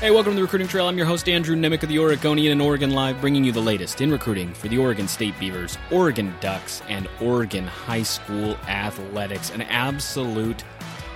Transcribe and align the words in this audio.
Hey, 0.00 0.10
welcome 0.10 0.32
to 0.32 0.36
the 0.36 0.42
Recruiting 0.42 0.68
Trail. 0.68 0.86
I'm 0.86 0.96
your 0.96 1.06
host, 1.06 1.28
Andrew 1.28 1.56
Nemec 1.56 1.82
of 1.82 1.88
the 1.88 1.98
Oregonian 1.98 2.52
and 2.52 2.62
Oregon 2.62 2.90
Live, 2.90 3.20
bringing 3.20 3.44
you 3.44 3.50
the 3.50 3.60
latest 3.60 4.00
in 4.00 4.10
recruiting 4.10 4.54
for 4.54 4.68
the 4.68 4.78
Oregon 4.78 5.08
State 5.08 5.36
Beavers, 5.40 5.78
Oregon 5.90 6.32
Ducks, 6.40 6.82
and 6.88 7.08
Oregon 7.20 7.66
High 7.66 8.04
School 8.04 8.56
Athletics. 8.68 9.50
An 9.50 9.62
absolute 9.62 10.62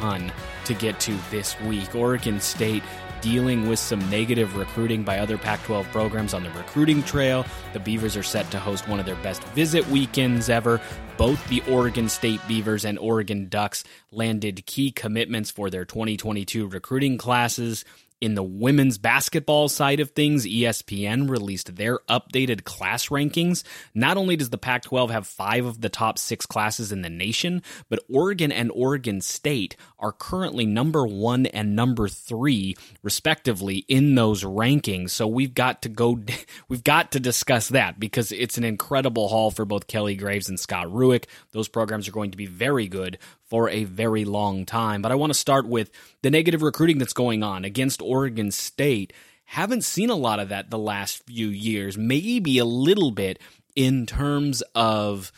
ton 0.01 0.33
to 0.65 0.75
get 0.75 0.99
to 1.01 1.17
this 1.31 1.59
week. 1.61 1.95
Oregon 1.95 2.41
State 2.41 2.83
dealing 3.21 3.69
with 3.69 3.79
some 3.79 3.99
negative 4.11 4.57
recruiting 4.57 5.03
by 5.03 5.19
other 5.19 5.37
Pac 5.37 5.63
12 5.65 5.87
programs 5.91 6.33
on 6.33 6.43
the 6.43 6.51
recruiting 6.51 7.03
trail. 7.03 7.45
The 7.75 7.81
Beavers 7.81 8.17
are 8.17 8.23
set 8.23 8.51
to 8.51 8.59
host 8.59 8.89
one 8.89 8.99
of 8.99 9.05
their 9.05 9.17
best 9.17 9.45
visit 9.49 9.87
weekends 9.89 10.49
ever. 10.49 10.81
Both 11.19 11.47
the 11.49 11.63
Oregon 11.69 12.09
State 12.09 12.41
Beavers 12.49 12.85
and 12.85 12.99
Oregon 12.99 13.49
Ducks 13.49 13.85
landed 14.11 14.65
key 14.65 14.91
commitments 14.91 15.51
for 15.51 15.69
their 15.69 15.85
2022 15.85 16.67
recruiting 16.67 17.19
classes. 17.19 17.85
In 18.21 18.35
the 18.35 18.43
women's 18.43 18.99
basketball 18.99 19.71
side 19.71 19.99
of 19.99 20.11
things, 20.11 20.47
ESPN 20.47 21.31
released 21.31 21.77
their 21.77 22.01
updated 22.01 22.65
class 22.65 23.09
rankings. 23.09 23.65
Not 23.95 24.19
only 24.19 24.37
does 24.37 24.51
the 24.51 24.59
Pac 24.59 24.83
12 24.83 25.11
have 25.11 25.27
five 25.27 25.65
of 25.65 25.81
the 25.81 25.89
top 25.89 26.19
six 26.19 26.45
classes 26.45 26.93
in 26.93 27.01
the 27.01 27.09
nation, 27.09 27.63
but 27.89 28.05
Oregon 28.13 28.53
and 28.53 28.71
Oregon 28.75 29.23
State 29.23 29.75
are 30.01 30.13
currently 30.13 30.67
number 30.67 31.07
one 31.07 31.47
and 31.47 31.77
number 31.77 32.09
three, 32.09 32.77
respectively, 33.03 33.85
in 33.89 34.15
those 34.15 34.43
rankings. 34.43 35.11
So 35.11 35.27
we've 35.27 35.55
got 35.55 35.83
to 35.83 35.89
go, 35.89 36.21
we've 36.69 36.85
got 36.85 37.13
to 37.13 37.21
discuss 37.21 37.69
that 37.69 38.01
because 38.01 38.33
it's 38.33 38.59
an 38.59 38.65
incredible 38.65 39.29
haul 39.29 39.51
for 39.51 39.65
both 39.65 39.87
Kelly 39.87 40.17
Graves 40.17 40.49
and 40.49 40.59
Scott 40.59 40.87
Rueck. 40.87 41.27
Those 41.53 41.69
programs 41.69 42.09
are 42.09 42.13
going 42.13 42.33
to 42.33 42.39
be 42.39 42.47
very 42.47 42.89
good 42.89 43.19
for 43.45 43.69
a 43.69 43.85
very 43.85 44.25
long 44.25 44.65
time. 44.65 45.03
But 45.03 45.13
I 45.13 45.17
want 45.17 45.33
to 45.33 45.39
start 45.39 45.67
with 45.67 45.91
the 46.23 46.31
negative 46.31 46.63
recruiting 46.63 46.99
that's 46.99 47.13
going 47.13 47.43
on 47.43 47.65
against 47.65 48.01
Oregon 48.01 48.51
State. 48.51 49.13
Haven't 49.45 49.83
seen 49.83 50.11
a 50.11 50.15
lot 50.15 50.39
of 50.39 50.49
that 50.51 50.71
the 50.71 50.79
last 50.79 51.25
few 51.25 51.49
years, 51.49 51.99
maybe 51.99 52.59
a 52.59 52.65
little 52.65 53.11
bit 53.11 53.41
in 53.75 54.07
terms 54.07 54.63
of 54.75 55.33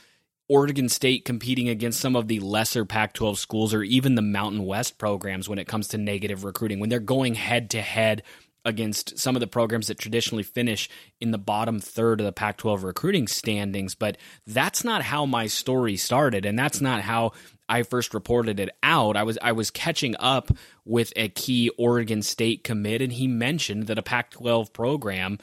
Oregon 0.52 0.90
State 0.90 1.24
competing 1.24 1.70
against 1.70 1.98
some 1.98 2.14
of 2.14 2.28
the 2.28 2.38
lesser 2.40 2.84
Pac 2.84 3.14
12 3.14 3.38
schools 3.38 3.72
or 3.72 3.82
even 3.82 4.16
the 4.16 4.20
Mountain 4.20 4.66
West 4.66 4.98
programs 4.98 5.48
when 5.48 5.58
it 5.58 5.66
comes 5.66 5.88
to 5.88 5.98
negative 5.98 6.44
recruiting, 6.44 6.78
when 6.78 6.90
they're 6.90 7.00
going 7.00 7.34
head 7.34 7.70
to 7.70 7.80
head 7.80 8.22
against 8.62 9.18
some 9.18 9.34
of 9.34 9.40
the 9.40 9.46
programs 9.46 9.86
that 9.86 9.98
traditionally 9.98 10.42
finish 10.42 10.90
in 11.22 11.30
the 11.30 11.38
bottom 11.38 11.80
third 11.80 12.20
of 12.20 12.26
the 12.26 12.32
Pac 12.32 12.58
12 12.58 12.84
recruiting 12.84 13.26
standings. 13.26 13.94
But 13.94 14.18
that's 14.46 14.84
not 14.84 15.00
how 15.00 15.24
my 15.24 15.46
story 15.46 15.96
started, 15.96 16.44
and 16.44 16.58
that's 16.58 16.82
not 16.82 17.00
how 17.00 17.32
I 17.66 17.82
first 17.82 18.12
reported 18.12 18.60
it 18.60 18.68
out. 18.82 19.16
I 19.16 19.22
was 19.22 19.38
I 19.40 19.52
was 19.52 19.70
catching 19.70 20.14
up 20.20 20.50
with 20.84 21.14
a 21.16 21.30
key 21.30 21.70
Oregon 21.78 22.20
State 22.20 22.62
commit, 22.62 23.00
and 23.00 23.14
he 23.14 23.26
mentioned 23.26 23.86
that 23.86 23.98
a 23.98 24.02
Pac 24.02 24.32
12 24.32 24.74
program 24.74 25.38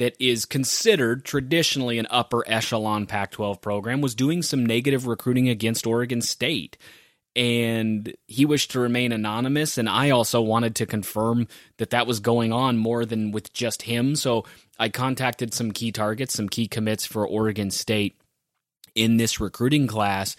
that 0.00 0.16
is 0.18 0.46
considered 0.46 1.26
traditionally 1.26 1.98
an 1.98 2.06
upper 2.08 2.42
echelon 2.48 3.04
Pac 3.04 3.32
12 3.32 3.60
program 3.60 4.00
was 4.00 4.14
doing 4.14 4.42
some 4.42 4.64
negative 4.64 5.06
recruiting 5.06 5.50
against 5.50 5.86
Oregon 5.86 6.22
State. 6.22 6.78
And 7.36 8.14
he 8.26 8.46
wished 8.46 8.70
to 8.70 8.80
remain 8.80 9.12
anonymous 9.12 9.76
and 9.76 9.90
i 9.90 10.08
also 10.08 10.40
wanted 10.40 10.74
to 10.76 10.86
confirm 10.86 11.46
that 11.76 11.90
that 11.90 12.06
was 12.06 12.18
going 12.18 12.50
on 12.50 12.78
more 12.78 13.04
than 13.04 13.30
with 13.30 13.52
just 13.52 13.82
him. 13.82 14.16
So 14.16 14.46
i 14.78 14.88
contacted 14.88 15.52
some 15.52 15.70
key 15.70 15.92
targets 15.92 16.32
some 16.32 16.48
key 16.48 16.66
commits 16.66 17.04
for 17.04 17.28
oregon 17.28 17.70
state 17.70 18.18
in 18.94 19.18
this 19.18 19.38
recruiting 19.38 19.86
class 19.86 20.34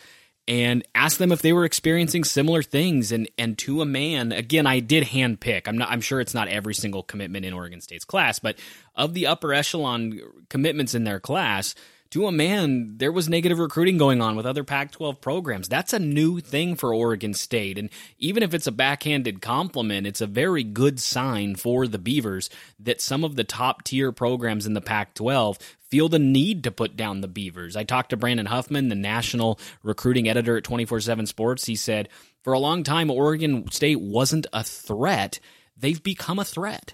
and 0.51 0.85
asked 0.93 1.17
them 1.17 1.31
if 1.31 1.41
they 1.41 1.53
were 1.53 1.63
experiencing 1.63 2.25
similar 2.25 2.61
things. 2.61 3.13
And 3.13 3.29
and 3.37 3.57
to 3.59 3.81
a 3.81 3.85
man 3.85 4.33
again 4.33 4.67
I 4.67 4.81
did 4.81 5.05
handpick. 5.05 5.65
I'm 5.65 5.77
not 5.77 5.89
I'm 5.89 6.01
sure 6.01 6.19
it's 6.19 6.33
not 6.33 6.49
every 6.49 6.73
single 6.73 7.03
commitment 7.03 7.45
in 7.45 7.53
Oregon 7.53 7.79
State's 7.79 8.03
class 8.03 8.37
but 8.37 8.57
of 8.93 9.13
the 9.13 9.27
upper 9.27 9.53
echelon 9.53 10.19
commitments 10.49 10.93
in 10.93 11.05
their 11.05 11.21
class 11.21 11.73
to 12.11 12.27
a 12.27 12.31
man, 12.31 12.97
there 12.97 13.11
was 13.11 13.29
negative 13.29 13.57
recruiting 13.57 13.97
going 13.97 14.21
on 14.21 14.35
with 14.35 14.45
other 14.45 14.65
Pac 14.65 14.91
12 14.91 15.21
programs. 15.21 15.69
That's 15.69 15.93
a 15.93 15.99
new 15.99 16.41
thing 16.41 16.75
for 16.75 16.93
Oregon 16.93 17.33
State. 17.33 17.77
And 17.77 17.89
even 18.19 18.43
if 18.43 18.53
it's 18.53 18.67
a 18.67 18.71
backhanded 18.71 19.41
compliment, 19.41 20.05
it's 20.05 20.19
a 20.19 20.27
very 20.27 20.63
good 20.63 20.99
sign 20.99 21.55
for 21.55 21.87
the 21.87 21.97
Beavers 21.97 22.49
that 22.79 22.99
some 22.99 23.23
of 23.23 23.37
the 23.37 23.45
top 23.45 23.83
tier 23.83 24.11
programs 24.11 24.65
in 24.65 24.73
the 24.73 24.81
Pac 24.81 25.13
12 25.13 25.57
feel 25.79 26.09
the 26.09 26.19
need 26.19 26.65
to 26.65 26.71
put 26.71 26.97
down 26.97 27.21
the 27.21 27.29
Beavers. 27.29 27.77
I 27.77 27.85
talked 27.85 28.09
to 28.09 28.17
Brandon 28.17 28.45
Huffman, 28.45 28.89
the 28.89 28.95
national 28.95 29.57
recruiting 29.81 30.27
editor 30.27 30.57
at 30.57 30.65
24 30.65 30.99
7 30.99 31.25
Sports. 31.25 31.65
He 31.65 31.77
said, 31.77 32.09
for 32.43 32.51
a 32.51 32.59
long 32.59 32.83
time, 32.83 33.09
Oregon 33.09 33.71
State 33.71 34.01
wasn't 34.01 34.47
a 34.51 34.63
threat. 34.63 35.39
They've 35.77 36.01
become 36.01 36.39
a 36.39 36.45
threat 36.45 36.93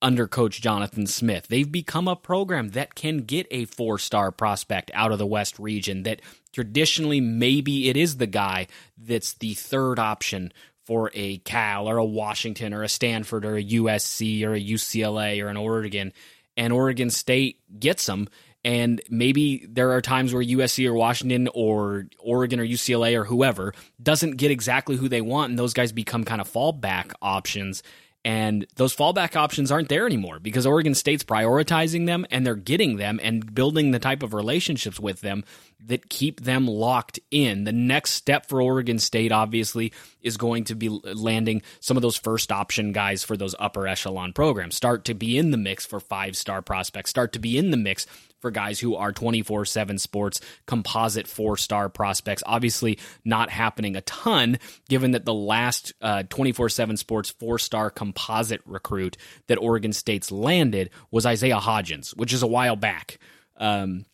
under 0.00 0.28
coach 0.28 0.60
Jonathan 0.60 1.06
Smith. 1.06 1.48
They've 1.48 1.70
become 1.70 2.08
a 2.08 2.16
program 2.16 2.70
that 2.70 2.94
can 2.94 3.18
get 3.18 3.46
a 3.50 3.64
four 3.64 3.98
star 3.98 4.30
prospect 4.30 4.90
out 4.94 5.12
of 5.12 5.18
the 5.18 5.26
West 5.26 5.58
region 5.58 6.04
that 6.04 6.22
traditionally 6.52 7.20
maybe 7.20 7.88
it 7.88 7.96
is 7.96 8.16
the 8.16 8.26
guy 8.26 8.66
that's 8.96 9.34
the 9.34 9.54
third 9.54 9.98
option 9.98 10.52
for 10.84 11.10
a 11.12 11.38
Cal 11.38 11.86
or 11.86 11.98
a 11.98 12.04
Washington 12.04 12.72
or 12.72 12.82
a 12.82 12.88
Stanford 12.88 13.44
or 13.44 13.56
a 13.56 13.64
USC 13.64 14.42
or 14.44 14.54
a 14.54 14.60
UCLA 14.60 15.44
or 15.44 15.48
an 15.48 15.56
Oregon. 15.56 16.12
And 16.56 16.72
Oregon 16.72 17.10
State 17.10 17.60
gets 17.78 18.06
them. 18.06 18.28
And 18.64 19.00
maybe 19.08 19.66
there 19.68 19.92
are 19.92 20.00
times 20.00 20.34
where 20.34 20.42
USC 20.42 20.86
or 20.86 20.94
Washington 20.94 21.48
or 21.54 22.06
Oregon 22.18 22.58
or 22.58 22.64
UCLA 22.64 23.16
or 23.16 23.24
whoever 23.24 23.72
doesn't 24.02 24.36
get 24.36 24.50
exactly 24.50 24.96
who 24.96 25.08
they 25.08 25.20
want, 25.20 25.50
and 25.50 25.58
those 25.58 25.74
guys 25.74 25.92
become 25.92 26.24
kind 26.24 26.40
of 26.40 26.50
fallback 26.50 27.12
options. 27.22 27.82
And 28.24 28.66
those 28.76 28.94
fallback 28.94 29.36
options 29.36 29.70
aren't 29.70 29.88
there 29.88 30.04
anymore 30.04 30.38
because 30.40 30.66
Oregon 30.66 30.94
State's 30.94 31.22
prioritizing 31.22 32.06
them 32.06 32.26
and 32.30 32.44
they're 32.44 32.56
getting 32.56 32.96
them 32.96 33.20
and 33.22 33.54
building 33.54 33.92
the 33.92 33.98
type 33.98 34.22
of 34.22 34.34
relationships 34.34 34.98
with 34.98 35.20
them 35.20 35.44
that 35.86 36.08
keep 36.08 36.40
them 36.40 36.66
locked 36.66 37.20
in. 37.30 37.64
The 37.64 37.72
next 37.72 38.10
step 38.10 38.46
for 38.46 38.60
Oregon 38.60 38.98
State, 38.98 39.30
obviously, 39.30 39.92
is 40.20 40.36
going 40.36 40.64
to 40.64 40.74
be 40.74 40.88
landing 40.88 41.62
some 41.80 41.96
of 41.96 42.02
those 42.02 42.16
first 42.16 42.50
option 42.50 42.92
guys 42.92 43.22
for 43.22 43.36
those 43.36 43.54
upper 43.58 43.86
echelon 43.86 44.32
programs. 44.32 44.74
Start 44.74 45.04
to 45.06 45.14
be 45.14 45.38
in 45.38 45.52
the 45.52 45.56
mix 45.56 45.86
for 45.86 46.00
five 46.00 46.36
star 46.36 46.60
prospects, 46.60 47.10
start 47.10 47.32
to 47.34 47.38
be 47.38 47.56
in 47.56 47.70
the 47.70 47.76
mix 47.76 48.06
for 48.40 48.50
guys 48.50 48.80
who 48.80 48.96
are 48.96 49.12
24 49.12 49.64
7 49.64 49.98
sports 49.98 50.40
composite 50.66 51.26
four 51.26 51.56
star 51.56 51.88
prospects. 51.88 52.42
Obviously, 52.46 52.98
not 53.24 53.50
happening 53.50 53.96
a 53.96 54.00
ton, 54.02 54.58
given 54.88 55.12
that 55.12 55.24
the 55.24 55.34
last 55.34 55.92
uh, 56.00 56.22
24 56.24 56.66
uh, 56.66 56.68
7 56.68 56.96
sports 56.96 57.30
four 57.30 57.58
star 57.58 57.90
composite 57.90 58.60
recruit 58.64 59.16
that 59.46 59.58
Oregon 59.58 59.92
State's 59.92 60.30
landed 60.30 60.90
was 61.10 61.26
Isaiah 61.26 61.56
Hodgins, 61.56 62.16
which 62.16 62.32
is 62.32 62.42
a 62.42 62.46
while 62.46 62.76
back. 62.76 63.18
Um, 63.56 64.04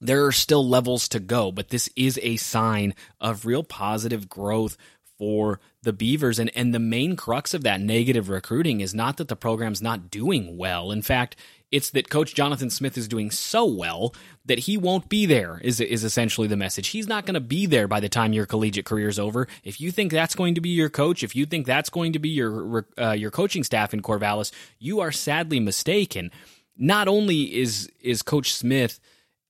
there 0.00 0.26
are 0.26 0.32
still 0.32 0.66
levels 0.66 1.08
to 1.08 1.20
go, 1.20 1.50
but 1.50 1.70
this 1.70 1.90
is 1.96 2.20
a 2.22 2.36
sign 2.36 2.94
of 3.20 3.46
real 3.46 3.64
positive 3.64 4.28
growth 4.28 4.76
for 5.18 5.60
the 5.82 5.92
Beavers. 5.92 6.38
And, 6.38 6.50
and 6.54 6.72
the 6.72 6.78
main 6.78 7.16
crux 7.16 7.52
of 7.52 7.64
that 7.64 7.80
negative 7.80 8.28
recruiting 8.28 8.80
is 8.80 8.94
not 8.94 9.16
that 9.16 9.28
the 9.28 9.36
program's 9.36 9.82
not 9.82 10.10
doing 10.10 10.56
well. 10.56 10.90
In 10.92 11.02
fact, 11.02 11.36
it's 11.70 11.90
that 11.90 12.08
Coach 12.08 12.34
Jonathan 12.34 12.70
Smith 12.70 12.96
is 12.96 13.08
doing 13.08 13.30
so 13.30 13.66
well 13.66 14.14
that 14.46 14.60
he 14.60 14.78
won't 14.78 15.08
be 15.08 15.26
there, 15.26 15.60
is, 15.62 15.80
is 15.80 16.02
essentially 16.02 16.48
the 16.48 16.56
message. 16.56 16.88
He's 16.88 17.06
not 17.06 17.26
going 17.26 17.34
to 17.34 17.40
be 17.40 17.66
there 17.66 17.86
by 17.86 18.00
the 18.00 18.08
time 18.08 18.32
your 18.32 18.46
collegiate 18.46 18.86
career 18.86 19.08
is 19.08 19.18
over. 19.18 19.46
If 19.64 19.80
you 19.80 19.90
think 19.90 20.10
that's 20.10 20.34
going 20.34 20.54
to 20.54 20.62
be 20.62 20.70
your 20.70 20.88
coach, 20.88 21.22
if 21.22 21.36
you 21.36 21.44
think 21.44 21.66
that's 21.66 21.90
going 21.90 22.14
to 22.14 22.18
be 22.18 22.30
your, 22.30 22.86
uh, 22.98 23.10
your 23.10 23.30
coaching 23.30 23.64
staff 23.64 23.92
in 23.92 24.00
Corvallis, 24.00 24.50
you 24.78 25.00
are 25.00 25.12
sadly 25.12 25.60
mistaken. 25.60 26.30
Not 26.76 27.06
only 27.08 27.54
is, 27.54 27.90
is 28.00 28.22
Coach 28.22 28.54
Smith 28.54 28.98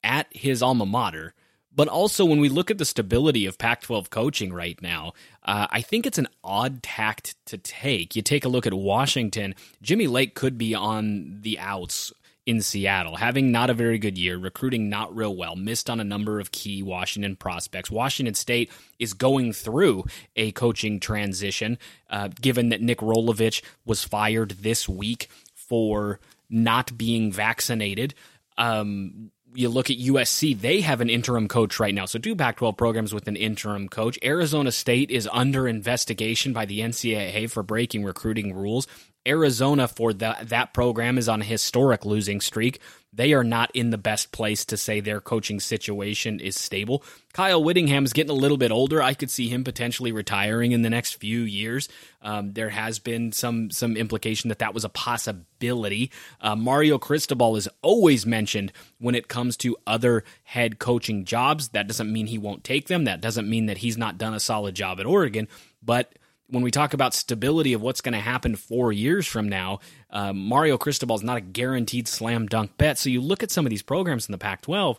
at 0.02 0.26
his 0.30 0.62
alma 0.62 0.86
mater, 0.86 1.34
but 1.78 1.86
also, 1.86 2.24
when 2.24 2.40
we 2.40 2.48
look 2.48 2.72
at 2.72 2.78
the 2.78 2.84
stability 2.84 3.46
of 3.46 3.56
Pac 3.56 3.82
12 3.82 4.10
coaching 4.10 4.52
right 4.52 4.82
now, 4.82 5.12
uh, 5.44 5.68
I 5.70 5.80
think 5.80 6.06
it's 6.06 6.18
an 6.18 6.26
odd 6.42 6.82
tact 6.82 7.36
to 7.46 7.56
take. 7.56 8.16
You 8.16 8.22
take 8.22 8.44
a 8.44 8.48
look 8.48 8.66
at 8.66 8.74
Washington, 8.74 9.54
Jimmy 9.80 10.08
Lake 10.08 10.34
could 10.34 10.58
be 10.58 10.74
on 10.74 11.38
the 11.42 11.56
outs 11.60 12.12
in 12.46 12.62
Seattle, 12.62 13.14
having 13.14 13.52
not 13.52 13.70
a 13.70 13.74
very 13.74 14.00
good 14.00 14.18
year, 14.18 14.36
recruiting 14.36 14.88
not 14.88 15.14
real 15.14 15.36
well, 15.36 15.54
missed 15.54 15.88
on 15.88 16.00
a 16.00 16.04
number 16.04 16.40
of 16.40 16.50
key 16.50 16.82
Washington 16.82 17.36
prospects. 17.36 17.92
Washington 17.92 18.34
State 18.34 18.72
is 18.98 19.14
going 19.14 19.52
through 19.52 20.04
a 20.34 20.50
coaching 20.50 20.98
transition, 20.98 21.78
uh, 22.10 22.26
given 22.40 22.70
that 22.70 22.82
Nick 22.82 22.98
Rolovich 22.98 23.62
was 23.84 24.02
fired 24.02 24.50
this 24.50 24.88
week 24.88 25.30
for 25.54 26.18
not 26.50 26.98
being 26.98 27.30
vaccinated. 27.30 28.16
Um, 28.56 29.30
you 29.58 29.68
look 29.68 29.90
at 29.90 29.98
USC, 29.98 30.58
they 30.58 30.80
have 30.82 31.00
an 31.00 31.10
interim 31.10 31.48
coach 31.48 31.80
right 31.80 31.94
now. 31.94 32.06
So, 32.06 32.20
two 32.20 32.36
Pac 32.36 32.58
12 32.58 32.76
programs 32.76 33.12
with 33.12 33.26
an 33.26 33.34
interim 33.34 33.88
coach. 33.88 34.16
Arizona 34.22 34.70
State 34.70 35.10
is 35.10 35.28
under 35.32 35.66
investigation 35.66 36.52
by 36.52 36.64
the 36.64 36.78
NCAA 36.78 37.50
for 37.50 37.64
breaking 37.64 38.04
recruiting 38.04 38.54
rules. 38.54 38.86
Arizona, 39.26 39.88
for 39.88 40.12
that, 40.14 40.48
that 40.50 40.72
program, 40.72 41.18
is 41.18 41.28
on 41.28 41.42
a 41.42 41.44
historic 41.44 42.04
losing 42.04 42.40
streak. 42.40 42.80
They 43.18 43.32
are 43.32 43.42
not 43.42 43.72
in 43.74 43.90
the 43.90 43.98
best 43.98 44.30
place 44.30 44.64
to 44.66 44.76
say 44.76 45.00
their 45.00 45.20
coaching 45.20 45.58
situation 45.58 46.38
is 46.38 46.54
stable. 46.54 47.02
Kyle 47.32 47.62
Whittingham 47.62 48.04
is 48.04 48.12
getting 48.12 48.30
a 48.30 48.34
little 48.34 48.56
bit 48.56 48.70
older. 48.70 49.02
I 49.02 49.12
could 49.12 49.28
see 49.28 49.48
him 49.48 49.64
potentially 49.64 50.12
retiring 50.12 50.70
in 50.70 50.82
the 50.82 50.88
next 50.88 51.14
few 51.14 51.40
years. 51.40 51.88
Um, 52.22 52.52
there 52.52 52.68
has 52.68 53.00
been 53.00 53.32
some 53.32 53.72
some 53.72 53.96
implication 53.96 54.50
that 54.50 54.60
that 54.60 54.72
was 54.72 54.84
a 54.84 54.88
possibility. 54.88 56.12
Uh, 56.40 56.54
Mario 56.54 56.96
Cristobal 56.96 57.56
is 57.56 57.68
always 57.82 58.24
mentioned 58.24 58.72
when 59.00 59.16
it 59.16 59.26
comes 59.26 59.56
to 59.58 59.76
other 59.84 60.22
head 60.44 60.78
coaching 60.78 61.24
jobs. 61.24 61.70
That 61.70 61.88
doesn't 61.88 62.12
mean 62.12 62.28
he 62.28 62.38
won't 62.38 62.62
take 62.62 62.86
them. 62.86 63.02
That 63.02 63.20
doesn't 63.20 63.50
mean 63.50 63.66
that 63.66 63.78
he's 63.78 63.98
not 63.98 64.16
done 64.16 64.32
a 64.32 64.40
solid 64.40 64.76
job 64.76 65.00
at 65.00 65.06
Oregon. 65.06 65.48
But 65.82 66.12
when 66.50 66.62
we 66.62 66.70
talk 66.70 66.94
about 66.94 67.14
stability 67.14 67.72
of 67.72 67.82
what's 67.82 68.00
going 68.00 68.14
to 68.14 68.20
happen 68.20 68.56
four 68.56 68.92
years 68.92 69.26
from 69.26 69.48
now, 69.48 69.80
uh, 70.10 70.32
Mario 70.32 70.78
Cristobal 70.78 71.16
is 71.16 71.22
not 71.22 71.36
a 71.36 71.42
guaranteed 71.42 72.08
slam 72.08 72.46
dunk 72.46 72.76
bet. 72.78 72.98
So 72.98 73.10
you 73.10 73.20
look 73.20 73.42
at 73.42 73.50
some 73.50 73.66
of 73.66 73.70
these 73.70 73.82
programs 73.82 74.26
in 74.26 74.32
the 74.32 74.38
Pac 74.38 74.62
12 74.62 74.98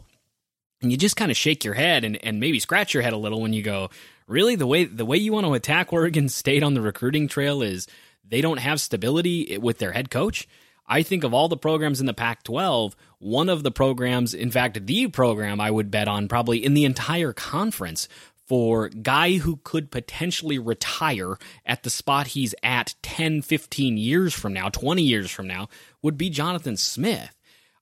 and 0.81 0.91
you 0.91 0.97
just 0.97 1.15
kind 1.15 1.31
of 1.31 1.37
shake 1.37 1.63
your 1.65 1.73
head 1.73 2.03
and, 2.03 2.23
and 2.23 2.39
maybe 2.39 2.59
scratch 2.59 2.93
your 2.93 3.03
head 3.03 3.13
a 3.13 3.17
little 3.17 3.41
when 3.41 3.53
you 3.53 3.63
go, 3.63 3.89
really? 4.27 4.55
The 4.55 4.67
way, 4.67 4.85
the 4.85 5.05
way 5.05 5.17
you 5.17 5.33
want 5.33 5.45
to 5.45 5.53
attack 5.53 5.91
Oregon 5.93 6.29
State 6.29 6.63
on 6.63 6.73
the 6.73 6.81
recruiting 6.81 7.27
trail 7.27 7.61
is 7.61 7.87
they 8.23 8.41
don't 8.41 8.59
have 8.59 8.79
stability 8.79 9.57
with 9.57 9.79
their 9.79 9.91
head 9.91 10.11
coach? 10.11 10.47
I 10.87 11.03
think 11.03 11.23
of 11.23 11.33
all 11.33 11.47
the 11.47 11.57
programs 11.57 11.99
in 11.99 12.07
the 12.07 12.15
Pac 12.15 12.43
12, 12.43 12.95
one 13.19 13.49
of 13.49 13.61
the 13.61 13.71
programs, 13.71 14.33
in 14.33 14.49
fact, 14.49 14.87
the 14.87 15.07
program 15.07 15.61
I 15.61 15.69
would 15.69 15.91
bet 15.91 16.07
on 16.07 16.27
probably 16.27 16.63
in 16.63 16.73
the 16.73 16.85
entire 16.85 17.31
conference 17.31 18.07
for 18.49 18.89
guy 18.89 19.33
who 19.37 19.59
could 19.63 19.91
potentially 19.91 20.57
retire 20.57 21.37
at 21.67 21.83
the 21.83 21.89
spot 21.91 22.27
he's 22.27 22.55
at 22.63 22.95
10, 23.03 23.43
15 23.43 23.95
years 23.95 24.33
from 24.33 24.53
now, 24.53 24.69
20 24.69 25.03
years 25.03 25.29
from 25.29 25.47
now, 25.47 25.69
would 26.01 26.17
be 26.17 26.31
Jonathan 26.31 26.75
Smith. 26.75 27.35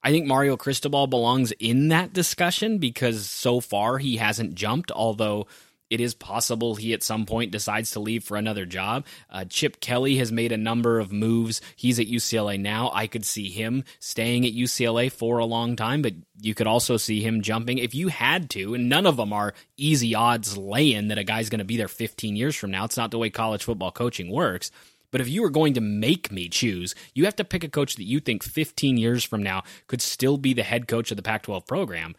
I 0.03 0.11
think 0.11 0.27
Mario 0.27 0.57
Cristobal 0.57 1.07
belongs 1.07 1.53
in 1.53 1.87
that 1.87 2.11
discussion 2.11 2.79
because 2.79 3.29
so 3.29 3.61
far 3.61 3.97
he 3.97 4.17
hasn't 4.17 4.55
jumped, 4.55 4.91
although 4.91 5.47
it 5.89 6.01
is 6.01 6.13
possible 6.13 6.75
he 6.75 6.93
at 6.93 7.03
some 7.03 7.25
point 7.25 7.51
decides 7.51 7.91
to 7.91 7.99
leave 7.99 8.23
for 8.23 8.37
another 8.37 8.65
job. 8.65 9.05
Uh, 9.29 9.45
Chip 9.45 9.79
Kelly 9.79 10.17
has 10.17 10.31
made 10.31 10.51
a 10.51 10.57
number 10.57 10.99
of 10.99 11.11
moves. 11.11 11.61
He's 11.75 11.99
at 11.99 12.07
UCLA 12.07 12.59
now. 12.59 12.91
I 12.93 13.07
could 13.07 13.25
see 13.25 13.49
him 13.49 13.83
staying 13.99 14.45
at 14.45 14.53
UCLA 14.53 15.11
for 15.11 15.37
a 15.37 15.45
long 15.45 15.75
time, 15.75 16.01
but 16.01 16.13
you 16.41 16.53
could 16.53 16.67
also 16.67 16.97
see 16.97 17.21
him 17.21 17.41
jumping 17.41 17.77
if 17.77 17.95
you 17.95 18.09
had 18.09 18.49
to. 18.51 18.73
And 18.73 18.89
none 18.89 19.05
of 19.05 19.17
them 19.17 19.33
are 19.33 19.53
easy 19.77 20.13
odds 20.13 20.57
lay 20.57 20.93
in 20.93 21.07
that 21.07 21.17
a 21.17 21.23
guy's 21.23 21.49
going 21.49 21.59
to 21.59 21.65
be 21.65 21.77
there 21.77 21.87
15 21.87 22.35
years 22.35 22.55
from 22.55 22.71
now. 22.71 22.85
It's 22.85 22.97
not 22.97 23.11
the 23.11 23.17
way 23.17 23.29
college 23.29 23.63
football 23.63 23.91
coaching 23.91 24.31
works. 24.31 24.71
But 25.09 25.21
if 25.21 25.29
you 25.29 25.41
were 25.41 25.49
going 25.49 25.73
to 25.75 25.81
make 25.81 26.31
me 26.31 26.49
choose, 26.49 26.93
you 27.13 27.25
have 27.25 27.35
to 27.37 27.45
pick 27.45 27.63
a 27.63 27.69
coach 27.69 27.95
that 27.95 28.03
you 28.03 28.19
think 28.19 28.43
15 28.43 28.97
years 28.97 29.23
from 29.23 29.41
now 29.41 29.63
could 29.87 30.01
still 30.01 30.37
be 30.37 30.53
the 30.53 30.63
head 30.63 30.87
coach 30.87 31.11
of 31.11 31.17
the 31.17 31.23
Pac 31.23 31.43
12 31.43 31.65
program. 31.65 32.15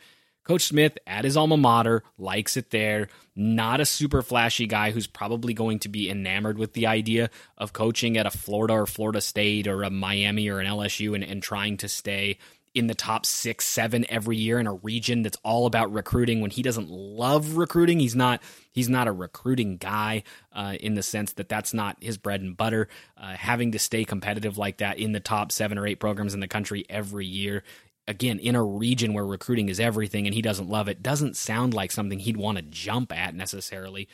Coach 0.49 0.65
Smith 0.65 0.97
at 1.07 1.25
his 1.25 1.37
alma 1.37 1.59
mater 1.59 2.03
likes 2.17 2.57
it 2.57 2.71
there. 2.71 3.09
Not 3.37 3.83
a 3.83 3.87
super 3.87 4.23
flashy 4.23 4.67
guy 4.67 4.93
who's 4.93 5.07
probably 5.07 5.53
going 5.53 5.79
to 5.81 5.91
be 5.91 6.09
enamored 6.09 6.57
with 6.57 6.73
the 6.73 6.87
idea 6.87 7.29
of 7.59 7.75
coaching 7.75 8.17
at 8.17 8.25
a 8.25 8.31
Florida 8.31 8.73
or 8.73 8.87
Florida 8.87 9.21
State 9.21 9.69
or 9.69 9.83
a 9.83 9.91
Miami 9.91 10.49
or 10.49 10.59
an 10.59 10.67
LSU 10.67 11.15
and, 11.15 11.23
and 11.23 11.43
trying 11.43 11.77
to 11.77 11.89
stay 11.89 12.39
in 12.75 12.87
the 12.87 12.95
top 12.95 13.27
six, 13.27 13.65
seven 13.65 14.07
every 14.09 14.37
year 14.37 14.59
in 14.59 14.67
a 14.67 14.75
region 14.75 15.23
that's 15.23 15.37
all 15.43 15.67
about 15.67 15.93
recruiting. 15.93 16.41
When 16.41 16.51
he 16.51 16.63
doesn't 16.63 16.89
love 16.89 17.57
recruiting, 17.57 18.01
he's 18.01 18.17
not 18.17 18.43
he's 18.73 18.89
not 18.89 19.09
a 19.09 19.13
recruiting 19.13 19.77
guy 19.77 20.23
uh, 20.53 20.77
in 20.81 20.95
the 20.95 21.03
sense 21.03 21.35
that 21.35 21.49
that's 21.49 21.75
not 21.75 21.97
his 22.01 22.17
bread 22.17 22.41
and 22.41 22.57
butter. 22.57 22.89
Uh, 23.17 23.35
having 23.35 23.73
to 23.73 23.79
stay 23.79 24.05
competitive 24.05 24.57
like 24.57 24.79
that 24.79 24.99
in 24.99 25.13
the 25.13 25.21
top 25.21 25.53
seven 25.53 25.77
or 25.77 25.87
eight 25.87 26.01
programs 26.01 26.33
in 26.33 26.41
the 26.41 26.49
country 26.49 26.87
every 26.89 27.27
year 27.27 27.65
again 28.09 28.39
in 28.39 28.57
a 28.57 28.63
region 28.65 29.13
where 29.13 29.25
recruiting 29.25 29.69
is 29.69 29.79
everything 29.79 30.27
and 30.27 30.35
he 30.35 30.43
doesn't 30.43 30.69
love 30.69 30.89
it 30.89 31.03
doesn't 31.03 31.37
sound 31.37 31.75
like 31.75 31.93
something 31.93 32.19
he'd 32.19 32.37
want 32.37 32.57
to 32.57 32.63
jump 32.63 33.13
at 33.13 33.35
necessarily. 33.35 34.09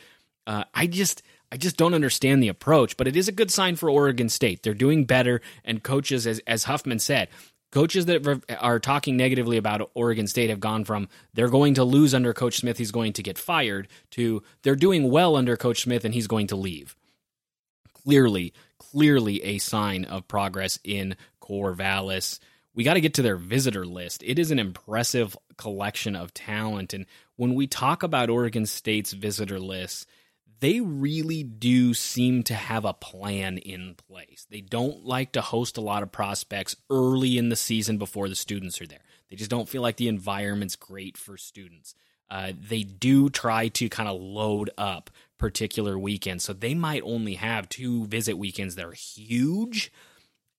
Uh, 0.47 0.63
i 0.75 0.85
just 0.85 1.23
i 1.51 1.57
just 1.57 1.75
don't 1.75 1.95
understand 1.95 2.43
the 2.43 2.47
approach 2.49 2.97
but 2.97 3.07
it 3.07 3.15
is 3.15 3.27
a 3.27 3.31
good 3.31 3.49
sign 3.49 3.75
for 3.75 3.89
oregon 3.89 4.29
state. 4.29 4.61
They're 4.61 4.75
doing 4.75 5.05
better 5.05 5.41
and 5.63 5.81
coaches 5.81 6.27
as, 6.27 6.39
as 6.45 6.65
huffman 6.65 6.99
said 6.99 7.29
coaches 7.71 8.05
that 8.05 8.43
are 8.59 8.79
talking 8.79 9.17
negatively 9.17 9.57
about 9.57 9.89
oregon 9.95 10.27
state 10.27 10.51
have 10.51 10.59
gone 10.59 10.85
from 10.85 11.09
they're 11.33 11.49
going 11.49 11.73
to 11.73 11.83
lose 11.83 12.13
under 12.13 12.33
coach 12.33 12.57
smith 12.57 12.77
he's 12.77 12.91
going 12.91 13.13
to 13.13 13.23
get 13.23 13.39
fired 13.39 13.87
to 14.11 14.43
they're 14.61 14.75
doing 14.75 15.09
well 15.09 15.35
under 15.35 15.57
coach 15.57 15.81
smith 15.81 16.05
and 16.05 16.13
he's 16.13 16.27
going 16.27 16.47
to 16.47 16.55
leave. 16.55 16.95
Clearly 18.03 18.53
clearly 18.77 19.43
a 19.43 19.57
sign 19.57 20.05
of 20.05 20.27
progress 20.27 20.79
in 20.83 21.15
corvallis 21.41 22.39
we 22.75 22.83
got 22.83 22.95
to 22.95 23.01
get 23.01 23.13
to 23.15 23.21
their 23.21 23.37
visitor 23.37 23.85
list. 23.85 24.21
It 24.23 24.37
is 24.37 24.51
an 24.51 24.59
impressive 24.59 25.35
collection 25.57 26.15
of 26.15 26.33
talent. 26.33 26.93
And 26.93 27.05
when 27.37 27.55
we 27.55 27.67
talk 27.67 28.03
about 28.03 28.29
Oregon 28.29 28.65
State's 28.65 29.13
visitor 29.13 29.59
list, 29.59 30.07
they 30.59 30.81
really 30.81 31.41
do 31.43 31.93
seem 31.93 32.43
to 32.43 32.53
have 32.53 32.85
a 32.85 32.93
plan 32.93 33.57
in 33.57 33.95
place. 33.95 34.45
They 34.49 34.61
don't 34.61 35.05
like 35.05 35.31
to 35.33 35.41
host 35.41 35.77
a 35.77 35.81
lot 35.81 36.03
of 36.03 36.11
prospects 36.11 36.75
early 36.89 37.37
in 37.37 37.49
the 37.49 37.55
season 37.55 37.97
before 37.97 38.27
the 38.27 38.35
students 38.35 38.81
are 38.81 38.87
there. 38.87 39.03
They 39.29 39.37
just 39.37 39.51
don't 39.51 39.69
feel 39.69 39.81
like 39.81 39.97
the 39.97 40.07
environment's 40.09 40.75
great 40.75 41.17
for 41.17 41.37
students. 41.37 41.95
Uh, 42.29 42.51
they 42.59 42.83
do 42.83 43.29
try 43.29 43.69
to 43.69 43.87
kind 43.87 44.09
of 44.09 44.19
load 44.19 44.69
up 44.77 45.09
particular 45.37 45.97
weekends. 45.97 46.43
So 46.43 46.53
they 46.53 46.73
might 46.73 47.03
only 47.03 47.35
have 47.35 47.69
two 47.69 48.05
visit 48.07 48.37
weekends 48.37 48.75
that 48.75 48.85
are 48.85 48.93
huge 48.93 49.91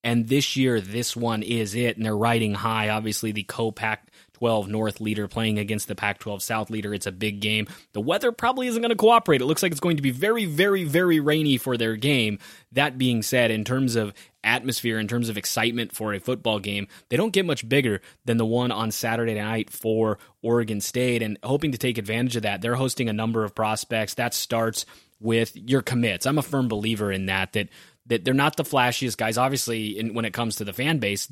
and 0.07 0.29
this 0.29 0.55
year, 0.55 0.79
this 0.79 1.17
one 1.17 1.43
is 1.43 1.75
it. 1.75 1.97
And 1.97 2.05
they're 2.05 2.15
riding 2.15 2.53
high. 2.53 2.87
Obviously, 2.87 3.33
the 3.33 3.43
co 3.43 3.73
Pac 3.73 4.09
12 4.35 4.69
North 4.69 5.01
leader 5.01 5.27
playing 5.27 5.59
against 5.59 5.89
the 5.89 5.95
Pac 5.95 6.19
12 6.19 6.41
South 6.41 6.69
leader. 6.69 6.93
It's 6.93 7.07
a 7.07 7.11
big 7.11 7.41
game. 7.41 7.67
The 7.91 7.99
weather 7.99 8.31
probably 8.31 8.67
isn't 8.67 8.81
going 8.81 8.91
to 8.91 8.95
cooperate. 8.95 9.41
It 9.41 9.45
looks 9.47 9.61
like 9.61 9.73
it's 9.73 9.81
going 9.81 9.97
to 9.97 10.01
be 10.01 10.11
very, 10.11 10.45
very, 10.45 10.85
very 10.85 11.19
rainy 11.19 11.57
for 11.57 11.75
their 11.75 11.97
game. 11.97 12.39
That 12.71 12.97
being 12.97 13.21
said, 13.21 13.51
in 13.51 13.65
terms 13.65 13.97
of 13.97 14.13
atmosphere, 14.45 14.97
in 14.97 15.09
terms 15.09 15.27
of 15.27 15.37
excitement 15.37 15.93
for 15.93 16.13
a 16.13 16.21
football 16.21 16.59
game, 16.59 16.87
they 17.09 17.17
don't 17.17 17.33
get 17.33 17.45
much 17.45 17.67
bigger 17.67 17.99
than 18.23 18.37
the 18.37 18.45
one 18.45 18.71
on 18.71 18.91
Saturday 18.91 19.35
night 19.35 19.69
for 19.71 20.19
Oregon 20.41 20.79
State. 20.79 21.21
And 21.21 21.37
hoping 21.43 21.73
to 21.73 21.77
take 21.77 21.97
advantage 21.97 22.37
of 22.37 22.43
that, 22.43 22.61
they're 22.61 22.75
hosting 22.75 23.09
a 23.09 23.13
number 23.13 23.43
of 23.43 23.53
prospects. 23.53 24.13
That 24.13 24.33
starts 24.33 24.85
with 25.19 25.53
your 25.55 25.81
commits. 25.81 26.25
I'm 26.25 26.37
a 26.37 26.43
firm 26.43 26.69
believer 26.69 27.11
in 27.11 27.25
that, 27.25 27.53
that 27.53 27.67
that 28.07 28.25
they're 28.25 28.33
not 28.33 28.57
the 28.57 28.63
flashiest 28.63 29.17
guys. 29.17 29.37
Obviously, 29.37 29.97
in, 29.97 30.13
when 30.13 30.25
it 30.25 30.33
comes 30.33 30.55
to 30.55 30.65
the 30.65 30.73
fan 30.73 30.97
base, 30.97 31.31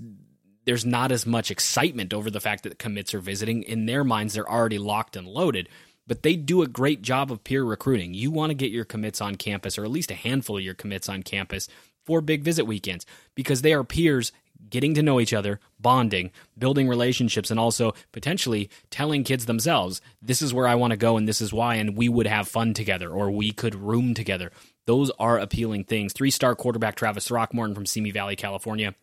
there's 0.66 0.86
not 0.86 1.12
as 1.12 1.25
much 1.25 1.51
excitement 1.51 2.13
over 2.13 2.30
the 2.30 2.39
fact 2.39 2.63
that 2.63 2.80
commits 2.80 3.13
are 3.13 3.19
visiting. 3.19 3.63
In 3.63 3.86
their 3.86 4.04
minds, 4.04 4.33
they're 4.33 4.50
already 4.50 4.77
locked 4.77 5.16
and 5.16 5.27
loaded. 5.27 5.69
But 6.07 6.22
they 6.22 6.36
do 6.36 6.62
a 6.62 6.68
great 6.68 7.01
job 7.01 7.31
of 7.31 7.44
peer 7.44 7.63
recruiting. 7.63 8.13
You 8.13 8.30
want 8.30 8.51
to 8.51 8.56
get 8.56 8.72
your 8.72 8.86
commits 8.86 9.22
on 9.22 9.36
campus, 9.36 9.77
or 9.77 9.83
at 9.83 9.92
least 9.92 10.12
a 10.12 10.16
handful 10.16 10.58
of 10.58 10.63
your 10.63 10.75
commits 10.75 11.10
on 11.10 11.24
campus 11.24 11.67
for 12.05 12.22
big 12.22 12.44
visit 12.44 12.65
weekends, 12.65 13.05
because 13.34 13.63
they 13.63 13.74
are 13.74 13.84
peers 13.84 14.32
getting 14.69 14.93
to 14.95 15.03
know 15.03 15.19
each 15.19 15.33
other, 15.33 15.59
bonding, 15.79 16.31
building 16.57 16.88
relationships, 16.88 17.51
and 17.51 17.59
also 17.59 17.93
potentially 18.12 18.69
telling 18.89 19.24
kids 19.24 19.45
themselves, 19.45 20.01
this 20.21 20.41
is 20.41 20.53
where 20.53 20.67
I 20.67 20.75
want 20.75 20.91
to 20.91 20.97
go 20.97 21.17
and 21.17 21.27
this 21.27 21.41
is 21.41 21.53
why, 21.53 21.75
and 21.75 21.95
we 21.95 22.09
would 22.09 22.27
have 22.27 22.47
fun 22.47 22.74
together, 22.74 23.09
or 23.09 23.31
we 23.31 23.51
could 23.51 23.75
room 23.75 24.13
together. 24.13 24.51
Those 24.85 25.12
are 25.19 25.39
appealing 25.39 25.85
things. 25.85 26.13
Three 26.13 26.31
star 26.31 26.55
quarterback 26.55 26.95
Travis 26.95 27.27
Throckmorton 27.27 27.75
from 27.75 27.85
Simi 27.85 28.12
Valley, 28.12 28.35
California 28.35 28.95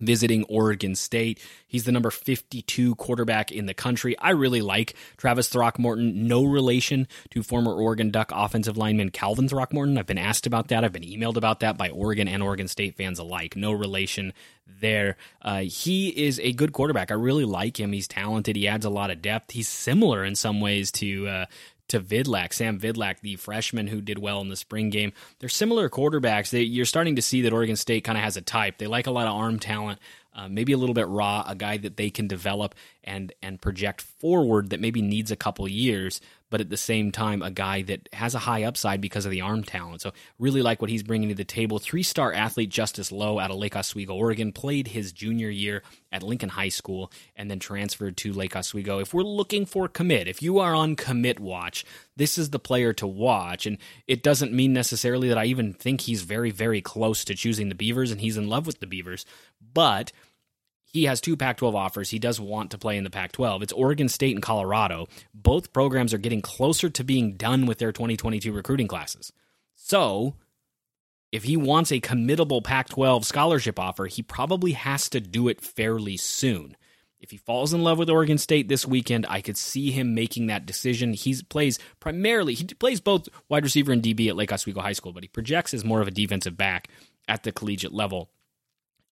visiting 0.00 0.44
Oregon 0.44 0.94
State. 0.94 1.38
He's 1.66 1.84
the 1.84 1.92
number 1.92 2.10
52 2.10 2.94
quarterback 2.96 3.52
in 3.52 3.66
the 3.66 3.74
country. 3.74 4.18
I 4.18 4.30
really 4.30 4.62
like 4.62 4.94
Travis 5.16 5.48
Throckmorton. 5.48 6.26
No 6.26 6.44
relation 6.44 7.06
to 7.30 7.42
former 7.42 7.72
Oregon 7.72 8.10
Duck 8.10 8.32
offensive 8.34 8.76
lineman 8.76 9.10
Calvin 9.10 9.48
Throckmorton. 9.48 9.98
I've 9.98 10.06
been 10.06 10.18
asked 10.18 10.46
about 10.46 10.68
that. 10.68 10.84
I've 10.84 10.92
been 10.92 11.02
emailed 11.02 11.36
about 11.36 11.60
that 11.60 11.76
by 11.76 11.90
Oregon 11.90 12.28
and 12.28 12.42
Oregon 12.42 12.68
State 12.68 12.96
fans 12.96 13.18
alike. 13.18 13.56
No 13.56 13.72
relation 13.72 14.32
there. 14.80 15.16
Uh, 15.42 15.60
he 15.60 16.08
is 16.08 16.38
a 16.40 16.52
good 16.52 16.72
quarterback. 16.72 17.10
I 17.10 17.14
really 17.14 17.44
like 17.44 17.78
him. 17.78 17.92
He's 17.92 18.08
talented. 18.08 18.56
He 18.56 18.68
adds 18.68 18.84
a 18.84 18.90
lot 18.90 19.10
of 19.10 19.22
depth. 19.22 19.50
He's 19.50 19.68
similar 19.68 20.24
in 20.24 20.34
some 20.34 20.60
ways 20.60 20.92
to 20.92 21.28
uh, 21.28 21.46
to 21.90 22.00
Vidlak, 22.00 22.52
Sam 22.52 22.78
Vidlak, 22.78 23.20
the 23.20 23.36
freshman 23.36 23.86
who 23.88 24.00
did 24.00 24.18
well 24.18 24.40
in 24.40 24.48
the 24.48 24.56
spring 24.56 24.90
game. 24.90 25.12
They're 25.38 25.48
similar 25.48 25.88
quarterbacks. 25.88 26.50
They, 26.50 26.62
you're 26.62 26.84
starting 26.84 27.16
to 27.16 27.22
see 27.22 27.42
that 27.42 27.52
Oregon 27.52 27.76
State 27.76 28.04
kind 28.04 28.16
of 28.16 28.24
has 28.24 28.36
a 28.36 28.42
type. 28.42 28.78
They 28.78 28.86
like 28.86 29.06
a 29.06 29.10
lot 29.10 29.26
of 29.26 29.34
arm 29.34 29.58
talent, 29.58 29.98
uh, 30.34 30.48
maybe 30.48 30.72
a 30.72 30.78
little 30.78 30.94
bit 30.94 31.08
raw, 31.08 31.44
a 31.46 31.54
guy 31.54 31.76
that 31.78 31.96
they 31.96 32.10
can 32.10 32.26
develop 32.26 32.74
and 33.04 33.32
and 33.42 33.60
project 33.60 34.00
forward 34.00 34.70
that 34.70 34.80
maybe 34.80 35.02
needs 35.02 35.30
a 35.30 35.36
couple 35.36 35.66
years, 35.68 36.20
but 36.50 36.60
at 36.60 36.68
the 36.68 36.76
same 36.76 37.12
time, 37.12 37.42
a 37.42 37.50
guy 37.50 37.82
that 37.82 38.08
has 38.12 38.34
a 38.34 38.40
high 38.40 38.64
upside 38.64 39.00
because 39.00 39.24
of 39.24 39.30
the 39.30 39.40
arm 39.40 39.62
talent. 39.62 40.02
So, 40.02 40.12
really 40.38 40.62
like 40.62 40.80
what 40.80 40.90
he's 40.90 41.02
bringing 41.02 41.28
to 41.30 41.34
the 41.34 41.44
table. 41.44 41.78
Three 41.78 42.02
star 42.02 42.32
athlete 42.32 42.68
Justice 42.68 43.10
Lowe 43.10 43.38
out 43.38 43.50
of 43.50 43.56
Lake 43.56 43.76
Oswego, 43.76 44.14
Oregon, 44.14 44.52
played 44.52 44.88
his 44.88 45.12
junior 45.12 45.48
year 45.48 45.82
at 46.12 46.22
Lincoln 46.22 46.50
High 46.50 46.68
School 46.68 47.12
and 47.36 47.50
then 47.50 47.58
transferred 47.58 48.16
to 48.18 48.32
Lake 48.32 48.56
Oswego. 48.56 48.98
If 48.98 49.14
we're 49.14 49.22
looking 49.22 49.64
for 49.64 49.88
commit, 49.88 50.28
if 50.28 50.42
you 50.42 50.58
are 50.58 50.74
on 50.74 50.96
commit 50.96 51.38
watch, 51.38 51.84
this 52.16 52.36
is 52.36 52.50
the 52.50 52.58
player 52.58 52.92
to 52.94 53.06
watch. 53.06 53.66
And 53.66 53.78
it 54.06 54.22
doesn't 54.22 54.52
mean 54.52 54.72
necessarily 54.72 55.28
that 55.28 55.38
I 55.38 55.44
even 55.44 55.72
think 55.72 56.02
he's 56.02 56.22
very, 56.22 56.50
very 56.50 56.80
close 56.80 57.24
to 57.24 57.34
choosing 57.34 57.68
the 57.68 57.74
Beavers 57.74 58.10
and 58.10 58.20
he's 58.20 58.36
in 58.36 58.48
love 58.48 58.66
with 58.66 58.80
the 58.80 58.86
Beavers, 58.86 59.24
but 59.72 60.12
he 60.92 61.04
has 61.04 61.20
two 61.20 61.36
Pac 61.36 61.58
12 61.58 61.74
offers. 61.74 62.10
He 62.10 62.18
does 62.18 62.40
want 62.40 62.72
to 62.72 62.78
play 62.78 62.96
in 62.96 63.04
the 63.04 63.10
Pac 63.10 63.32
12. 63.32 63.62
It's 63.62 63.72
Oregon 63.72 64.08
State 64.08 64.34
and 64.34 64.42
Colorado. 64.42 65.06
Both 65.32 65.72
programs 65.72 66.12
are 66.12 66.18
getting 66.18 66.42
closer 66.42 66.90
to 66.90 67.04
being 67.04 67.36
done 67.36 67.66
with 67.66 67.78
their 67.78 67.92
2022 67.92 68.52
recruiting 68.52 68.88
classes. 68.88 69.32
So, 69.76 70.34
if 71.30 71.44
he 71.44 71.56
wants 71.56 71.92
a 71.92 72.00
committable 72.00 72.62
Pac 72.62 72.88
12 72.88 73.24
scholarship 73.24 73.78
offer, 73.78 74.06
he 74.06 74.22
probably 74.22 74.72
has 74.72 75.08
to 75.10 75.20
do 75.20 75.46
it 75.48 75.60
fairly 75.60 76.16
soon. 76.16 76.76
If 77.20 77.30
he 77.30 77.36
falls 77.36 77.72
in 77.72 77.84
love 77.84 77.98
with 77.98 78.10
Oregon 78.10 78.38
State 78.38 78.66
this 78.66 78.86
weekend, 78.86 79.26
I 79.28 79.42
could 79.42 79.58
see 79.58 79.90
him 79.90 80.14
making 80.14 80.46
that 80.46 80.66
decision. 80.66 81.12
He 81.12 81.40
plays 81.48 81.78
primarily, 82.00 82.54
he 82.54 82.64
plays 82.64 83.00
both 83.00 83.28
wide 83.48 83.62
receiver 83.62 83.92
and 83.92 84.02
DB 84.02 84.28
at 84.28 84.36
Lake 84.36 84.52
Oswego 84.52 84.80
High 84.80 84.94
School, 84.94 85.12
but 85.12 85.22
he 85.22 85.28
projects 85.28 85.74
as 85.74 85.84
more 85.84 86.00
of 86.00 86.08
a 86.08 86.12
defensive 86.12 86.56
back 86.56 86.88
at 87.28 87.42
the 87.44 87.52
collegiate 87.52 87.92
level. 87.92 88.30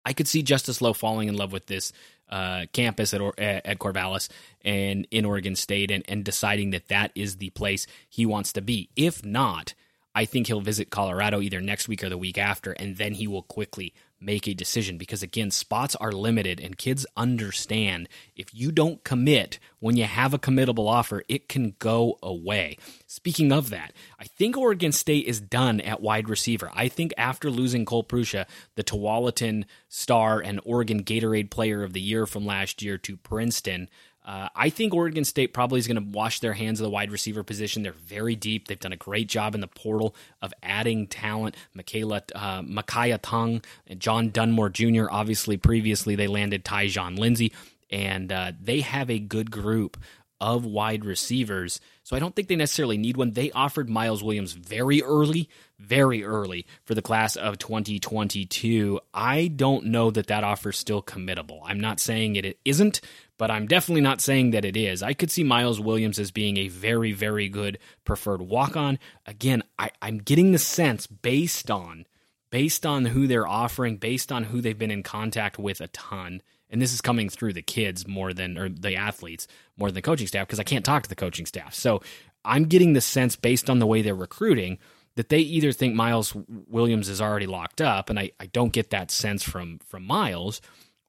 I 0.08 0.14
could 0.14 0.28
see 0.30 0.42
Justice 0.42 0.82
Lowe 0.82 0.94
falling 0.94 1.28
in 1.28 1.36
love 1.36 1.52
with 1.52 1.66
this 1.66 1.92
uh, 2.30 2.66
campus 2.72 3.14
at, 3.14 3.22
at 3.38 3.78
Corvallis 3.78 4.30
and 4.64 5.06
in 5.12 5.26
Oregon 5.26 5.54
State 5.54 5.92
and, 5.92 6.02
and 6.08 6.24
deciding 6.24 6.70
that 6.70 6.88
that 6.88 7.12
is 7.14 7.38
the 7.38 7.50
place 7.50 7.88
he 8.10 8.26
wants 8.26 8.54
to 8.54 8.62
be. 8.62 8.90
If 8.96 9.26
not, 9.26 9.74
I 10.16 10.24
think 10.24 10.48
he'll 10.48 10.62
visit 10.62 10.92
Colorado 10.92 11.42
either 11.42 11.60
next 11.60 11.90
week 11.90 12.06
or 12.06 12.10
the 12.10 12.18
week 12.18 12.38
after, 12.38 12.72
and 12.72 12.96
then 12.96 13.16
he 13.16 13.28
will 13.28 13.44
quickly 13.44 13.94
make 14.20 14.48
a 14.48 14.54
decision 14.54 14.98
because 14.98 15.22
again 15.22 15.52
spots 15.52 15.96
are 15.96 16.12
limited 16.12 16.60
and 16.60 16.78
kids 16.78 17.06
understand 17.16 18.10
if 18.36 18.54
you 18.54 18.72
don't 18.72 19.04
commit 19.04 19.60
when 19.80 19.96
you 19.96 20.06
have 20.06 20.34
a 20.34 20.40
committable 20.40 20.90
offer 20.90 21.24
it 21.28 21.48
can 21.48 21.76
go 21.80 22.18
away. 22.24 22.78
Speaking 23.06 23.52
of 23.52 23.70
that 23.70 23.94
i 24.20 24.26
think 24.26 24.58
oregon 24.58 24.92
state 24.92 25.26
is 25.26 25.40
done 25.40 25.80
at 25.82 26.02
wide 26.02 26.30
receiver. 26.30 26.72
I 26.74 26.88
think 26.88 27.14
after 27.18 27.50
losing 27.50 27.86
cole 27.86 28.04
prusha 28.04 28.46
the 28.76 28.84
tualatin 28.84 29.66
star 29.88 30.40
and 30.40 30.60
oregon 30.64 31.04
gatorade 31.04 31.50
player 31.50 31.84
of 31.84 31.94
the 31.94 32.02
year 32.02 32.26
from 32.26 32.46
last 32.46 32.82
year 32.82 32.98
to 33.00 33.18
princeton 33.18 33.90
uh, 34.28 34.50
I 34.54 34.70
think 34.70 34.94
Oregon 34.94 35.24
State 35.24 35.54
probably 35.54 35.80
is 35.80 35.88
going 35.88 36.04
to 36.04 36.18
wash 36.18 36.42
their 36.42 36.52
hands 36.52 36.82
of 36.82 36.84
the 36.84 36.90
wide 36.90 37.12
receiver 37.12 37.44
position. 37.44 37.82
They're 37.82 37.94
very 37.94 38.36
deep. 38.36 38.68
They've 38.68 38.78
done 38.78 38.92
a 38.92 38.98
great 38.98 39.30
job 39.30 39.56
in 39.56 39.62
the 39.62 39.68
portal 39.68 40.14
of 40.42 40.54
adding 40.62 41.08
talent. 41.08 41.56
Michaela, 41.74 42.24
uh, 42.36 42.62
Makiya 42.62 43.20
Tongue, 43.22 43.62
and 43.88 44.02
John 44.02 44.30
Dunmore 44.30 44.70
Jr. 44.70 45.06
Obviously, 45.10 45.56
previously 45.56 46.16
they 46.16 46.28
landed 46.28 46.66
Tyjon 46.66 47.18
Lindsey, 47.18 47.54
and 47.90 48.30
uh, 48.34 48.52
they 48.62 48.82
have 48.82 49.10
a 49.10 49.18
good 49.18 49.50
group 49.50 49.96
of 50.40 50.66
wide 50.66 51.04
receivers. 51.06 51.80
So 52.04 52.16
I 52.16 52.20
don't 52.20 52.36
think 52.36 52.48
they 52.48 52.56
necessarily 52.56 52.98
need 52.98 53.18
one. 53.18 53.32
They 53.32 53.52
offered 53.52 53.90
Miles 53.90 54.24
Williams 54.24 54.54
very 54.54 55.02
early, 55.04 55.50
very 55.80 56.24
early 56.24 56.66
for 56.86 56.96
the 56.96 57.02
class 57.02 57.36
of 57.36 57.58
2022. 57.58 59.00
I 59.14 59.48
don't 59.48 59.86
know 59.88 60.12
that 60.12 60.28
that 60.28 60.44
offer 60.44 60.70
is 60.70 60.78
still 60.78 61.02
committable. 61.02 61.62
I'm 61.66 61.80
not 61.80 62.00
saying 62.00 62.36
it 62.36 62.60
isn't, 62.64 63.02
but 63.38 63.52
I'm 63.52 63.68
definitely 63.68 64.02
not 64.02 64.22
saying 64.22 64.52
that 64.52 64.66
it 64.66 64.78
is. 64.78 65.04
I 65.04 65.14
could 65.14 65.32
see 65.32 65.44
Miles 65.44 65.80
Williams 65.80 66.20
as 66.20 66.32
being 66.32 66.58
a 66.58 66.68
very, 66.68 67.12
very 67.12 67.50
good 67.50 67.80
preferred 68.06 68.42
walk 68.42 68.78
on. 68.78 69.00
Again, 69.26 69.64
I, 69.78 69.92
I'm 70.02 70.20
getting 70.20 70.52
the 70.52 70.60
sense 70.60 71.08
based 71.08 71.70
on 71.72 72.06
based 72.50 72.86
on 72.86 73.06
who 73.06 73.28
they're 73.28 73.48
offering, 73.48 73.98
based 73.98 74.32
on 74.32 74.46
who 74.46 74.62
they've 74.62 74.78
been 74.78 74.90
in 74.92 75.04
contact 75.04 75.60
with 75.60 75.82
a 75.82 75.88
ton 75.90 76.42
and 76.70 76.82
this 76.82 76.94
is 76.94 77.02
coming 77.02 77.30
through 77.30 77.54
the 77.54 77.62
kids 77.62 78.08
more 78.08 78.34
than 78.34 78.58
or 78.58 78.70
the 78.70 78.96
athletes 78.96 79.48
more 79.78 79.90
than 79.90 79.96
the 79.96 80.02
coaching 80.02 80.28
staff 80.28 80.48
because 80.48 80.60
I 80.60 80.64
can't 80.64 80.86
talk 80.86 81.04
to 81.04 81.10
the 81.10 81.16
coaching 81.16 81.46
staff. 81.46 81.74
So 81.74 82.02
I'm 82.44 82.66
getting 82.66 82.94
the 82.94 83.02
sense 83.02 83.36
based 83.36 83.70
on 83.70 83.80
the 83.80 83.88
way 83.88 84.02
they're 84.02 84.16
recruiting 84.16 84.78
that 85.16 85.30
they 85.30 85.40
either 85.40 85.72
think 85.72 85.96
Miles 85.96 86.36
Williams 86.68 87.10
is 87.10 87.20
already 87.20 87.48
locked 87.48 87.82
up, 87.82 88.10
and 88.10 88.20
I, 88.20 88.32
I 88.40 88.46
don't 88.46 88.72
get 88.72 88.92
that 88.92 89.10
sense 89.10 89.44
from 89.44 89.80
from 89.80 90.06
Miles, 90.06 90.62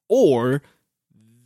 or 0.07 0.63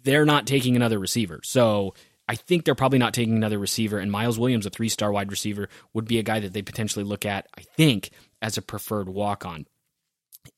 they're 0.04 0.26
not 0.26 0.48
taking 0.48 0.76
another 0.76 0.98
receiver. 0.98 1.42
So 1.44 1.94
I 2.28 2.36
think 2.36 2.64
they're 2.64 2.74
probably 2.74 3.00
not 3.00 3.14
taking 3.14 3.36
another 3.36 3.60
receiver, 3.60 4.00
and 4.00 4.12
Miles 4.12 4.40
Williams, 4.40 4.66
a 4.66 4.70
three 4.70 4.90
star 4.90 5.12
wide 5.12 5.30
receiver, 5.30 5.68
would 5.94 6.08
be 6.08 6.20
a 6.20 6.24
guy 6.24 6.40
that 6.40 6.54
they 6.54 6.62
potentially 6.62 7.04
look 7.04 7.26
at, 7.26 7.48
I 7.58 7.62
think, 7.62 8.12
as 8.42 8.58
a 8.58 8.62
preferred 8.62 9.10
walk 9.10 9.46
on 9.46 9.68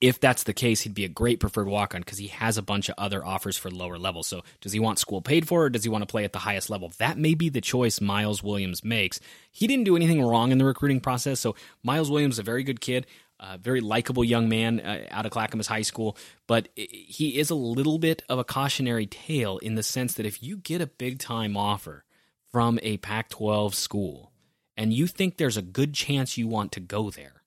if 0.02 0.20
that's 0.20 0.44
the 0.44 0.54
case, 0.54 0.82
he'd 0.82 0.94
be 0.94 1.06
a 1.06 1.10
great 1.10 1.40
preferred 1.40 1.68
walk 1.68 1.96
on 1.96 2.02
because 2.02 2.18
he 2.18 2.28
has 2.28 2.58
a 2.58 2.62
bunch 2.62 2.90
of 2.90 2.96
other 2.98 3.26
offers 3.26 3.58
for 3.58 3.72
lower 3.72 3.98
levels. 3.98 4.28
So, 4.28 4.44
does 4.60 4.74
he 4.74 4.80
want 4.80 5.00
school 5.00 5.22
paid 5.22 5.48
for, 5.48 5.64
or 5.64 5.70
does 5.70 5.84
he 5.84 5.90
want 5.90 6.02
to 6.02 6.12
play 6.12 6.26
at 6.26 6.34
the 6.34 6.40
highest 6.40 6.70
level? 6.70 6.92
That 6.98 7.18
may 7.18 7.34
be 7.34 7.50
the 7.50 7.62
choice 7.62 8.02
Miles 8.02 8.44
Williams 8.44 8.84
makes. 8.84 9.20
He 9.52 9.68
didn't 9.68 9.86
do 9.86 9.96
anything 9.96 10.22
wrong 10.22 10.52
in 10.52 10.58
the 10.58 10.66
recruiting 10.66 11.00
process. 11.00 11.40
So, 11.40 11.56
Miles 11.82 12.12
Williams 12.12 12.36
is 12.36 12.40
a 12.40 12.44
very 12.44 12.64
good 12.64 12.82
kid, 12.82 13.08
a 13.40 13.58
very 13.58 13.80
likable 13.80 14.24
young 14.24 14.50
man 14.50 14.82
uh, 14.82 15.06
out 15.12 15.26
of 15.26 15.32
Clackamas 15.32 15.68
High 15.68 15.82
School, 15.82 16.18
but 16.46 16.68
he 16.76 17.40
is 17.40 17.50
a 17.50 17.56
little 17.56 17.98
bit 17.98 18.22
of 18.28 18.38
a 18.38 18.44
cautionary 18.44 19.06
tale 19.06 19.58
in 19.60 19.76
the 19.76 19.84
sense 19.84 20.14
that 20.16 20.26
if 20.26 20.44
you 20.44 20.58
get 20.58 20.82
a 20.82 20.88
big 20.88 21.20
time 21.20 21.56
offer 21.56 22.04
from 22.52 22.80
a 22.84 22.98
Pac 22.98 23.30
12 23.30 23.74
school 23.76 24.32
and 24.76 24.94
you 24.94 25.08
think 25.08 25.38
there's 25.38 25.58
a 25.58 25.62
good 25.62 25.94
chance 25.94 26.38
you 26.38 26.48
want 26.48 26.74
to 26.74 26.82
go 26.82 27.10
there, 27.10 27.44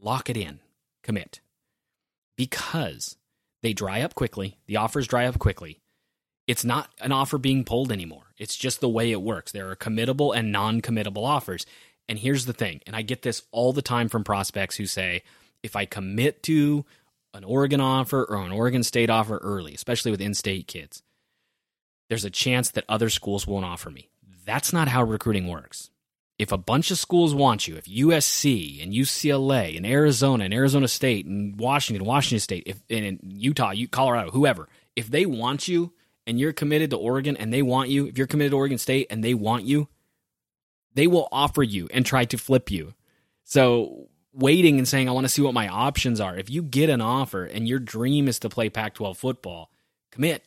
lock 0.00 0.30
it 0.30 0.36
in, 0.36 0.60
commit 1.02 1.40
because 2.36 3.16
they 3.62 3.72
dry 3.72 4.00
up 4.00 4.14
quickly. 4.14 4.58
The 4.66 4.76
offers 4.76 5.06
dry 5.06 5.26
up 5.26 5.38
quickly. 5.38 5.80
It's 6.46 6.64
not 6.64 6.90
an 7.00 7.12
offer 7.12 7.38
being 7.38 7.64
pulled 7.64 7.92
anymore. 7.92 8.34
It's 8.38 8.56
just 8.56 8.80
the 8.80 8.88
way 8.88 9.12
it 9.12 9.22
works. 9.22 9.52
There 9.52 9.70
are 9.70 9.76
committable 9.76 10.34
and 10.34 10.50
non 10.50 10.80
committable 10.80 11.24
offers. 11.24 11.66
And 12.08 12.18
here's 12.18 12.46
the 12.46 12.52
thing, 12.52 12.80
and 12.86 12.96
I 12.96 13.02
get 13.02 13.22
this 13.22 13.42
all 13.52 13.72
the 13.72 13.82
time 13.82 14.08
from 14.08 14.24
prospects 14.24 14.76
who 14.76 14.86
say, 14.86 15.22
if 15.62 15.76
I 15.76 15.84
commit 15.84 16.42
to 16.44 16.84
an 17.32 17.44
Oregon 17.44 17.80
offer 17.80 18.24
or 18.24 18.42
an 18.42 18.50
Oregon 18.50 18.82
State 18.82 19.10
offer 19.10 19.36
early, 19.38 19.74
especially 19.74 20.10
with 20.10 20.20
in 20.20 20.34
state 20.34 20.66
kids, 20.66 21.04
there's 22.08 22.24
a 22.24 22.30
chance 22.30 22.70
that 22.70 22.84
other 22.88 23.10
schools 23.10 23.46
won't 23.46 23.64
offer 23.64 23.90
me. 23.90 24.08
That's 24.44 24.72
not 24.72 24.88
how 24.88 25.04
recruiting 25.04 25.46
works 25.46 25.90
if 26.40 26.52
a 26.52 26.56
bunch 26.56 26.90
of 26.90 26.96
schools 26.96 27.34
want 27.34 27.68
you, 27.68 27.76
if 27.76 27.84
USC 27.84 28.82
and 28.82 28.94
UCLA 28.94 29.76
and 29.76 29.84
Arizona 29.84 30.44
and 30.44 30.54
Arizona 30.54 30.88
State 30.88 31.26
and 31.26 31.60
Washington, 31.60 32.06
Washington 32.06 32.40
State, 32.40 32.62
if 32.64 32.82
and 32.88 33.20
Utah, 33.22 33.74
Colorado, 33.90 34.30
whoever, 34.30 34.66
if 34.96 35.10
they 35.10 35.26
want 35.26 35.68
you 35.68 35.92
and 36.26 36.40
you're 36.40 36.54
committed 36.54 36.88
to 36.90 36.96
Oregon 36.96 37.36
and 37.36 37.52
they 37.52 37.60
want 37.60 37.90
you, 37.90 38.06
if 38.06 38.16
you're 38.16 38.26
committed 38.26 38.52
to 38.52 38.56
Oregon 38.56 38.78
State 38.78 39.08
and 39.10 39.22
they 39.22 39.34
want 39.34 39.64
you, 39.64 39.88
they 40.94 41.06
will 41.06 41.28
offer 41.30 41.62
you 41.62 41.90
and 41.92 42.06
try 42.06 42.24
to 42.24 42.38
flip 42.38 42.70
you. 42.70 42.94
So 43.44 44.08
waiting 44.32 44.78
and 44.78 44.88
saying, 44.88 45.10
I 45.10 45.12
want 45.12 45.26
to 45.26 45.28
see 45.28 45.42
what 45.42 45.52
my 45.52 45.68
options 45.68 46.22
are. 46.22 46.34
If 46.34 46.48
you 46.48 46.62
get 46.62 46.88
an 46.88 47.02
offer 47.02 47.44
and 47.44 47.68
your 47.68 47.80
dream 47.80 48.28
is 48.28 48.38
to 48.38 48.48
play 48.48 48.70
Pac 48.70 48.94
12 48.94 49.18
football, 49.18 49.70
commit 50.10 50.42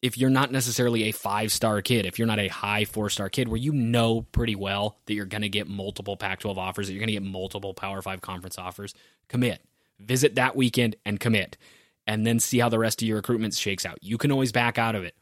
if 0.00 0.16
you're 0.16 0.30
not 0.30 0.52
necessarily 0.52 1.04
a 1.04 1.12
five 1.12 1.50
star 1.52 1.82
kid, 1.82 2.06
if 2.06 2.18
you're 2.18 2.28
not 2.28 2.38
a 2.38 2.48
high 2.48 2.84
four 2.84 3.10
star 3.10 3.28
kid, 3.28 3.48
where 3.48 3.56
you 3.56 3.72
know 3.72 4.22
pretty 4.32 4.54
well 4.54 4.98
that 5.06 5.14
you're 5.14 5.26
going 5.26 5.42
to 5.42 5.48
get 5.48 5.68
multiple 5.68 6.16
Pac 6.16 6.40
12 6.40 6.58
offers, 6.58 6.86
that 6.86 6.92
you're 6.92 7.00
going 7.00 7.08
to 7.08 7.14
get 7.14 7.22
multiple 7.22 7.74
Power 7.74 8.02
Five 8.02 8.20
conference 8.20 8.58
offers, 8.58 8.94
commit. 9.28 9.62
Visit 9.98 10.36
that 10.36 10.54
weekend 10.54 10.94
and 11.04 11.18
commit, 11.18 11.56
and 12.06 12.24
then 12.24 12.38
see 12.38 12.60
how 12.60 12.68
the 12.68 12.78
rest 12.78 13.02
of 13.02 13.08
your 13.08 13.16
recruitment 13.16 13.54
shakes 13.54 13.84
out. 13.84 13.98
You 14.00 14.16
can 14.16 14.30
always 14.30 14.52
back 14.52 14.78
out 14.78 14.94
of 14.94 15.02
it, 15.02 15.16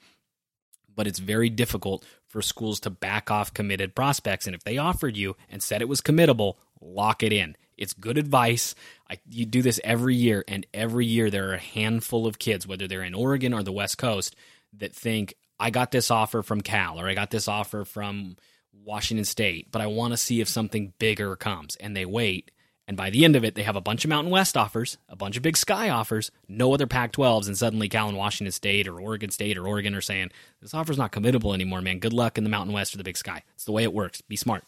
but 0.94 1.06
it's 1.06 1.18
very 1.18 1.48
difficult 1.48 2.04
for 2.26 2.42
schools 2.42 2.80
to 2.80 2.90
back 2.90 3.30
off 3.30 3.54
committed 3.54 3.94
prospects. 3.94 4.46
And 4.46 4.54
if 4.54 4.64
they 4.64 4.76
offered 4.76 5.16
you 5.16 5.34
and 5.48 5.62
said 5.62 5.80
it 5.80 5.88
was 5.88 6.02
committable, 6.02 6.56
lock 6.82 7.22
it 7.22 7.32
in. 7.32 7.56
It's 7.78 7.94
good 7.94 8.18
advice. 8.18 8.74
I, 9.08 9.18
you 9.30 9.46
do 9.46 9.62
this 9.62 9.80
every 9.84 10.14
year, 10.14 10.44
and 10.48 10.66
every 10.74 11.06
year 11.06 11.30
there 11.30 11.50
are 11.50 11.54
a 11.54 11.58
handful 11.58 12.26
of 12.26 12.38
kids, 12.38 12.66
whether 12.66 12.86
they're 12.86 13.02
in 13.02 13.14
Oregon 13.14 13.54
or 13.54 13.62
the 13.62 13.72
West 13.72 13.98
Coast, 13.98 14.36
that 14.78 14.94
think 14.94 15.34
I 15.58 15.70
got 15.70 15.90
this 15.90 16.10
offer 16.10 16.42
from 16.42 16.60
Cal 16.60 17.00
or 17.00 17.08
I 17.08 17.14
got 17.14 17.30
this 17.30 17.48
offer 17.48 17.84
from 17.84 18.36
Washington 18.72 19.24
State, 19.24 19.68
but 19.70 19.82
I 19.82 19.86
want 19.86 20.12
to 20.12 20.16
see 20.16 20.40
if 20.40 20.48
something 20.48 20.92
bigger 20.98 21.34
comes. 21.36 21.76
And 21.76 21.96
they 21.96 22.04
wait. 22.04 22.50
And 22.88 22.96
by 22.96 23.10
the 23.10 23.24
end 23.24 23.34
of 23.34 23.44
it, 23.44 23.56
they 23.56 23.64
have 23.64 23.74
a 23.74 23.80
bunch 23.80 24.04
of 24.04 24.10
Mountain 24.10 24.30
West 24.30 24.56
offers, 24.56 24.96
a 25.08 25.16
bunch 25.16 25.36
of 25.36 25.42
Big 25.42 25.56
Sky 25.56 25.90
offers, 25.90 26.30
no 26.46 26.72
other 26.72 26.86
Pac 26.86 27.12
12s. 27.12 27.48
And 27.48 27.58
suddenly 27.58 27.88
Cal 27.88 28.08
and 28.08 28.16
Washington 28.16 28.52
State 28.52 28.86
or 28.86 29.00
Oregon 29.00 29.30
State 29.30 29.58
or 29.58 29.66
Oregon 29.66 29.94
are 29.94 30.00
saying, 30.00 30.30
this 30.62 30.72
offer's 30.72 30.98
not 30.98 31.10
committable 31.10 31.52
anymore, 31.52 31.80
man. 31.80 31.98
Good 31.98 32.12
luck 32.12 32.38
in 32.38 32.44
the 32.44 32.50
Mountain 32.50 32.74
West 32.74 32.94
or 32.94 32.98
the 32.98 33.04
Big 33.04 33.16
Sky. 33.16 33.42
It's 33.54 33.64
the 33.64 33.72
way 33.72 33.82
it 33.82 33.92
works. 33.92 34.20
Be 34.20 34.36
smart. 34.36 34.62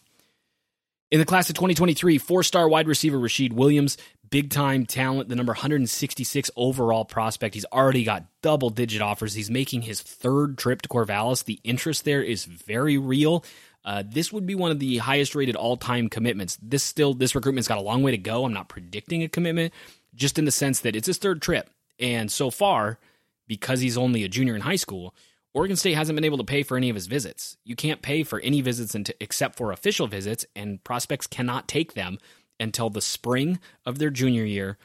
In 1.10 1.20
the 1.20 1.26
class 1.26 1.48
of 1.48 1.54
2023, 1.54 2.18
four 2.18 2.42
star 2.42 2.68
wide 2.68 2.86
receiver 2.86 3.18
Rashid 3.18 3.52
Williams 3.54 3.96
big 4.30 4.50
time 4.50 4.86
talent, 4.86 5.28
the 5.28 5.36
number 5.36 5.52
166 5.52 6.50
overall 6.56 7.04
prospect. 7.04 7.54
He's 7.54 7.64
already 7.66 8.04
got 8.04 8.24
double 8.42 8.70
digit 8.70 9.00
offers. 9.00 9.34
He's 9.34 9.50
making 9.50 9.82
his 9.82 10.02
third 10.02 10.58
trip 10.58 10.82
to 10.82 10.88
Corvallis. 10.88 11.44
The 11.44 11.60
interest 11.64 12.04
there 12.04 12.22
is 12.22 12.44
very 12.44 12.98
real. 12.98 13.44
Uh, 13.84 14.02
this 14.06 14.32
would 14.32 14.46
be 14.46 14.54
one 14.54 14.70
of 14.70 14.80
the 14.80 14.98
highest 14.98 15.34
rated 15.34 15.56
all 15.56 15.76
time 15.76 16.08
commitments. 16.08 16.58
This 16.60 16.82
still, 16.82 17.14
this 17.14 17.34
recruitment's 17.34 17.68
got 17.68 17.78
a 17.78 17.82
long 17.82 18.02
way 18.02 18.10
to 18.10 18.18
go. 18.18 18.44
I'm 18.44 18.52
not 18.52 18.68
predicting 18.68 19.22
a 19.22 19.28
commitment, 19.28 19.72
just 20.14 20.38
in 20.38 20.44
the 20.44 20.50
sense 20.50 20.80
that 20.80 20.96
it's 20.96 21.06
his 21.06 21.18
third 21.18 21.40
trip. 21.40 21.70
And 21.98 22.30
so 22.30 22.50
far, 22.50 22.98
because 23.46 23.80
he's 23.80 23.96
only 23.96 24.24
a 24.24 24.28
junior 24.28 24.54
in 24.54 24.60
high 24.60 24.76
school, 24.76 25.14
Oregon 25.54 25.76
State 25.76 25.94
hasn't 25.94 26.16
been 26.16 26.24
able 26.24 26.38
to 26.38 26.44
pay 26.44 26.62
for 26.62 26.76
any 26.76 26.90
of 26.90 26.94
his 26.94 27.06
visits. 27.06 27.56
You 27.64 27.74
can't 27.74 28.02
pay 28.02 28.22
for 28.22 28.40
any 28.40 28.60
visits 28.60 28.94
into, 28.94 29.14
except 29.20 29.56
for 29.56 29.72
official 29.72 30.06
visits, 30.06 30.44
and 30.54 30.82
prospects 30.84 31.26
cannot 31.26 31.68
take 31.68 31.94
them 31.94 32.18
until 32.60 32.90
the 32.90 33.00
spring 33.00 33.58
of 33.86 33.98
their 33.98 34.10
junior 34.10 34.44
year 34.44 34.78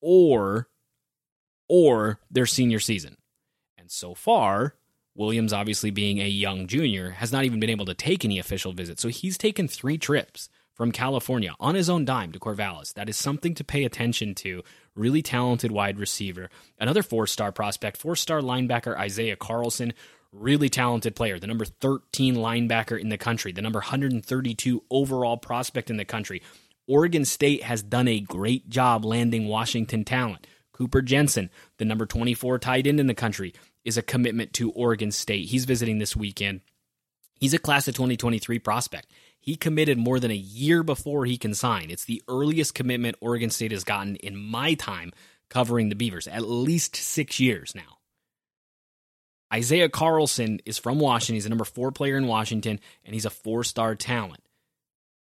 or 0.00 0.68
or 1.68 2.20
their 2.30 2.46
senior 2.46 2.80
season. 2.80 3.16
And 3.78 3.90
so 3.90 4.14
far, 4.14 4.74
Williams, 5.14 5.52
obviously 5.52 5.90
being 5.90 6.20
a 6.20 6.28
young 6.28 6.66
junior, 6.66 7.10
has 7.10 7.32
not 7.32 7.44
even 7.44 7.60
been 7.60 7.70
able 7.70 7.86
to 7.86 7.94
take 7.94 8.24
any 8.24 8.38
official 8.38 8.72
visits. 8.72 9.00
So 9.00 9.08
he's 9.08 9.38
taken 9.38 9.68
three 9.68 9.96
trips 9.96 10.48
from 10.82 10.90
California 10.90 11.54
on 11.60 11.76
his 11.76 11.88
own 11.88 12.04
dime 12.04 12.32
to 12.32 12.40
Corvallis. 12.40 12.92
That 12.94 13.08
is 13.08 13.16
something 13.16 13.54
to 13.54 13.62
pay 13.62 13.84
attention 13.84 14.34
to. 14.34 14.64
Really 14.96 15.22
talented 15.22 15.70
wide 15.70 15.96
receiver. 15.96 16.50
Another 16.76 17.04
four 17.04 17.28
star 17.28 17.52
prospect, 17.52 17.96
four 17.96 18.16
star 18.16 18.40
linebacker 18.40 18.98
Isaiah 18.98 19.36
Carlson. 19.36 19.92
Really 20.32 20.68
talented 20.68 21.14
player, 21.14 21.38
the 21.38 21.46
number 21.46 21.64
13 21.64 22.34
linebacker 22.34 23.00
in 23.00 23.10
the 23.10 23.16
country, 23.16 23.52
the 23.52 23.62
number 23.62 23.78
132 23.78 24.82
overall 24.90 25.36
prospect 25.36 25.88
in 25.88 25.98
the 25.98 26.04
country. 26.04 26.42
Oregon 26.88 27.24
State 27.24 27.62
has 27.62 27.84
done 27.84 28.08
a 28.08 28.18
great 28.18 28.68
job 28.68 29.04
landing 29.04 29.46
Washington 29.46 30.04
talent. 30.04 30.48
Cooper 30.72 31.00
Jensen, 31.00 31.48
the 31.78 31.84
number 31.84 32.06
24 32.06 32.58
tight 32.58 32.88
end 32.88 32.98
in 32.98 33.06
the 33.06 33.14
country, 33.14 33.54
is 33.84 33.96
a 33.96 34.02
commitment 34.02 34.52
to 34.54 34.72
Oregon 34.72 35.12
State. 35.12 35.46
He's 35.50 35.64
visiting 35.64 35.98
this 35.98 36.16
weekend. 36.16 36.60
He's 37.38 37.54
a 37.54 37.58
class 37.58 37.86
of 37.86 37.94
2023 37.94 38.58
prospect. 38.58 39.06
He 39.42 39.56
committed 39.56 39.98
more 39.98 40.20
than 40.20 40.30
a 40.30 40.34
year 40.34 40.84
before 40.84 41.26
he 41.26 41.36
can 41.36 41.52
sign. 41.52 41.90
It's 41.90 42.04
the 42.04 42.22
earliest 42.28 42.74
commitment 42.74 43.16
Oregon 43.20 43.50
State 43.50 43.72
has 43.72 43.82
gotten 43.82 44.14
in 44.16 44.36
my 44.36 44.74
time 44.74 45.10
covering 45.50 45.88
the 45.88 45.96
Beavers, 45.96 46.28
at 46.28 46.48
least 46.48 46.94
six 46.94 47.40
years 47.40 47.74
now. 47.74 47.98
Isaiah 49.52 49.88
Carlson 49.88 50.60
is 50.64 50.78
from 50.78 51.00
Washington. 51.00 51.34
He's 51.34 51.42
the 51.42 51.50
number 51.50 51.64
four 51.64 51.90
player 51.90 52.16
in 52.16 52.28
Washington, 52.28 52.78
and 53.04 53.14
he's 53.14 53.24
a 53.24 53.30
four 53.30 53.64
star 53.64 53.96
talent. 53.96 54.44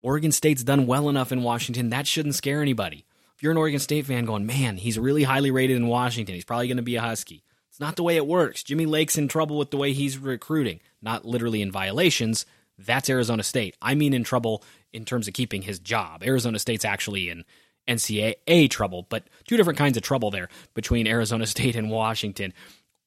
Oregon 0.03 0.31
State's 0.31 0.63
done 0.63 0.85
well 0.85 1.09
enough 1.09 1.31
in 1.31 1.41
Washington. 1.41 1.89
That 1.89 2.05
shouldn't 2.05 2.35
scare 2.35 2.61
anybody. 2.61 3.05
If 3.35 3.41
you're 3.41 3.51
an 3.51 3.57
Oregon 3.57 3.79
State 3.79 4.05
fan 4.05 4.25
going, 4.25 4.45
man, 4.45 4.77
he's 4.77 4.99
really 4.99 5.23
highly 5.23 5.49
rated 5.49 5.75
in 5.75 5.87
Washington, 5.87 6.35
he's 6.35 6.45
probably 6.45 6.67
going 6.67 6.77
to 6.77 6.83
be 6.83 6.97
a 6.97 7.01
Husky. 7.01 7.43
It's 7.69 7.79
not 7.79 7.95
the 7.95 8.03
way 8.03 8.15
it 8.15 8.27
works. 8.27 8.61
Jimmy 8.61 8.85
Lake's 8.85 9.17
in 9.17 9.27
trouble 9.27 9.57
with 9.57 9.71
the 9.71 9.77
way 9.77 9.91
he's 9.91 10.19
recruiting, 10.19 10.81
not 11.01 11.25
literally 11.25 11.63
in 11.63 11.71
violations. 11.71 12.45
That's 12.77 13.09
Arizona 13.09 13.43
State. 13.43 13.77
I 13.81 13.95
mean, 13.95 14.13
in 14.13 14.23
trouble 14.23 14.63
in 14.91 15.05
terms 15.05 15.27
of 15.27 15.33
keeping 15.33 15.63
his 15.63 15.79
job. 15.79 16.23
Arizona 16.23 16.59
State's 16.59 16.85
actually 16.85 17.29
in 17.29 17.43
NCAA 17.87 18.69
trouble, 18.69 19.05
but 19.09 19.23
two 19.47 19.57
different 19.57 19.79
kinds 19.79 19.97
of 19.97 20.03
trouble 20.03 20.31
there 20.31 20.49
between 20.73 21.07
Arizona 21.07 21.45
State 21.47 21.75
and 21.75 21.89
Washington. 21.89 22.53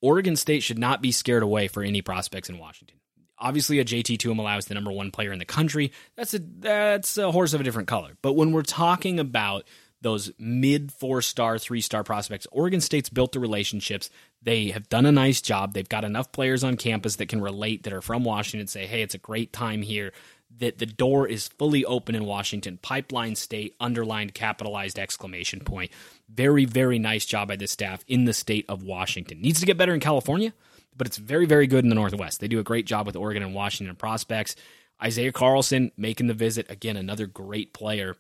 Oregon 0.03 0.37
State 0.37 0.63
should 0.63 0.79
not 0.79 1.01
be 1.01 1.13
scared 1.13 1.43
away 1.43 1.69
for 1.69 1.83
any 1.83 2.03
prospects 2.03 2.49
in 2.49 2.59
Washington. 2.59 2.99
Obviously, 3.39 3.79
a 3.81 3.85
JT 3.85 4.17
Tuimoloau 4.17 4.59
is 4.59 4.67
the 4.67 4.75
number 4.75 4.91
one 4.91 5.11
player 5.11 5.33
in 5.33 5.39
the 5.39 5.45
country. 5.45 5.93
That's 6.17 6.33
a 6.33 6.39
that's 6.39 7.19
a 7.19 7.31
horse 7.31 7.53
of 7.53 7.61
a 7.61 7.65
different 7.65 7.89
color. 7.89 8.17
But 8.23 8.33
when 8.33 8.53
we're 8.53 8.63
talking 8.63 9.21
about 9.21 9.65
those 10.07 10.31
mid 10.39 10.93
four 10.93 11.21
star, 11.21 11.59
three 11.59 11.81
star 11.81 12.05
prospects. 12.05 12.47
Oregon 12.53 12.81
State's 12.81 13.09
built 13.09 13.33
the 13.33 13.41
relationships. 13.41 14.09
They 14.41 14.69
have 14.69 14.89
done 14.89 15.05
a 15.05 15.11
nice 15.11 15.41
job. 15.41 15.75
They've 15.75 15.89
got 15.89 16.05
enough 16.05 16.31
players 16.31 16.63
on 16.63 16.77
campus 16.77 17.17
that 17.17 17.29
can 17.29 17.41
relate, 17.41 17.83
that 17.83 17.93
are 17.93 18.01
from 18.01 18.23
Washington, 18.23 18.69
say, 18.69 18.87
hey, 18.87 19.03
it's 19.03 19.17
a 19.17 19.19
great 19.19 19.53
time 19.53 19.83
here. 19.83 20.13
That 20.59 20.79
the 20.79 20.87
door 20.87 21.27
is 21.27 21.49
fully 21.49 21.85
open 21.85 22.15
in 22.15 22.25
Washington. 22.25 22.79
Pipeline 22.81 23.35
State, 23.35 23.75
underlined, 23.81 24.33
capitalized 24.33 24.97
exclamation 24.97 25.59
point. 25.59 25.91
Very, 26.29 26.67
very 26.67 27.01
nice 27.01 27.27
job 27.27 27.49
by 27.49 27.57
this 27.57 27.73
staff 27.73 28.05
in 28.07 28.27
the 28.27 28.33
state 28.33 28.65
of 28.69 28.85
Washington. 28.85 29.41
Needs 29.41 29.59
to 29.59 29.67
get 29.67 29.77
better 29.77 29.93
in 29.93 29.99
California, 29.99 30.55
but 30.97 31.09
it's 31.09 31.17
very, 31.17 31.47
very 31.47 31.67
good 31.67 31.85
in 31.85 31.89
the 31.89 31.97
Northwest. 31.97 32.39
They 32.39 32.47
do 32.47 32.61
a 32.61 32.63
great 32.63 32.87
job 32.87 33.07
with 33.07 33.17
Oregon 33.17 33.43
and 33.43 33.57
Washington 33.57 33.97
prospects. 33.97 34.55
Isaiah 35.03 35.33
Carlson 35.33 35.91
making 35.97 36.29
the 36.29 36.35
visit. 36.35 36.71
Again, 36.71 36.97
another 36.97 37.27
great 37.27 37.73
player 37.73 38.17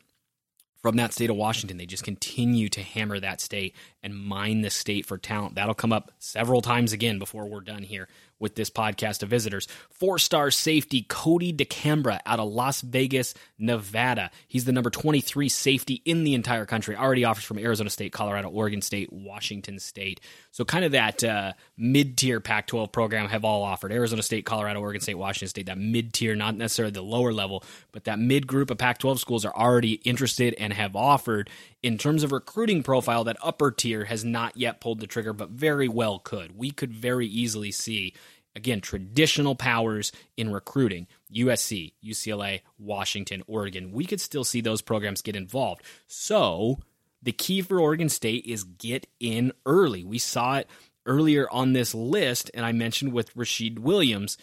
from 0.83 0.97
that 0.97 1.13
state 1.13 1.31
of 1.31 1.37
Washington. 1.37 1.77
They 1.77 1.87
just 1.87 2.05
continue 2.05 2.69
to 2.71 2.83
hammer 2.83 3.19
that 3.21 3.41
state 3.41 3.75
and 4.03 4.17
mine 4.17 4.63
the 4.63 4.71
state 4.71 5.07
for 5.07 5.19
talent. 5.19 5.55
That'll 5.55 5.75
come 5.75 5.93
up 5.93 6.13
several 6.19 6.63
times 6.63 6.93
again 6.93 7.19
before 7.19 7.47
we're 7.47 7.61
done 7.61 7.83
here 7.83 8.09
with 8.39 8.55
this 8.55 8.71
podcast 8.71 9.23
of 9.23 9.29
visitors. 9.29 9.67
Four 9.91 10.19
star 10.19 10.51
safety 10.51 11.05
Cody 11.09 11.53
DeCambra 11.53 12.21
out 12.27 12.39
of 12.39 12.49
Las 12.49 12.81
Vegas, 12.81 13.35
Nevada. 13.59 14.31
He's 14.47 14.65
the 14.65 14.73
number 14.73 14.91
23 14.91 15.49
safety 15.49 16.03
in 16.05 16.25
the 16.25 16.35
entire 16.35 16.67
country. 16.67 16.97
Already 16.97 17.25
offers 17.25 17.45
from 17.45 17.59
Arizona 17.59 17.91
State, 17.91 18.13
Colorado, 18.13 18.49
Oregon 18.49 18.83
State, 18.83 19.13
Washington 19.13 19.79
State. 19.79 20.21
So, 20.51 20.65
kind 20.65 20.85
of 20.85 20.93
that 20.93 21.25
uh, 21.25 21.53
mid 21.77 22.17
tier 22.17 22.41
Pac 22.41 22.67
12 22.67 22.93
program 22.93 23.29
have 23.29 23.45
all 23.45 23.63
offered 23.63 23.93
Arizona 23.93 24.23
State, 24.23 24.45
Colorado, 24.45 24.81
Oregon 24.81 25.01
State, 25.01 25.17
Washington 25.17 25.49
State. 25.49 25.67
That 25.67 25.79
mid 25.79 26.13
tier, 26.13 26.35
not 26.35 26.57
necessarily 26.57 26.93
the 26.93 27.03
lower 27.03 27.33
level, 27.33 27.65
but 27.93 28.05
that 28.05 28.19
mid 28.19 28.47
group 28.47 28.71
of 28.71 28.79
Pac 28.79 28.99
12 28.99 29.21
schools 29.21 29.45
are 29.45 29.55
already 29.55 29.93
interested 30.05 30.55
and 30.55 30.73
have 30.73 30.97
offered. 30.97 31.51
In 31.87 31.99
terms 31.99 32.25
of 32.25 32.33
recruiting 32.33 32.83
profile, 32.83 33.23
that 33.23 33.37
upper 33.41 33.71
tier 33.71 34.07
has 34.07 34.25
not 34.25 34.57
yet 34.57 34.81
pulled 34.81 34.99
the 34.99 35.07
trigger, 35.07 35.33
but 35.33 35.51
very 35.51 35.87
well 35.87 36.19
could. 36.19 36.59
We 36.59 36.73
could 36.73 36.93
very 36.93 37.29
easily 37.29 37.71
see 37.71 38.13
again, 38.57 38.81
traditional 38.81 39.55
powers 39.55 40.11
in 40.37 40.51
recruiting 40.51 41.07
USC, 41.33 41.93
UCLA, 42.05 42.63
Washington, 42.77 43.45
Oregon. 43.47 43.93
We 43.93 44.05
could 44.05 44.21
still 44.21 44.43
see 44.43 44.61
those 44.61 44.83
programs 44.83 45.23
get 45.23 45.37
involved. 45.37 45.83
So 46.09 46.79
the 47.23 47.31
key 47.31 47.63
for 47.63 47.79
Oregon 47.79 48.09
State 48.09 48.47
is 48.47 48.65
get 48.65 49.07
in 49.21 49.53
early. 49.65 50.03
We 50.03 50.19
saw 50.19 50.57
it 50.57 50.69
earlier 51.05 51.49
on 51.53 51.73
this 51.73 51.95
list, 51.95 52.51
and 52.53 52.67
I 52.67 52.73
mentioned 52.73 53.13
with 53.13 53.31
Rashid 53.37 53.79
Williams. 53.79 54.37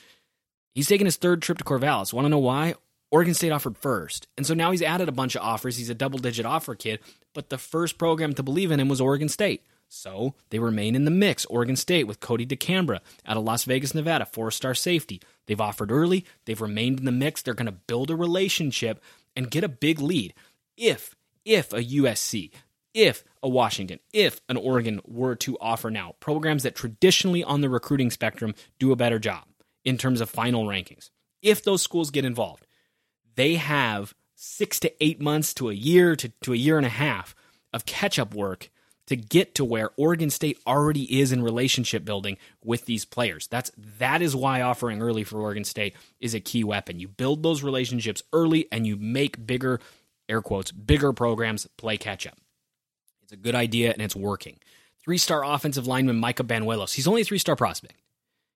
He's 0.74 0.88
taking 0.88 1.08
his 1.08 1.18
third 1.18 1.42
trip 1.42 1.58
to 1.58 1.66
Corvallis. 1.66 2.14
Want 2.14 2.24
to 2.24 2.30
know 2.30 2.40
why? 2.40 2.76
Oregon 3.14 3.36
State 3.36 3.52
offered 3.52 3.78
first. 3.78 4.28
And 4.38 4.48
so 4.48 4.56
now 4.56 4.72
he's 4.72 4.82
added 4.82 5.08
a 5.08 5.12
bunch 5.12 5.36
of 5.36 5.44
offers. 5.44 5.78
He's 5.78 5.92
a 5.92 5.94
double 5.94 6.18
digit 6.18 6.48
offer 6.48 6.74
kid, 6.74 7.00
but 7.36 7.50
the 7.50 7.60
first 7.60 8.00
program 8.00 8.34
to 8.34 8.42
believe 8.42 8.72
in 8.72 8.80
him 8.80 8.90
was 8.90 9.00
Oregon 9.00 9.30
State. 9.30 9.64
So 9.88 10.34
they 10.50 10.58
remain 10.58 10.96
in 10.96 11.06
the 11.06 11.12
mix. 11.12 11.46
Oregon 11.46 11.76
State 11.76 12.06
with 12.06 12.20
Cody 12.20 12.44
DeCambra 12.44 13.02
out 13.28 13.38
of 13.38 13.44
Las 13.44 13.66
Vegas, 13.66 13.94
Nevada, 13.94 14.26
four 14.26 14.50
star 14.50 14.74
safety. 14.74 15.22
They've 15.46 15.62
offered 15.62 15.92
early, 15.92 16.26
they've 16.46 16.60
remained 16.60 16.98
in 16.98 17.06
the 17.06 17.12
mix. 17.12 17.44
They're 17.44 17.54
going 17.54 17.68
to 17.68 17.72
build 17.72 18.10
a 18.10 18.16
relationship 18.16 19.00
and 19.36 19.52
get 19.52 19.64
a 19.64 19.70
big 19.70 20.00
lead. 20.00 20.34
If, 20.76 21.16
if 21.46 21.72
a 21.72 21.84
USC, 21.84 22.50
if 22.96 23.24
a 23.44 23.48
Washington, 23.48 24.00
if 24.12 24.42
an 24.50 24.58
Oregon 24.58 25.02
were 25.06 25.36
to 25.36 25.56
offer 25.62 25.92
now 25.92 26.16
programs 26.20 26.64
that 26.64 26.74
traditionally 26.74 27.44
on 27.44 27.62
the 27.62 27.70
recruiting 27.70 28.10
spectrum 28.10 28.56
do 28.80 28.92
a 28.92 28.96
better 28.96 29.20
job 29.20 29.44
in 29.86 30.00
terms 30.00 30.20
of 30.20 30.32
final 30.32 30.66
rankings, 30.66 31.12
if 31.44 31.64
those 31.64 31.84
schools 31.84 32.10
get 32.10 32.26
involved, 32.26 32.66
they 33.36 33.56
have 33.56 34.14
six 34.36 34.80
to 34.82 35.04
eight 35.04 35.22
months 35.22 35.54
to 35.56 35.70
a 35.70 35.74
year 35.74 36.16
to, 36.16 36.30
to 36.42 36.54
a 36.54 36.58
year 36.58 36.78
and 36.78 36.86
a 36.86 36.90
half 36.90 37.36
of 37.72 37.86
catch 37.86 38.20
up 38.20 38.34
work 38.34 38.70
to 39.08 39.16
get 39.16 39.56
to 39.56 39.66
where 39.66 39.92
Oregon 39.98 40.30
State 40.30 40.60
already 40.66 41.20
is 41.20 41.32
in 41.32 41.44
relationship 41.44 42.06
building 42.06 42.38
with 42.64 42.86
these 42.86 43.06
players. 43.06 43.48
That's 43.48 43.72
that 43.98 44.22
is 44.22 44.36
why 44.36 44.62
offering 44.62 45.02
early 45.02 45.24
for 45.24 45.40
Oregon 45.40 45.64
State 45.64 45.96
is 46.20 46.34
a 46.34 46.40
key 46.40 46.64
weapon. 46.64 47.00
You 47.00 47.08
build 47.08 47.44
those 47.44 47.64
relationships 47.64 48.24
early 48.32 48.68
and 48.72 48.88
you 48.88 48.96
make 48.96 49.46
bigger 49.46 49.80
air 50.30 50.42
quotes 50.42 50.72
bigger 50.72 51.12
programs 51.12 51.68
play 51.78 51.98
catch 51.98 52.26
up. 52.26 52.38
It's 53.24 53.34
a 53.34 53.38
good 53.38 53.56
idea 53.56 53.92
and 53.92 54.02
it's 54.02 54.16
working. 54.16 54.60
Three-star 55.04 55.44
offensive 55.44 55.86
lineman 55.86 56.18
Micah 56.18 56.46
Banuelos. 56.46 56.94
He's 56.94 57.08
only 57.08 57.22
a 57.22 57.26
three-star 57.26 57.58
prospect. 57.58 57.96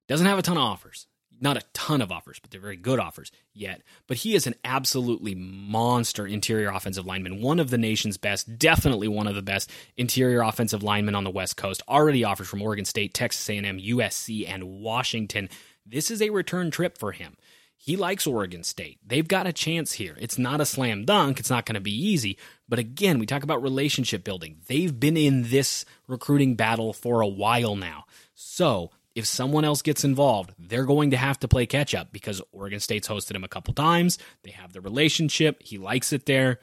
Doesn't 0.07 0.27
have 0.27 0.39
a 0.39 0.41
ton 0.41 0.55
of 0.55 0.63
offers 0.63 1.07
not 1.39 1.57
a 1.57 1.63
ton 1.73 2.01
of 2.01 2.11
offers, 2.11 2.39
but 2.39 2.51
they're 2.51 2.61
very 2.61 2.77
good 2.77 2.99
offers 2.99 3.31
yet. 3.53 3.81
But 4.07 4.17
he 4.17 4.35
is 4.35 4.47
an 4.47 4.55
absolutely 4.63 5.35
monster 5.35 6.25
interior 6.25 6.69
offensive 6.69 7.05
lineman, 7.05 7.41
one 7.41 7.59
of 7.59 7.69
the 7.69 7.77
nation's 7.77 8.17
best, 8.17 8.57
definitely 8.57 9.07
one 9.07 9.27
of 9.27 9.35
the 9.35 9.41
best 9.41 9.71
interior 9.95 10.41
offensive 10.41 10.83
linemen 10.83 11.15
on 11.15 11.23
the 11.23 11.29
West 11.29 11.57
Coast. 11.57 11.81
Already 11.87 12.23
offers 12.23 12.47
from 12.47 12.61
Oregon 12.61 12.85
State, 12.85 13.13
Texas 13.13 13.49
A&M, 13.49 13.79
USC, 13.79 14.47
and 14.47 14.81
Washington. 14.81 15.49
This 15.85 16.11
is 16.11 16.21
a 16.21 16.29
return 16.29 16.71
trip 16.71 16.97
for 16.97 17.11
him. 17.11 17.37
He 17.79 17.95
likes 17.95 18.25
Oregon 18.25 18.63
State. 18.63 18.99
They've 19.05 19.27
got 19.27 19.47
a 19.47 19.53
chance 19.53 19.93
here. 19.93 20.17
It's 20.19 20.37
not 20.37 20.59
a 20.59 20.65
slam 20.65 21.05
dunk. 21.05 21.39
It's 21.39 21.49
not 21.49 21.65
going 21.65 21.75
to 21.75 21.79
be 21.79 21.95
easy. 21.95 22.37
But 22.67 22.79
again, 22.79 23.19
we 23.19 23.27
talk 23.27 23.43
about 23.43 23.61
relationship 23.61 24.23
building. 24.23 24.57
They've 24.67 24.99
been 24.99 25.15
in 25.15 25.43
this 25.49 25.85
recruiting 26.07 26.55
battle 26.55 26.91
for 26.91 27.21
a 27.21 27.27
while 27.27 27.75
now. 27.75 28.05
So 28.33 28.91
if 29.17 29.25
someone 29.25 29.65
else 29.65 29.81
gets 29.81 30.03
involved, 30.03 30.53
they're 30.59 30.85
going 30.85 31.09
to 31.09 31.17
have 31.17 31.39
to 31.39 31.47
play 31.47 31.65
catch 31.65 31.95
up 31.95 32.11
because 32.11 32.39
Oregon 32.51 32.79
State's 32.79 33.07
hosted 33.07 33.35
him 33.35 33.43
a 33.43 33.47
couple 33.47 33.73
times. 33.73 34.19
They 34.43 34.51
have 34.51 34.73
the 34.73 34.79
relationship. 34.79 35.63
He 35.63 35.79
likes 35.79 36.13
it 36.13 36.27
there. 36.27 36.59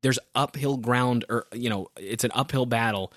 There's 0.00 0.20
uphill 0.36 0.76
ground, 0.76 1.24
or, 1.28 1.46
you 1.52 1.70
know, 1.70 1.88
it's 1.96 2.22
an 2.22 2.30
uphill 2.36 2.66
battle 2.66 3.12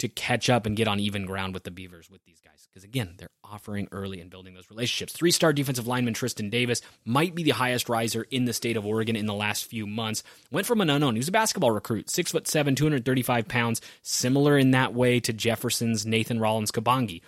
to 0.00 0.08
catch 0.08 0.50
up 0.50 0.66
and 0.66 0.76
get 0.76 0.86
on 0.86 1.00
even 1.00 1.24
ground 1.24 1.54
with 1.54 1.64
the 1.64 1.70
Beavers 1.70 2.10
with 2.10 2.22
these 2.26 2.42
guys. 2.44 2.68
Because 2.68 2.84
again, 2.84 3.14
they're 3.16 3.30
offering 3.42 3.88
early 3.90 4.20
and 4.20 4.28
building 4.28 4.52
those 4.52 4.68
relationships. 4.68 5.14
Three 5.14 5.30
star 5.30 5.54
defensive 5.54 5.86
lineman 5.86 6.12
Tristan 6.12 6.50
Davis 6.50 6.82
might 7.06 7.34
be 7.34 7.42
the 7.42 7.52
highest 7.52 7.88
riser 7.88 8.26
in 8.30 8.44
the 8.44 8.52
state 8.52 8.76
of 8.76 8.84
Oregon 8.84 9.16
in 9.16 9.24
the 9.24 9.32
last 9.32 9.64
few 9.64 9.86
months. 9.86 10.22
Went 10.50 10.66
from 10.66 10.82
an 10.82 10.90
unknown. 10.90 11.14
He 11.14 11.20
was 11.20 11.28
a 11.28 11.32
basketball 11.32 11.70
recruit, 11.70 12.10
six 12.10 12.32
foot 12.32 12.46
seven, 12.46 12.74
235 12.74 13.48
pounds, 13.48 13.80
similar 14.02 14.58
in 14.58 14.72
that 14.72 14.92
way 14.92 15.20
to 15.20 15.32
Jefferson's 15.32 16.04
Nathan 16.04 16.38
Rollins 16.38 16.70
Kabangi 16.70 17.22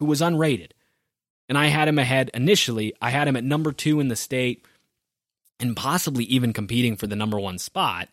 who 0.00 0.06
was 0.06 0.20
unrated. 0.20 0.72
And 1.48 1.56
I 1.56 1.66
had 1.66 1.86
him 1.86 1.98
ahead 1.98 2.30
initially. 2.34 2.94
I 3.00 3.10
had 3.10 3.28
him 3.28 3.36
at 3.36 3.44
number 3.44 3.70
two 3.70 4.00
in 4.00 4.08
the 4.08 4.16
state 4.16 4.64
and 5.60 5.76
possibly 5.76 6.24
even 6.24 6.52
competing 6.52 6.96
for 6.96 7.06
the 7.06 7.16
number 7.16 7.38
one 7.38 7.58
spot. 7.58 8.08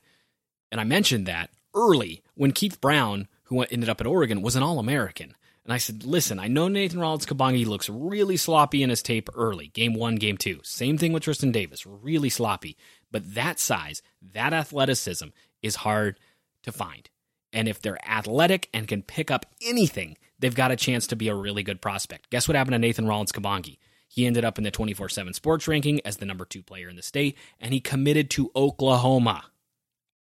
And 0.71 0.79
I 0.79 0.83
mentioned 0.83 1.25
that 1.25 1.49
early 1.73 2.21
when 2.35 2.51
Keith 2.51 2.79
Brown, 2.79 3.27
who 3.45 3.61
ended 3.63 3.89
up 3.89 4.01
at 4.01 4.07
Oregon, 4.07 4.41
was 4.41 4.55
an 4.55 4.63
All 4.63 4.79
American. 4.79 5.33
And 5.63 5.73
I 5.73 5.77
said, 5.77 6.05
listen, 6.05 6.39
I 6.39 6.47
know 6.47 6.67
Nathan 6.67 6.99
Ralls-Kibonge 6.99 7.65
looks 7.65 7.89
really 7.89 8.37
sloppy 8.37 8.83
in 8.83 8.89
his 8.89 9.03
tape 9.03 9.29
early, 9.35 9.67
game 9.67 9.93
one, 9.93 10.15
game 10.15 10.37
two. 10.37 10.59
Same 10.63 10.97
thing 10.97 11.13
with 11.13 11.23
Tristan 11.23 11.51
Davis, 11.51 11.85
really 11.85 12.29
sloppy. 12.29 12.77
But 13.11 13.35
that 13.35 13.59
size, 13.59 14.01
that 14.33 14.53
athleticism 14.53 15.27
is 15.61 15.75
hard 15.75 16.19
to 16.63 16.71
find. 16.71 17.09
And 17.57 17.67
if 17.67 17.81
they're 17.81 17.97
athletic 18.07 18.69
and 18.71 18.87
can 18.87 19.01
pick 19.01 19.31
up 19.31 19.47
anything, 19.63 20.15
they've 20.37 20.53
got 20.53 20.69
a 20.69 20.75
chance 20.75 21.07
to 21.07 21.15
be 21.15 21.27
a 21.27 21.33
really 21.33 21.63
good 21.63 21.81
prospect. 21.81 22.29
Guess 22.29 22.47
what 22.47 22.55
happened 22.55 22.75
to 22.75 22.79
Nathan 22.79 23.07
Ralls-Kibonge? 23.07 23.79
He 24.07 24.27
ended 24.27 24.45
up 24.45 24.59
in 24.59 24.63
the 24.63 24.69
24 24.69 25.09
7 25.09 25.33
sports 25.33 25.67
ranking 25.67 25.99
as 26.05 26.17
the 26.17 26.27
number 26.27 26.45
two 26.45 26.61
player 26.61 26.87
in 26.87 26.95
the 26.95 27.01
state, 27.01 27.35
and 27.59 27.73
he 27.73 27.79
committed 27.79 28.29
to 28.29 28.51
Oklahoma. 28.55 29.45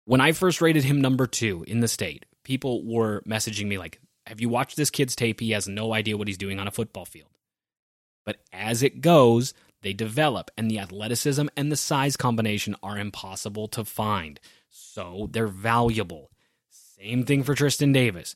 When 0.04 0.20
I 0.20 0.30
first 0.30 0.60
rated 0.60 0.84
him 0.84 1.00
number 1.00 1.26
two 1.26 1.64
in 1.66 1.80
the 1.80 1.88
state, 1.88 2.24
people 2.44 2.86
were 2.86 3.20
messaging 3.22 3.66
me 3.66 3.78
like, 3.78 4.00
have 4.26 4.40
you 4.40 4.48
watched 4.48 4.76
this 4.76 4.90
kid's 4.90 5.16
tape? 5.16 5.40
He 5.40 5.50
has 5.50 5.66
no 5.66 5.92
idea 5.92 6.16
what 6.16 6.28
he's 6.28 6.38
doing 6.38 6.60
on 6.60 6.68
a 6.68 6.70
football 6.70 7.04
field. 7.04 7.30
But 8.24 8.36
as 8.52 8.84
it 8.84 9.00
goes, 9.00 9.54
they 9.82 9.92
develop, 9.92 10.52
and 10.56 10.70
the 10.70 10.78
athleticism 10.78 11.48
and 11.56 11.72
the 11.72 11.76
size 11.76 12.16
combination 12.16 12.76
are 12.80 12.96
impossible 12.96 13.66
to 13.68 13.84
find. 13.84 14.38
So 14.70 15.28
they're 15.32 15.48
valuable. 15.48 16.30
Same 17.04 17.24
thing 17.24 17.42
for 17.42 17.54
Tristan 17.54 17.92
Davis. 17.92 18.34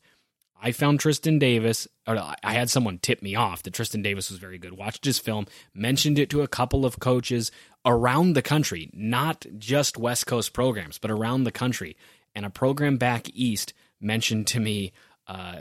I 0.60 0.72
found 0.72 1.00
Tristan 1.00 1.38
Davis, 1.38 1.88
I 2.06 2.36
had 2.42 2.68
someone 2.68 2.98
tip 2.98 3.22
me 3.22 3.34
off 3.34 3.62
that 3.62 3.72
Tristan 3.72 4.02
Davis 4.02 4.28
was 4.28 4.38
very 4.38 4.58
good. 4.58 4.76
Watched 4.76 5.06
his 5.06 5.18
film, 5.18 5.46
mentioned 5.72 6.18
it 6.18 6.28
to 6.30 6.42
a 6.42 6.48
couple 6.48 6.84
of 6.84 7.00
coaches 7.00 7.50
around 7.86 8.34
the 8.34 8.42
country, 8.42 8.90
not 8.92 9.46
just 9.56 9.96
West 9.96 10.26
Coast 10.26 10.52
programs, 10.52 10.98
but 10.98 11.10
around 11.10 11.44
the 11.44 11.52
country. 11.52 11.96
And 12.34 12.44
a 12.44 12.50
program 12.50 12.98
back 12.98 13.30
east 13.32 13.72
mentioned 14.00 14.48
to 14.48 14.60
me, 14.60 14.92
uh, 15.26 15.60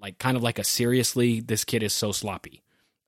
like 0.00 0.18
kind 0.18 0.36
of 0.36 0.42
like 0.42 0.58
a 0.58 0.64
seriously, 0.64 1.40
this 1.40 1.64
kid 1.64 1.82
is 1.82 1.92
so 1.92 2.10
sloppy. 2.10 2.62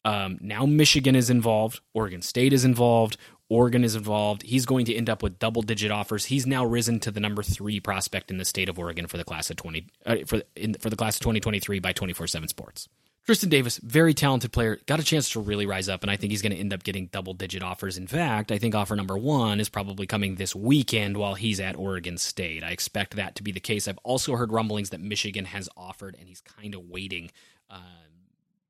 Um, 0.05 0.39
now 0.43 0.67
Michigan 0.67 1.15
is 1.15 1.31
involved, 1.31 1.81
Oregon 1.95 2.21
State 2.21 2.53
is 2.53 2.65
involved, 2.65 3.17
Oregon 3.53 3.85
is 3.85 3.95
involved. 3.95 4.43
He's 4.43 4.65
going 4.65 4.87
to 4.87 4.95
end 4.95 5.11
up 5.11 5.23
with 5.23 5.39
double 5.39 5.61
digit 5.61 5.91
offers. 5.91 6.25
He's 6.25 6.47
now 6.47 6.65
risen 6.65 7.01
to 7.01 7.11
the 7.11 7.21
number 7.21 7.43
three 7.43 7.81
prospect 7.81 8.31
in 8.31 8.39
the 8.39 8.47
state 8.47 8.71
of 8.71 8.79
Oregon 8.79 9.07
for 9.07 9.19
the 9.19 9.25
class 9.25 9.51
of 9.51 9.57
twenty 9.57 9.89
uh, 10.07 10.17
for 10.27 10.43
in, 10.57 10.75
for 10.75 10.89
the 10.89 10.97
class 10.97 11.17
of 11.17 11.21
twenty 11.21 11.39
twenty 11.39 11.61
three 11.61 11.79
by 11.79 11.93
twenty 11.93 12.15
four 12.15 12.27
seven 12.27 12.49
Sports. 12.49 12.89
Tristan 13.27 13.51
Davis, 13.51 13.79
very 13.79 14.15
talented 14.15 14.51
player, 14.53 14.81
got 14.87 14.99
a 14.99 15.05
chance 15.05 15.31
to 15.31 15.41
really 15.41 15.65
rise 15.65 15.89
up, 15.89 16.03
and 16.03 16.11
I 16.11 16.17
think 16.17 16.33
he's 16.33 16.43
going 16.43 16.53
to 16.53 16.59
end 16.59 16.73
up 16.73 16.83
getting 16.83 17.07
double 17.07 17.35
digit 17.35 17.63
offers. 17.63 17.97
In 17.97 18.09
fact, 18.09 18.51
I 18.51 18.59
think 18.59 18.75
offer 18.75 18.97
number 18.97 19.17
one 19.17 19.61
is 19.61 19.69
probably 19.69 20.07
coming 20.09 20.35
this 20.35 20.57
weekend 20.57 21.17
while 21.17 21.35
he's 21.35 21.61
at 21.61 21.77
Oregon 21.77 22.19
State. 22.19 22.65
I 22.65 22.71
expect 22.71 23.15
that 23.15 23.37
to 23.37 23.45
be 23.45 23.53
the 23.53 23.61
case. 23.61 23.87
I've 23.87 23.99
also 24.03 24.35
heard 24.35 24.51
rumblings 24.51 24.91
that 24.91 25.01
Michigan 25.01 25.45
has 25.45 25.69
offered, 25.77 26.17
and 26.19 26.27
he's 26.27 26.41
kind 26.41 26.75
of 26.75 26.89
waiting 26.89 27.31
uh, 27.71 27.79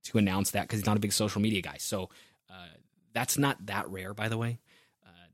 to 0.05 0.19
announce 0.19 0.51
that 0.51 0.63
because 0.63 0.81
he's 0.81 0.87
not 0.87 0.99
a 0.99 1.01
big 1.01 1.15
social 1.15 1.41
media 1.41 1.63
guy. 1.63 1.77
So 1.79 2.11
uh, 2.51 2.75
that's 3.15 3.39
not 3.39 3.65
that 3.67 3.89
rare, 3.89 4.13
by 4.13 4.29
the 4.29 4.37
way. 4.37 4.59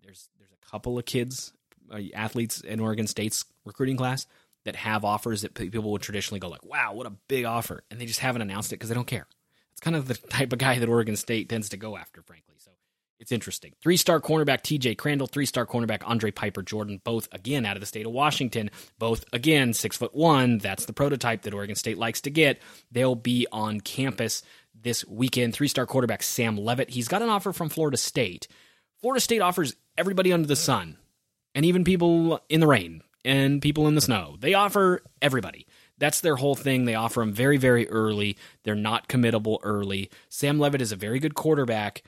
There's 0.09 0.31
there's 0.39 0.53
a 0.53 0.71
couple 0.71 0.97
of 0.97 1.05
kids, 1.05 1.53
uh, 1.93 2.01
athletes 2.15 2.63
in 2.63 2.81
Oregon 2.81 3.07
State's 3.07 3.45
recruiting 3.67 3.99
class 3.99 4.27
that 4.65 4.75
have 4.75 5.05
offers 5.05 5.43
that 5.43 5.53
people 5.53 5.93
would 5.93 6.01
traditionally 6.01 6.41
go 6.41 6.49
like, 6.49 6.65
"Wow, 6.65 6.95
what 6.95 7.07
a 7.07 7.13
big 7.29 7.45
offer," 7.45 7.85
and 7.91 8.01
they 8.01 8.07
just 8.07 8.21
haven't 8.21 8.41
announced 8.41 8.73
it 8.73 8.77
because 8.77 8.89
they 8.89 8.95
don't 8.95 9.07
care. 9.07 9.27
It's 9.73 9.83
kind 9.83 9.95
of 9.95 10.09
the 10.09 10.15
type 10.31 10.55
of 10.55 10.59
guy 10.59 10.79
that 10.79 10.89
Oregon 10.89 11.15
State 11.15 11.51
tends 11.51 11.69
to 11.69 11.77
go 11.77 11.99
after, 11.99 12.23
frankly. 12.23 12.55
So 12.57 12.71
it's 13.21 13.33
interesting. 13.33 13.75
Three 13.83 13.99
star 13.99 14.19
cornerback 14.19 14.63
TJ 14.63 14.97
Crandall, 14.97 15.27
three 15.27 15.45
star 15.45 15.67
cornerback 15.67 16.01
Andre 16.07 16.31
Piper 16.31 16.63
Jordan, 16.63 17.03
both 17.05 17.29
again 17.31 17.67
out 17.67 17.77
of 17.77 17.81
the 17.81 17.87
state 17.87 18.07
of 18.07 18.13
Washington, 18.13 18.71
both 18.99 19.27
again 19.35 19.75
six 19.75 19.99
foot 19.99 20.15
one. 20.15 20.57
That's 20.57 20.87
the 20.87 20.95
prototype 20.95 21.43
that 21.43 21.53
Oregon 21.53 21.77
State 21.77 21.99
likes 21.99 22.23
to 22.23 22.31
get. 22.31 22.63
They'll 22.91 23.15
be 23.15 23.47
on 23.53 23.83
campus 23.83 24.43
this 24.75 25.07
weekend. 25.07 25.53
Three 25.53 25.69
star 25.69 25.85
quarterback 25.85 26.23
Sam 26.23 26.57
Leavitt, 26.57 26.89
He's 26.89 27.09
got 27.09 27.21
an 27.21 27.29
offer 27.29 27.53
from 27.53 27.69
Florida 27.69 27.99
State. 27.99 28.49
Florida 29.01 29.21
State 29.21 29.41
offers 29.41 29.77
everybody 29.97 30.33
under 30.33 30.49
the 30.49 30.57
sun, 30.57 30.97
and 31.55 31.65
even 31.65 31.85
people 31.85 32.41
in 32.49 32.61
the 32.61 32.67
rain 32.67 33.03
and 33.25 33.63
people 33.63 33.87
in 33.87 33.95
the 33.95 34.01
snow. 34.01 34.37
They 34.41 34.55
offer 34.55 35.03
everybody. 35.23 35.67
That's 35.99 36.21
their 36.21 36.37
whole 36.37 36.55
thing. 36.55 36.85
They 36.85 36.95
offer 36.95 37.21
them 37.21 37.33
very, 37.33 37.57
very 37.57 37.89
early. 37.89 38.37
They're 38.65 38.75
not 38.75 39.09
committable 39.09 39.59
early. 39.63 40.11
Sam 40.29 40.59
Leavitt 40.59 40.81
is 40.81 40.93
a 40.93 40.97
very 40.97 41.19
good 41.19 41.35
quarterback, 41.35 42.03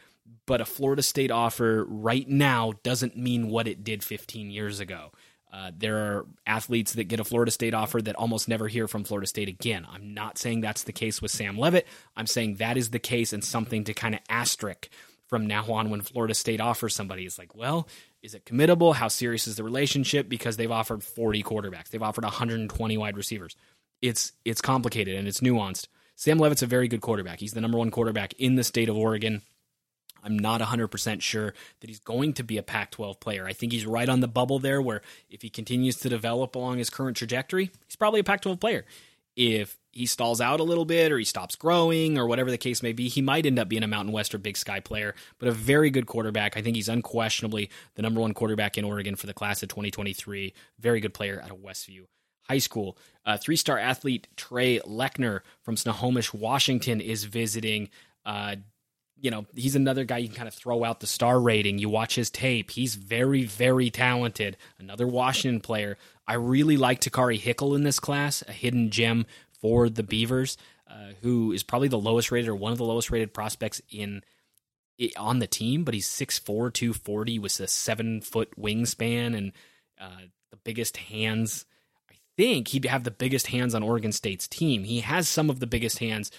but 0.46 0.60
a 0.60 0.64
Florida 0.64 1.02
State 1.02 1.30
offer 1.30 1.84
right 1.88 2.28
now 2.28 2.72
doesn't 2.82 3.16
mean 3.16 3.48
what 3.48 3.68
it 3.68 3.84
did 3.84 4.02
15 4.02 4.50
years 4.50 4.80
ago. 4.80 5.12
Uh, 5.52 5.72
there 5.76 5.96
are 5.96 6.26
athletes 6.46 6.92
that 6.92 7.04
get 7.04 7.18
a 7.18 7.24
Florida 7.24 7.50
State 7.50 7.74
offer 7.74 8.00
that 8.00 8.14
almost 8.14 8.48
never 8.48 8.68
hear 8.68 8.86
from 8.86 9.02
Florida 9.02 9.26
State 9.26 9.48
again. 9.48 9.84
I'm 9.90 10.14
not 10.14 10.38
saying 10.38 10.60
that's 10.60 10.84
the 10.84 10.92
case 10.92 11.20
with 11.20 11.32
Sam 11.32 11.58
Leavitt. 11.58 11.88
I'm 12.16 12.28
saying 12.28 12.56
that 12.56 12.76
is 12.76 12.90
the 12.90 13.00
case 13.00 13.32
and 13.32 13.42
something 13.42 13.82
to 13.84 13.94
kind 13.94 14.14
of 14.14 14.20
asterisk 14.28 14.88
from 15.30 15.46
now 15.46 15.64
on 15.72 15.88
when 15.88 16.02
Florida 16.02 16.34
State 16.34 16.60
offers 16.60 16.94
somebody. 16.94 17.24
It's 17.24 17.38
like, 17.38 17.54
well, 17.54 17.88
is 18.20 18.34
it 18.34 18.44
committable? 18.44 18.94
How 18.94 19.08
serious 19.08 19.46
is 19.46 19.56
the 19.56 19.64
relationship? 19.64 20.28
Because 20.28 20.56
they've 20.56 20.70
offered 20.70 21.02
40 21.02 21.42
quarterbacks, 21.42 21.88
they've 21.88 22.02
offered 22.02 22.24
120 22.24 22.98
wide 22.98 23.16
receivers. 23.16 23.56
It's 24.02 24.32
it's 24.44 24.60
complicated 24.60 25.14
and 25.16 25.28
it's 25.28 25.40
nuanced. 25.40 25.86
Sam 26.16 26.38
Leavitt's 26.38 26.62
a 26.62 26.66
very 26.66 26.88
good 26.88 27.00
quarterback. 27.00 27.40
He's 27.40 27.52
the 27.52 27.62
number 27.62 27.78
one 27.78 27.90
quarterback 27.90 28.34
in 28.34 28.56
the 28.56 28.64
state 28.64 28.90
of 28.90 28.96
Oregon. 28.96 29.40
I'm 30.22 30.38
not 30.38 30.60
100% 30.60 31.22
sure 31.22 31.54
that 31.80 31.88
he's 31.88 32.00
going 32.00 32.34
to 32.34 32.42
be 32.42 32.58
a 32.58 32.62
Pac 32.62 32.90
12 32.90 33.20
player. 33.20 33.46
I 33.46 33.54
think 33.54 33.72
he's 33.72 33.86
right 33.86 34.08
on 34.08 34.20
the 34.20 34.28
bubble 34.28 34.58
there, 34.58 34.82
where 34.82 35.00
if 35.30 35.40
he 35.40 35.48
continues 35.48 35.96
to 36.00 36.10
develop 36.10 36.54
along 36.54 36.76
his 36.76 36.90
current 36.90 37.16
trajectory, 37.16 37.70
he's 37.86 37.96
probably 37.96 38.20
a 38.20 38.24
Pac 38.24 38.42
12 38.42 38.60
player. 38.60 38.84
If 39.36 39.78
he 39.92 40.06
stalls 40.06 40.40
out 40.40 40.60
a 40.60 40.64
little 40.64 40.84
bit 40.84 41.10
or 41.10 41.18
he 41.18 41.24
stops 41.24 41.56
growing 41.56 42.18
or 42.18 42.26
whatever 42.26 42.50
the 42.50 42.58
case 42.58 42.82
may 42.82 42.92
be, 42.92 43.08
he 43.08 43.22
might 43.22 43.46
end 43.46 43.58
up 43.58 43.68
being 43.68 43.82
a 43.82 43.88
Mountain 43.88 44.12
West 44.12 44.34
or 44.34 44.38
Big 44.38 44.56
Sky 44.56 44.80
player, 44.80 45.14
but 45.38 45.48
a 45.48 45.52
very 45.52 45.90
good 45.90 46.06
quarterback. 46.06 46.56
I 46.56 46.62
think 46.62 46.76
he's 46.76 46.88
unquestionably 46.88 47.70
the 47.94 48.02
number 48.02 48.20
one 48.20 48.34
quarterback 48.34 48.78
in 48.78 48.84
Oregon 48.84 49.16
for 49.16 49.26
the 49.26 49.34
class 49.34 49.62
of 49.62 49.68
2023. 49.68 50.52
Very 50.78 51.00
good 51.00 51.14
player 51.14 51.40
out 51.42 51.50
of 51.50 51.58
Westview 51.58 52.06
High 52.42 52.58
School. 52.58 52.96
Uh, 53.24 53.36
Three 53.36 53.56
star 53.56 53.78
athlete 53.78 54.28
Trey 54.36 54.78
Lechner 54.80 55.40
from 55.62 55.76
Snohomish, 55.76 56.32
Washington 56.32 57.00
is 57.00 57.24
visiting. 57.24 57.88
Uh, 58.24 58.56
you 59.20 59.30
know, 59.30 59.44
he's 59.54 59.76
another 59.76 60.04
guy 60.04 60.18
you 60.18 60.28
can 60.28 60.36
kind 60.36 60.48
of 60.48 60.54
throw 60.54 60.82
out 60.82 61.00
the 61.00 61.06
star 61.06 61.38
rating. 61.38 61.78
You 61.78 61.88
watch 61.88 62.14
his 62.14 62.30
tape. 62.30 62.70
He's 62.70 62.94
very, 62.94 63.44
very 63.44 63.90
talented. 63.90 64.56
Another 64.78 65.06
Washington 65.06 65.60
player. 65.60 65.98
I 66.30 66.34
really 66.34 66.76
like 66.76 67.00
Takari 67.00 67.40
Hickle 67.40 67.74
in 67.74 67.82
this 67.82 67.98
class, 67.98 68.44
a 68.46 68.52
hidden 68.52 68.90
gem 68.90 69.26
for 69.60 69.88
the 69.88 70.04
Beavers, 70.04 70.56
uh, 70.88 71.14
who 71.22 71.50
is 71.50 71.64
probably 71.64 71.88
the 71.88 71.98
lowest 71.98 72.30
rated 72.30 72.48
or 72.48 72.54
one 72.54 72.70
of 72.70 72.78
the 72.78 72.84
lowest 72.84 73.10
rated 73.10 73.34
prospects 73.34 73.82
in 73.90 74.22
on 75.16 75.40
the 75.40 75.48
team, 75.48 75.82
but 75.82 75.92
he's 75.92 76.06
6'4", 76.06 76.72
240 76.72 77.40
with 77.40 77.58
a 77.58 77.66
seven 77.66 78.20
foot 78.20 78.48
wingspan 78.56 79.36
and 79.36 79.50
uh, 80.00 80.20
the 80.52 80.56
biggest 80.58 80.98
hands. 80.98 81.66
I 82.08 82.14
think 82.36 82.68
he'd 82.68 82.84
have 82.84 83.02
the 83.02 83.10
biggest 83.10 83.48
hands 83.48 83.74
on 83.74 83.82
Oregon 83.82 84.12
State's 84.12 84.46
team. 84.46 84.84
He 84.84 85.00
has 85.00 85.28
some 85.28 85.50
of 85.50 85.58
the 85.58 85.66
biggest 85.66 85.98
hands 85.98 86.30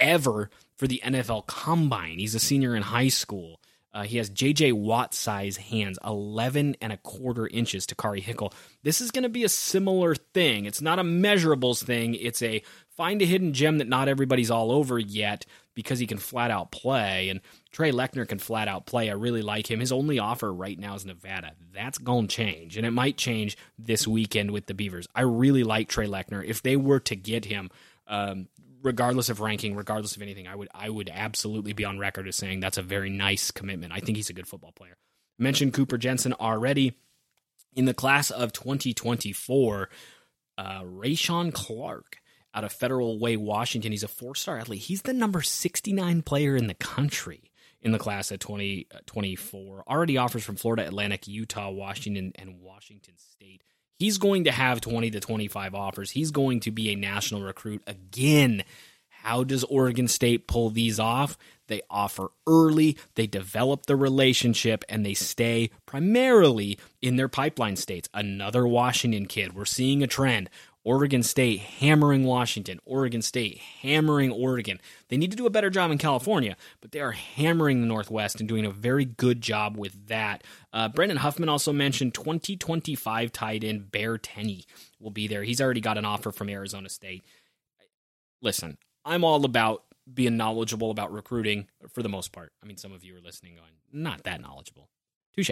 ever 0.00 0.50
for 0.74 0.88
the 0.88 1.00
NFL 1.04 1.46
Combine. 1.46 2.18
He's 2.18 2.34
a 2.34 2.40
senior 2.40 2.74
in 2.74 2.82
high 2.82 3.08
school. 3.08 3.60
Uh, 3.96 4.02
he 4.02 4.18
has 4.18 4.28
JJ 4.28 4.74
Watt 4.74 5.14
size 5.14 5.56
hands, 5.56 5.98
11 6.04 6.76
and 6.82 6.92
a 6.92 6.98
quarter 6.98 7.46
inches 7.46 7.86
to 7.86 7.94
Takari 7.94 8.20
Hickle. 8.20 8.52
This 8.82 9.00
is 9.00 9.10
going 9.10 9.22
to 9.22 9.30
be 9.30 9.42
a 9.42 9.48
similar 9.48 10.14
thing. 10.14 10.66
It's 10.66 10.82
not 10.82 10.98
a 10.98 11.02
measurables 11.02 11.82
thing. 11.82 12.14
It's 12.14 12.42
a 12.42 12.62
find 12.90 13.22
a 13.22 13.24
hidden 13.24 13.54
gem 13.54 13.78
that 13.78 13.88
not 13.88 14.06
everybody's 14.06 14.50
all 14.50 14.70
over 14.70 14.98
yet 14.98 15.46
because 15.74 15.98
he 15.98 16.06
can 16.06 16.18
flat 16.18 16.50
out 16.50 16.70
play. 16.70 17.30
And 17.30 17.40
Trey 17.72 17.90
Lechner 17.90 18.28
can 18.28 18.38
flat 18.38 18.68
out 18.68 18.84
play. 18.84 19.08
I 19.08 19.14
really 19.14 19.40
like 19.40 19.70
him. 19.70 19.80
His 19.80 19.92
only 19.92 20.18
offer 20.18 20.52
right 20.52 20.78
now 20.78 20.94
is 20.94 21.06
Nevada. 21.06 21.52
That's 21.72 21.96
going 21.96 22.26
to 22.26 22.36
change. 22.36 22.76
And 22.76 22.86
it 22.86 22.90
might 22.90 23.16
change 23.16 23.56
this 23.78 24.06
weekend 24.06 24.50
with 24.50 24.66
the 24.66 24.74
Beavers. 24.74 25.08
I 25.14 25.22
really 25.22 25.64
like 25.64 25.88
Trey 25.88 26.06
Lechner. 26.06 26.44
If 26.44 26.60
they 26.60 26.76
were 26.76 27.00
to 27.00 27.16
get 27.16 27.46
him, 27.46 27.70
um, 28.06 28.48
regardless 28.86 29.28
of 29.28 29.40
ranking, 29.40 29.74
regardless 29.74 30.16
of 30.16 30.22
anything, 30.22 30.46
I 30.46 30.54
would 30.54 30.68
I 30.72 30.88
would 30.88 31.10
absolutely 31.12 31.74
be 31.74 31.84
on 31.84 31.98
record 31.98 32.26
as 32.28 32.36
saying 32.36 32.60
that's 32.60 32.78
a 32.78 32.82
very 32.82 33.10
nice 33.10 33.50
commitment. 33.50 33.92
I 33.92 33.98
think 33.98 34.16
he's 34.16 34.30
a 34.30 34.34
good 34.34 34.46
football 34.46 34.72
player. 34.72 34.96
I 35.38 35.42
mentioned 35.42 35.74
Cooper 35.74 35.98
Jensen 35.98 36.32
already. 36.32 36.94
In 37.74 37.84
the 37.84 37.92
class 37.92 38.30
of 38.30 38.54
2024, 38.54 39.90
uh, 40.56 40.80
Rayshon 40.80 41.52
Clark 41.52 42.16
out 42.54 42.64
of 42.64 42.72
Federal 42.72 43.18
Way, 43.18 43.36
Washington. 43.36 43.92
He's 43.92 44.02
a 44.02 44.08
four 44.08 44.34
star 44.34 44.58
athlete. 44.58 44.80
He's 44.80 45.02
the 45.02 45.12
number 45.12 45.42
69 45.42 46.22
player 46.22 46.56
in 46.56 46.68
the 46.68 46.74
country 46.74 47.52
in 47.82 47.92
the 47.92 47.98
class 47.98 48.30
of 48.30 48.38
2024. 48.38 49.84
Already 49.86 50.16
offers 50.16 50.42
from 50.42 50.56
Florida 50.56 50.86
Atlantic, 50.86 51.28
Utah, 51.28 51.70
Washington, 51.70 52.32
and 52.36 52.60
Washington 52.60 53.14
State. 53.18 53.62
He's 53.98 54.18
going 54.18 54.44
to 54.44 54.52
have 54.52 54.80
20 54.80 55.10
to 55.12 55.20
25 55.20 55.74
offers. 55.74 56.10
He's 56.10 56.30
going 56.30 56.60
to 56.60 56.70
be 56.70 56.90
a 56.90 56.96
national 56.96 57.42
recruit 57.42 57.82
again. 57.86 58.64
How 59.08 59.42
does 59.42 59.64
Oregon 59.64 60.06
State 60.06 60.46
pull 60.46 60.70
these 60.70 61.00
off? 61.00 61.36
They 61.68 61.82
offer 61.90 62.28
early, 62.46 62.96
they 63.16 63.26
develop 63.26 63.86
the 63.86 63.96
relationship, 63.96 64.84
and 64.88 65.04
they 65.04 65.14
stay 65.14 65.70
primarily 65.84 66.78
in 67.02 67.16
their 67.16 67.28
pipeline 67.28 67.74
states. 67.74 68.08
Another 68.14 68.66
Washington 68.66 69.26
kid. 69.26 69.54
We're 69.54 69.64
seeing 69.64 70.02
a 70.02 70.06
trend. 70.06 70.48
Oregon 70.86 71.24
State 71.24 71.58
hammering 71.58 72.22
Washington, 72.22 72.78
Oregon 72.84 73.20
State 73.20 73.58
hammering 73.82 74.30
Oregon. 74.30 74.80
They 75.08 75.16
need 75.16 75.32
to 75.32 75.36
do 75.36 75.44
a 75.44 75.50
better 75.50 75.68
job 75.68 75.90
in 75.90 75.98
California, 75.98 76.56
but 76.80 76.92
they 76.92 77.00
are 77.00 77.10
hammering 77.10 77.80
the 77.80 77.88
Northwest 77.88 78.38
and 78.38 78.48
doing 78.48 78.64
a 78.64 78.70
very 78.70 79.04
good 79.04 79.40
job 79.40 79.76
with 79.76 80.06
that. 80.06 80.44
Uh, 80.72 80.88
Brandon 80.88 81.16
Huffman 81.16 81.48
also 81.48 81.72
mentioned 81.72 82.14
2025 82.14 83.32
tight 83.32 83.64
end 83.64 83.90
Bear 83.90 84.16
Tenney 84.16 84.64
will 85.00 85.10
be 85.10 85.26
there. 85.26 85.42
He's 85.42 85.60
already 85.60 85.80
got 85.80 85.98
an 85.98 86.04
offer 86.04 86.30
from 86.30 86.48
Arizona 86.48 86.88
State. 86.88 87.24
Listen, 88.40 88.78
I'm 89.04 89.24
all 89.24 89.44
about 89.44 89.82
being 90.14 90.36
knowledgeable 90.36 90.92
about 90.92 91.12
recruiting 91.12 91.66
for 91.88 92.04
the 92.04 92.08
most 92.08 92.30
part. 92.30 92.52
I 92.62 92.66
mean, 92.66 92.76
some 92.76 92.92
of 92.92 93.02
you 93.02 93.16
are 93.16 93.20
listening 93.20 93.56
going, 93.56 93.72
not 93.92 94.22
that 94.22 94.40
knowledgeable. 94.40 94.88
Touche. 95.34 95.50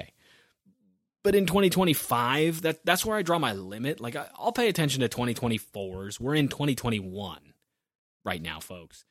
But 1.24 1.34
in 1.34 1.46
2025, 1.46 2.62
that 2.62 2.84
that's 2.84 3.04
where 3.04 3.16
I 3.16 3.22
draw 3.22 3.38
my 3.38 3.54
limit. 3.54 3.98
Like 3.98 4.14
I, 4.14 4.28
I'll 4.38 4.52
pay 4.52 4.68
attention 4.68 5.00
to 5.00 5.08
2024s. 5.08 6.20
We're 6.20 6.34
in 6.34 6.48
2021 6.48 7.54
right 8.24 8.42
now, 8.42 8.60
folks. 8.60 9.06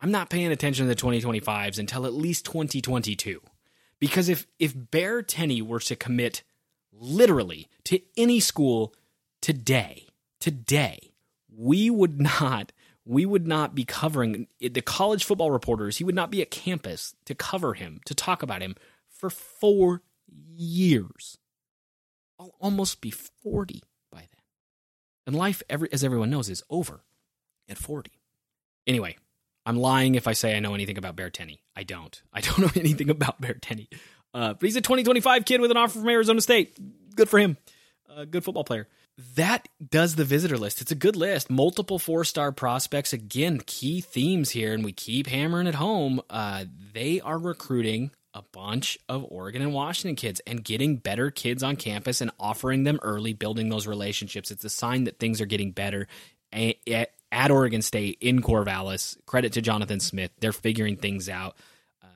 I'm 0.00 0.10
not 0.10 0.30
paying 0.30 0.50
attention 0.50 0.88
to 0.88 0.94
the 0.94 1.00
2025s 1.00 1.78
until 1.78 2.06
at 2.06 2.14
least 2.14 2.46
2022. 2.46 3.42
Because 4.00 4.30
if 4.30 4.46
if 4.58 4.74
Bear 4.74 5.22
Tenney 5.22 5.60
were 5.60 5.80
to 5.80 5.94
commit 5.94 6.42
literally 6.90 7.68
to 7.84 8.00
any 8.16 8.40
school 8.40 8.94
today, 9.42 10.08
today, 10.40 11.12
we 11.54 11.90
would 11.90 12.20
not 12.20 12.72
we 13.04 13.26
would 13.26 13.46
not 13.46 13.74
be 13.74 13.84
covering 13.84 14.46
the 14.58 14.80
college 14.80 15.24
football 15.24 15.50
reporters. 15.50 15.98
He 15.98 16.04
would 16.04 16.14
not 16.14 16.30
be 16.30 16.40
at 16.40 16.50
campus 16.50 17.14
to 17.26 17.34
cover 17.34 17.74
him, 17.74 18.00
to 18.06 18.14
talk 18.14 18.42
about 18.42 18.62
him 18.62 18.76
for 19.10 19.28
4 19.28 20.00
years. 20.34 21.38
I'll 22.38 22.54
almost 22.60 23.00
be 23.00 23.10
40 23.10 23.82
by 24.10 24.18
then. 24.18 24.28
And 25.26 25.36
life, 25.36 25.62
every, 25.68 25.92
as 25.92 26.04
everyone 26.04 26.30
knows, 26.30 26.48
is 26.48 26.62
over 26.68 27.04
at 27.68 27.78
40. 27.78 28.12
Anyway, 28.86 29.16
I'm 29.64 29.78
lying 29.78 30.14
if 30.14 30.28
I 30.28 30.32
say 30.32 30.56
I 30.56 30.60
know 30.60 30.74
anything 30.74 30.98
about 30.98 31.16
Bear 31.16 31.30
Tenney. 31.30 31.62
I 31.74 31.84
don't. 31.84 32.20
I 32.32 32.40
don't 32.40 32.58
know 32.58 32.70
anything 32.80 33.10
about 33.10 33.40
Bear 33.40 33.54
Tenney. 33.54 33.88
Uh, 34.32 34.54
but 34.54 34.62
he's 34.62 34.76
a 34.76 34.80
2025 34.80 35.44
kid 35.44 35.60
with 35.60 35.70
an 35.70 35.76
offer 35.76 36.00
from 36.00 36.08
Arizona 36.08 36.40
State. 36.40 36.76
Good 37.14 37.28
for 37.28 37.38
him. 37.38 37.56
Uh, 38.14 38.24
good 38.24 38.44
football 38.44 38.64
player. 38.64 38.88
That 39.36 39.68
does 39.90 40.16
the 40.16 40.24
visitor 40.24 40.58
list. 40.58 40.80
It's 40.80 40.90
a 40.90 40.96
good 40.96 41.14
list. 41.14 41.48
Multiple 41.48 42.00
four 42.00 42.24
star 42.24 42.50
prospects. 42.50 43.12
Again, 43.12 43.60
key 43.64 44.00
themes 44.00 44.50
here, 44.50 44.74
and 44.74 44.84
we 44.84 44.92
keep 44.92 45.28
hammering 45.28 45.68
it 45.68 45.76
home. 45.76 46.20
Uh, 46.28 46.64
they 46.92 47.20
are 47.20 47.38
recruiting 47.38 48.10
a 48.34 48.42
bunch 48.42 48.98
of 49.08 49.24
Oregon 49.30 49.62
and 49.62 49.72
Washington 49.72 50.16
kids 50.16 50.40
and 50.46 50.64
getting 50.64 50.96
better 50.96 51.30
kids 51.30 51.62
on 51.62 51.76
campus 51.76 52.20
and 52.20 52.32
offering 52.38 52.82
them 52.82 52.98
early, 53.02 53.32
building 53.32 53.68
those 53.68 53.86
relationships. 53.86 54.50
It's 54.50 54.64
a 54.64 54.68
sign 54.68 55.04
that 55.04 55.18
things 55.18 55.40
are 55.40 55.46
getting 55.46 55.70
better 55.70 56.08
at 56.52 57.50
Oregon 57.50 57.80
State 57.80 58.18
in 58.20 58.42
Corvallis. 58.42 59.16
Credit 59.26 59.52
to 59.52 59.62
Jonathan 59.62 60.00
Smith. 60.00 60.32
They're 60.40 60.52
figuring 60.52 60.96
things 60.96 61.28
out. 61.28 61.56
Um, 62.02 62.10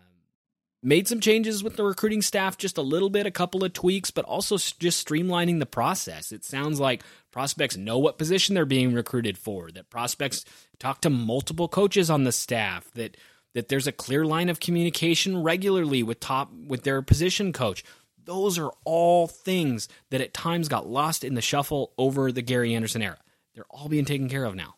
made 0.82 1.06
some 1.06 1.20
changes 1.20 1.62
with 1.62 1.76
the 1.76 1.84
recruiting 1.84 2.22
staff, 2.22 2.58
just 2.58 2.78
a 2.78 2.82
little 2.82 3.10
bit, 3.10 3.26
a 3.26 3.30
couple 3.30 3.64
of 3.64 3.72
tweaks, 3.72 4.10
but 4.10 4.24
also 4.24 4.56
just 4.56 5.06
streamlining 5.06 5.60
the 5.60 5.66
process. 5.66 6.32
It 6.32 6.44
sounds 6.44 6.80
like 6.80 7.02
prospects 7.30 7.76
know 7.76 7.98
what 7.98 8.18
position 8.18 8.56
they're 8.56 8.64
being 8.64 8.92
recruited 8.92 9.38
for, 9.38 9.70
that 9.70 9.90
prospects 9.90 10.44
talk 10.80 11.00
to 11.02 11.10
multiple 11.10 11.68
coaches 11.68 12.10
on 12.10 12.24
the 12.24 12.32
staff, 12.32 12.90
that 12.94 13.16
that 13.58 13.66
there's 13.66 13.88
a 13.88 13.92
clear 13.92 14.24
line 14.24 14.48
of 14.48 14.60
communication 14.60 15.42
regularly 15.42 16.00
with 16.00 16.20
top 16.20 16.52
with 16.52 16.84
their 16.84 17.02
position 17.02 17.52
coach. 17.52 17.82
Those 18.24 18.56
are 18.56 18.70
all 18.84 19.26
things 19.26 19.88
that 20.10 20.20
at 20.20 20.32
times 20.32 20.68
got 20.68 20.86
lost 20.86 21.24
in 21.24 21.34
the 21.34 21.42
shuffle 21.42 21.92
over 21.98 22.30
the 22.30 22.40
Gary 22.40 22.72
Anderson 22.72 23.02
era. 23.02 23.18
They're 23.56 23.66
all 23.68 23.88
being 23.88 24.04
taken 24.04 24.28
care 24.28 24.44
of 24.44 24.54
now. 24.54 24.76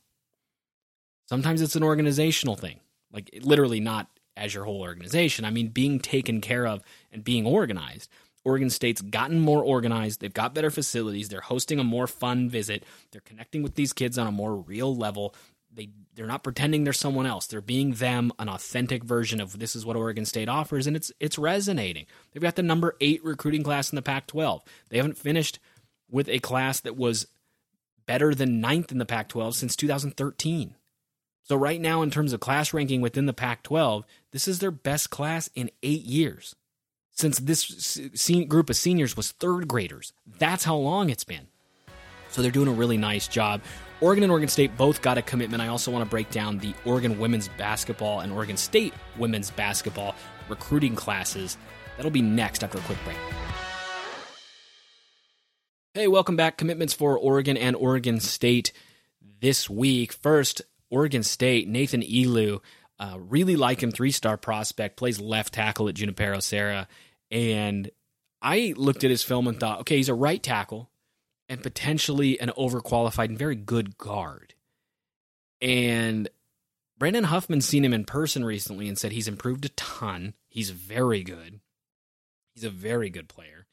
Sometimes 1.28 1.60
it's 1.60 1.76
an 1.76 1.82
organizational 1.82 2.56
thing, 2.56 2.80
like 3.12 3.28
literally 3.42 3.80
not 3.80 4.08
as 4.34 4.54
your 4.54 4.64
whole 4.64 4.80
organization. 4.80 5.44
I 5.44 5.50
mean, 5.50 5.68
being 5.68 6.00
taken 6.00 6.40
care 6.40 6.66
of 6.66 6.82
and 7.12 7.22
being 7.22 7.44
organized. 7.44 8.08
Oregon 8.46 8.70
State's 8.70 9.02
gotten 9.02 9.40
more 9.40 9.62
organized. 9.62 10.20
They've 10.20 10.32
got 10.32 10.54
better 10.54 10.70
facilities. 10.70 11.28
They're 11.28 11.42
hosting 11.42 11.78
a 11.78 11.84
more 11.84 12.06
fun 12.06 12.48
visit. 12.48 12.84
They're 13.12 13.20
connecting 13.20 13.62
with 13.62 13.74
these 13.74 13.92
kids 13.92 14.16
on 14.16 14.26
a 14.26 14.32
more 14.32 14.56
real 14.56 14.96
level 14.96 15.34
they 15.72 15.90
they're 16.14 16.26
not 16.26 16.42
pretending 16.42 16.84
they're 16.84 16.92
someone 16.92 17.26
else. 17.26 17.46
They're 17.46 17.60
being 17.60 17.92
them, 17.92 18.32
an 18.38 18.48
authentic 18.48 19.04
version 19.04 19.40
of 19.40 19.58
this 19.58 19.76
is 19.76 19.86
what 19.86 19.96
Oregon 19.96 20.24
State 20.24 20.48
offers, 20.48 20.86
and 20.86 20.96
it's 20.96 21.12
it's 21.20 21.38
resonating. 21.38 22.06
They've 22.32 22.42
got 22.42 22.56
the 22.56 22.62
number 22.62 22.96
eight 23.00 23.24
recruiting 23.24 23.62
class 23.62 23.90
in 23.90 23.96
the 23.96 24.02
Pac-12. 24.02 24.62
They 24.88 24.96
haven't 24.96 25.18
finished 25.18 25.58
with 26.10 26.28
a 26.28 26.40
class 26.40 26.80
that 26.80 26.96
was 26.96 27.26
better 28.06 28.34
than 28.34 28.60
ninth 28.60 28.90
in 28.90 28.98
the 28.98 29.06
Pac-12 29.06 29.54
since 29.54 29.76
2013. 29.76 30.74
So 31.44 31.56
right 31.56 31.80
now, 31.80 32.02
in 32.02 32.10
terms 32.10 32.32
of 32.32 32.40
class 32.40 32.72
ranking 32.72 33.00
within 33.00 33.26
the 33.26 33.32
Pac-12, 33.32 34.04
this 34.32 34.48
is 34.48 34.58
their 34.58 34.70
best 34.70 35.10
class 35.10 35.48
in 35.54 35.70
eight 35.82 36.02
years. 36.02 36.54
Since 37.12 37.38
this 37.40 38.00
group 38.48 38.70
of 38.70 38.76
seniors 38.76 39.16
was 39.16 39.32
third 39.32 39.68
graders, 39.68 40.12
that's 40.38 40.64
how 40.64 40.76
long 40.76 41.10
it's 41.10 41.24
been. 41.24 41.48
So 42.30 42.40
they're 42.40 42.50
doing 42.50 42.68
a 42.68 42.72
really 42.72 42.96
nice 42.96 43.28
job. 43.28 43.60
Oregon 44.02 44.24
and 44.24 44.32
Oregon 44.32 44.48
State 44.48 44.74
both 44.78 45.02
got 45.02 45.18
a 45.18 45.22
commitment. 45.22 45.62
I 45.62 45.68
also 45.68 45.90
want 45.90 46.02
to 46.04 46.08
break 46.08 46.30
down 46.30 46.56
the 46.56 46.74
Oregon 46.86 47.18
women's 47.18 47.48
basketball 47.48 48.20
and 48.20 48.32
Oregon 48.32 48.56
State 48.56 48.94
women's 49.18 49.50
basketball 49.50 50.14
recruiting 50.48 50.96
classes. 50.96 51.58
That'll 51.96 52.10
be 52.10 52.22
next 52.22 52.64
after 52.64 52.78
a 52.78 52.80
quick 52.82 52.98
break. 53.04 53.18
Hey, 55.92 56.08
welcome 56.08 56.34
back. 56.34 56.56
Commitments 56.56 56.94
for 56.94 57.18
Oregon 57.18 57.58
and 57.58 57.76
Oregon 57.76 58.20
State 58.20 58.72
this 59.40 59.68
week. 59.68 60.14
First, 60.14 60.62
Oregon 60.88 61.22
State, 61.22 61.68
Nathan 61.68 62.00
Elu. 62.00 62.60
Uh, 62.98 63.16
really 63.18 63.56
like 63.56 63.82
him, 63.82 63.90
three 63.90 64.12
star 64.12 64.38
prospect, 64.38 64.96
plays 64.96 65.20
left 65.20 65.52
tackle 65.52 65.88
at 65.88 65.94
Junipero 65.94 66.40
Serra. 66.40 66.88
And 67.30 67.90
I 68.40 68.72
looked 68.78 69.04
at 69.04 69.10
his 69.10 69.22
film 69.22 69.46
and 69.46 69.60
thought, 69.60 69.80
okay, 69.80 69.98
he's 69.98 70.08
a 70.08 70.14
right 70.14 70.42
tackle 70.42 70.90
and 71.50 71.62
potentially 71.62 72.40
an 72.40 72.50
overqualified 72.56 73.26
and 73.26 73.38
very 73.38 73.56
good 73.56 73.98
guard. 73.98 74.54
And 75.60 76.30
Brandon 76.96 77.24
Huffman's 77.24 77.66
seen 77.66 77.84
him 77.84 77.92
in 77.92 78.04
person 78.04 78.44
recently 78.44 78.88
and 78.88 78.96
said 78.96 79.12
he's 79.12 79.28
improved 79.28 79.66
a 79.66 79.70
ton. 79.70 80.32
He's 80.48 80.70
very 80.70 81.22
good. 81.22 81.60
He's 82.54 82.64
a 82.64 82.70
very 82.70 83.10
good 83.10 83.28
player 83.28 83.66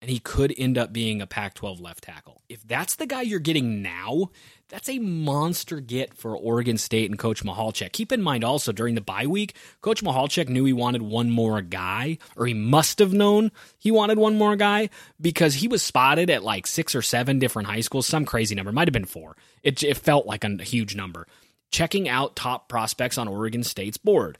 and 0.00 0.10
he 0.10 0.18
could 0.18 0.54
end 0.56 0.78
up 0.78 0.92
being 0.92 1.20
a 1.20 1.26
Pac 1.26 1.54
12 1.54 1.80
left 1.80 2.04
tackle. 2.04 2.42
If 2.48 2.62
that's 2.62 2.96
the 2.96 3.06
guy 3.06 3.22
you're 3.22 3.38
getting 3.38 3.82
now, 3.82 4.30
that's 4.70 4.88
a 4.88 4.98
monster 4.98 5.80
get 5.80 6.14
for 6.14 6.36
Oregon 6.36 6.78
State 6.78 7.10
and 7.10 7.18
Coach 7.18 7.44
Michalczik. 7.44 7.92
Keep 7.92 8.12
in 8.12 8.22
mind 8.22 8.44
also 8.44 8.72
during 8.72 8.94
the 8.94 9.00
bye 9.00 9.26
week, 9.26 9.54
Coach 9.82 10.02
Michalczik 10.02 10.48
knew 10.48 10.64
he 10.64 10.72
wanted 10.72 11.02
one 11.02 11.30
more 11.30 11.60
guy, 11.60 12.18
or 12.36 12.46
he 12.46 12.54
must 12.54 12.98
have 13.00 13.12
known 13.12 13.50
he 13.78 13.90
wanted 13.90 14.18
one 14.18 14.38
more 14.38 14.56
guy 14.56 14.88
because 15.20 15.54
he 15.54 15.68
was 15.68 15.82
spotted 15.82 16.30
at 16.30 16.44
like 16.44 16.66
six 16.66 16.94
or 16.94 17.02
seven 17.02 17.38
different 17.38 17.68
high 17.68 17.80
schools, 17.80 18.06
some 18.06 18.24
crazy 18.24 18.54
number, 18.54 18.72
might 18.72 18.88
have 18.88 18.92
been 18.92 19.04
four. 19.04 19.36
It, 19.62 19.82
it 19.82 19.98
felt 19.98 20.26
like 20.26 20.44
a 20.44 20.56
huge 20.62 20.94
number. 20.94 21.26
Checking 21.70 22.08
out 22.08 22.36
top 22.36 22.68
prospects 22.68 23.18
on 23.18 23.28
Oregon 23.28 23.62
State's 23.62 23.98
board. 23.98 24.38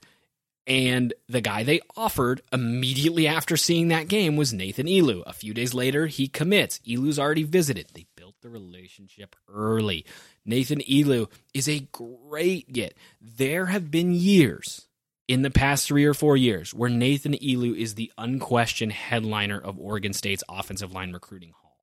And 0.67 1.13
the 1.27 1.41
guy 1.41 1.63
they 1.63 1.81
offered 1.97 2.41
immediately 2.53 3.27
after 3.27 3.57
seeing 3.57 3.87
that 3.87 4.07
game 4.07 4.35
was 4.35 4.53
Nathan 4.53 4.85
Elu. 4.85 5.23
A 5.25 5.33
few 5.33 5.53
days 5.53 5.73
later, 5.73 6.05
he 6.05 6.27
commits. 6.27 6.79
Elu's 6.85 7.17
already 7.17 7.43
visited. 7.43 7.87
They 7.93 8.05
the 8.41 8.49
relationship 8.49 9.35
early. 9.47 10.05
Nathan 10.45 10.79
Elu 10.79 11.27
is 11.53 11.69
a 11.69 11.87
great 11.91 12.71
get. 12.73 12.95
There 13.21 13.67
have 13.67 13.91
been 13.91 14.13
years 14.13 14.87
in 15.27 15.43
the 15.43 15.51
past 15.51 15.87
three 15.87 16.05
or 16.05 16.13
four 16.13 16.35
years 16.35 16.73
where 16.73 16.89
Nathan 16.89 17.33
Elu 17.33 17.75
is 17.75 17.95
the 17.95 18.11
unquestioned 18.17 18.91
headliner 18.91 19.59
of 19.59 19.79
Oregon 19.79 20.13
State's 20.13 20.43
offensive 20.49 20.91
line 20.91 21.13
recruiting 21.13 21.51
hall. 21.51 21.77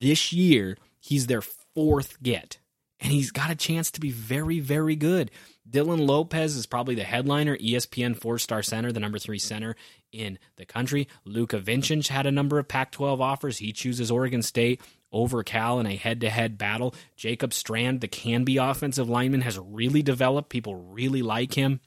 This 0.00 0.32
year, 0.32 0.76
he's 1.00 1.26
their 1.26 1.40
fourth 1.40 2.22
get, 2.22 2.58
and 3.00 3.12
he's 3.12 3.30
got 3.30 3.50
a 3.50 3.56
chance 3.56 3.90
to 3.92 4.00
be 4.00 4.10
very, 4.10 4.60
very 4.60 4.96
good. 4.96 5.30
Dylan 5.68 6.06
Lopez 6.06 6.56
is 6.56 6.66
probably 6.66 6.94
the 6.94 7.04
headliner, 7.04 7.56
ESPN 7.56 8.16
four 8.16 8.38
star 8.38 8.62
center, 8.62 8.92
the 8.92 9.00
number 9.00 9.18
three 9.18 9.38
center 9.38 9.76
in 10.12 10.38
the 10.56 10.66
country. 10.66 11.08
Luca 11.24 11.58
Vincent 11.58 12.08
had 12.08 12.26
a 12.26 12.32
number 12.32 12.58
of 12.58 12.68
Pac 12.68 12.92
12 12.92 13.20
offers. 13.20 13.58
He 13.58 13.72
chooses 13.72 14.10
Oregon 14.10 14.42
State 14.42 14.82
over 15.14 15.42
Cal 15.42 15.78
in 15.80 15.86
a 15.86 15.96
head 15.96 16.20
to 16.20 16.28
head 16.28 16.58
battle. 16.58 16.94
Jacob 17.16 17.54
Strand, 17.54 18.00
the 18.00 18.08
Canby 18.08 18.56
offensive 18.56 19.08
lineman, 19.08 19.42
has 19.42 19.58
really 19.58 20.02
developed. 20.02 20.50
People 20.50 20.74
really 20.74 21.22
like 21.22 21.54
him. 21.54 21.80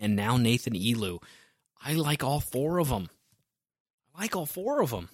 And 0.00 0.16
now 0.16 0.36
Nathan 0.36 0.72
Elu. 0.72 1.22
I 1.84 1.92
like 1.92 2.24
all 2.24 2.40
four 2.40 2.78
of 2.78 2.88
them. 2.88 3.08
I 4.14 4.22
like 4.22 4.34
all 4.34 4.46
four 4.46 4.80
of 4.80 4.90
them. 4.90 5.10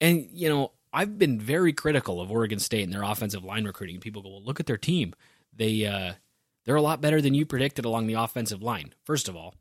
And, 0.00 0.28
you 0.32 0.48
know, 0.48 0.72
I've 0.92 1.18
been 1.18 1.40
very 1.40 1.72
critical 1.72 2.20
of 2.20 2.30
Oregon 2.30 2.58
State 2.58 2.82
and 2.82 2.92
their 2.92 3.04
offensive 3.04 3.44
line 3.44 3.64
recruiting. 3.64 4.00
People 4.00 4.22
go, 4.22 4.30
well, 4.30 4.42
look 4.42 4.60
at 4.60 4.66
their 4.66 4.76
team. 4.76 5.14
They, 5.56 5.86
uh, 5.86 6.14
they're 6.64 6.76
a 6.76 6.82
lot 6.82 7.00
better 7.00 7.20
than 7.20 7.34
you 7.34 7.46
predicted 7.46 7.84
along 7.84 8.06
the 8.06 8.14
offensive 8.14 8.62
line. 8.62 8.92
First 9.04 9.28
of 9.28 9.36
all, 9.36 9.54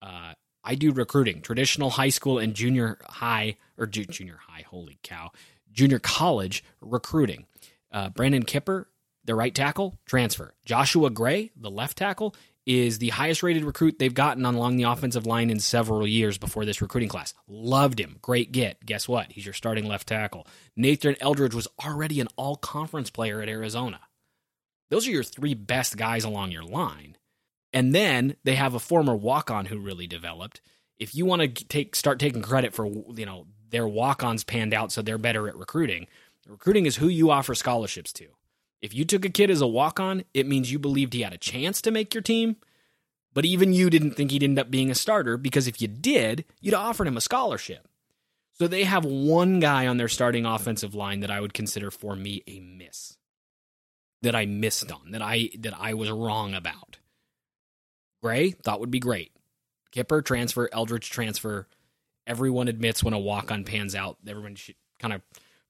uh, 0.00 0.34
I 0.62 0.74
do 0.74 0.92
recruiting, 0.92 1.40
traditional 1.40 1.90
high 1.90 2.10
school 2.10 2.38
and 2.38 2.54
junior 2.54 2.98
high, 3.04 3.56
or 3.76 3.86
ju- 3.86 4.04
junior 4.04 4.38
high, 4.48 4.64
holy 4.68 4.98
cow, 5.02 5.30
junior 5.78 6.00
college 6.00 6.64
recruiting. 6.80 7.46
Uh, 7.92 8.10
Brandon 8.10 8.42
Kipper, 8.42 8.90
the 9.24 9.36
right 9.36 9.54
tackle, 9.54 9.96
transfer. 10.06 10.54
Joshua 10.64 11.08
Gray, 11.08 11.52
the 11.56 11.70
left 11.70 11.96
tackle, 11.96 12.34
is 12.66 12.98
the 12.98 13.10
highest 13.10 13.44
rated 13.44 13.64
recruit 13.64 13.98
they've 13.98 14.12
gotten 14.12 14.44
along 14.44 14.76
the 14.76 14.82
offensive 14.82 15.24
line 15.24 15.50
in 15.50 15.60
several 15.60 16.06
years 16.06 16.36
before 16.36 16.64
this 16.64 16.82
recruiting 16.82 17.08
class. 17.08 17.32
Loved 17.46 18.00
him. 18.00 18.18
Great 18.20 18.50
get. 18.50 18.84
Guess 18.84 19.08
what? 19.08 19.30
He's 19.30 19.46
your 19.46 19.54
starting 19.54 19.86
left 19.86 20.08
tackle. 20.08 20.48
Nathan 20.76 21.14
Eldridge 21.20 21.54
was 21.54 21.68
already 21.82 22.20
an 22.20 22.28
all 22.36 22.56
conference 22.56 23.08
player 23.08 23.40
at 23.40 23.48
Arizona. 23.48 24.00
Those 24.90 25.06
are 25.06 25.12
your 25.12 25.22
three 25.22 25.54
best 25.54 25.96
guys 25.96 26.24
along 26.24 26.50
your 26.50 26.64
line. 26.64 27.16
And 27.72 27.94
then 27.94 28.34
they 28.42 28.56
have 28.56 28.74
a 28.74 28.80
former 28.80 29.14
walk 29.14 29.48
on 29.48 29.66
who 29.66 29.78
really 29.78 30.08
developed. 30.08 30.60
If 30.98 31.14
you 31.14 31.24
want 31.24 31.42
to 31.42 31.64
take 31.66 31.94
start 31.94 32.18
taking 32.18 32.42
credit 32.42 32.74
for 32.74 32.86
you 32.86 33.26
know 33.26 33.46
their 33.70 33.86
walk 33.86 34.22
ons 34.22 34.44
panned 34.44 34.74
out 34.74 34.92
so 34.92 35.02
they're 35.02 35.18
better 35.18 35.48
at 35.48 35.56
recruiting, 35.56 36.06
recruiting 36.46 36.86
is 36.86 36.96
who 36.96 37.08
you 37.08 37.30
offer 37.30 37.54
scholarships 37.54 38.12
to. 38.14 38.26
If 38.80 38.94
you 38.94 39.04
took 39.04 39.24
a 39.24 39.30
kid 39.30 39.50
as 39.50 39.60
a 39.60 39.66
walk 39.66 39.98
on, 39.98 40.24
it 40.32 40.46
means 40.46 40.70
you 40.70 40.78
believed 40.78 41.12
he 41.12 41.22
had 41.22 41.32
a 41.32 41.38
chance 41.38 41.82
to 41.82 41.90
make 41.90 42.14
your 42.14 42.22
team, 42.22 42.56
but 43.34 43.44
even 43.44 43.72
you 43.72 43.90
didn't 43.90 44.12
think 44.12 44.30
he'd 44.30 44.42
end 44.42 44.58
up 44.58 44.70
being 44.70 44.90
a 44.90 44.94
starter 44.94 45.36
because 45.36 45.66
if 45.66 45.82
you 45.82 45.88
did, 45.88 46.44
you'd 46.60 46.74
offered 46.74 47.06
him 47.06 47.16
a 47.16 47.20
scholarship. 47.20 47.88
So 48.54 48.66
they 48.66 48.84
have 48.84 49.04
one 49.04 49.60
guy 49.60 49.86
on 49.86 49.96
their 49.96 50.08
starting 50.08 50.44
offensive 50.44 50.94
line 50.94 51.20
that 51.20 51.30
I 51.30 51.40
would 51.40 51.54
consider 51.54 51.90
for 51.90 52.16
me 52.16 52.42
a 52.46 52.58
miss. 52.60 53.16
That 54.22 54.34
I 54.34 54.46
missed 54.46 54.90
on, 54.90 55.12
that 55.12 55.22
I 55.22 55.50
that 55.60 55.74
I 55.78 55.94
was 55.94 56.10
wrong 56.10 56.54
about. 56.54 56.98
Gray 58.20 58.50
thought 58.50 58.80
would 58.80 58.90
be 58.90 58.98
great. 58.98 59.30
Kipper 59.92 60.22
transfer, 60.22 60.68
Eldridge 60.72 61.08
transfer. 61.08 61.68
Everyone 62.28 62.68
admits 62.68 63.02
when 63.02 63.14
a 63.14 63.18
walk 63.18 63.50
on 63.50 63.64
pans 63.64 63.96
out, 63.96 64.18
everyone 64.28 64.56
kind 65.00 65.14
of 65.14 65.22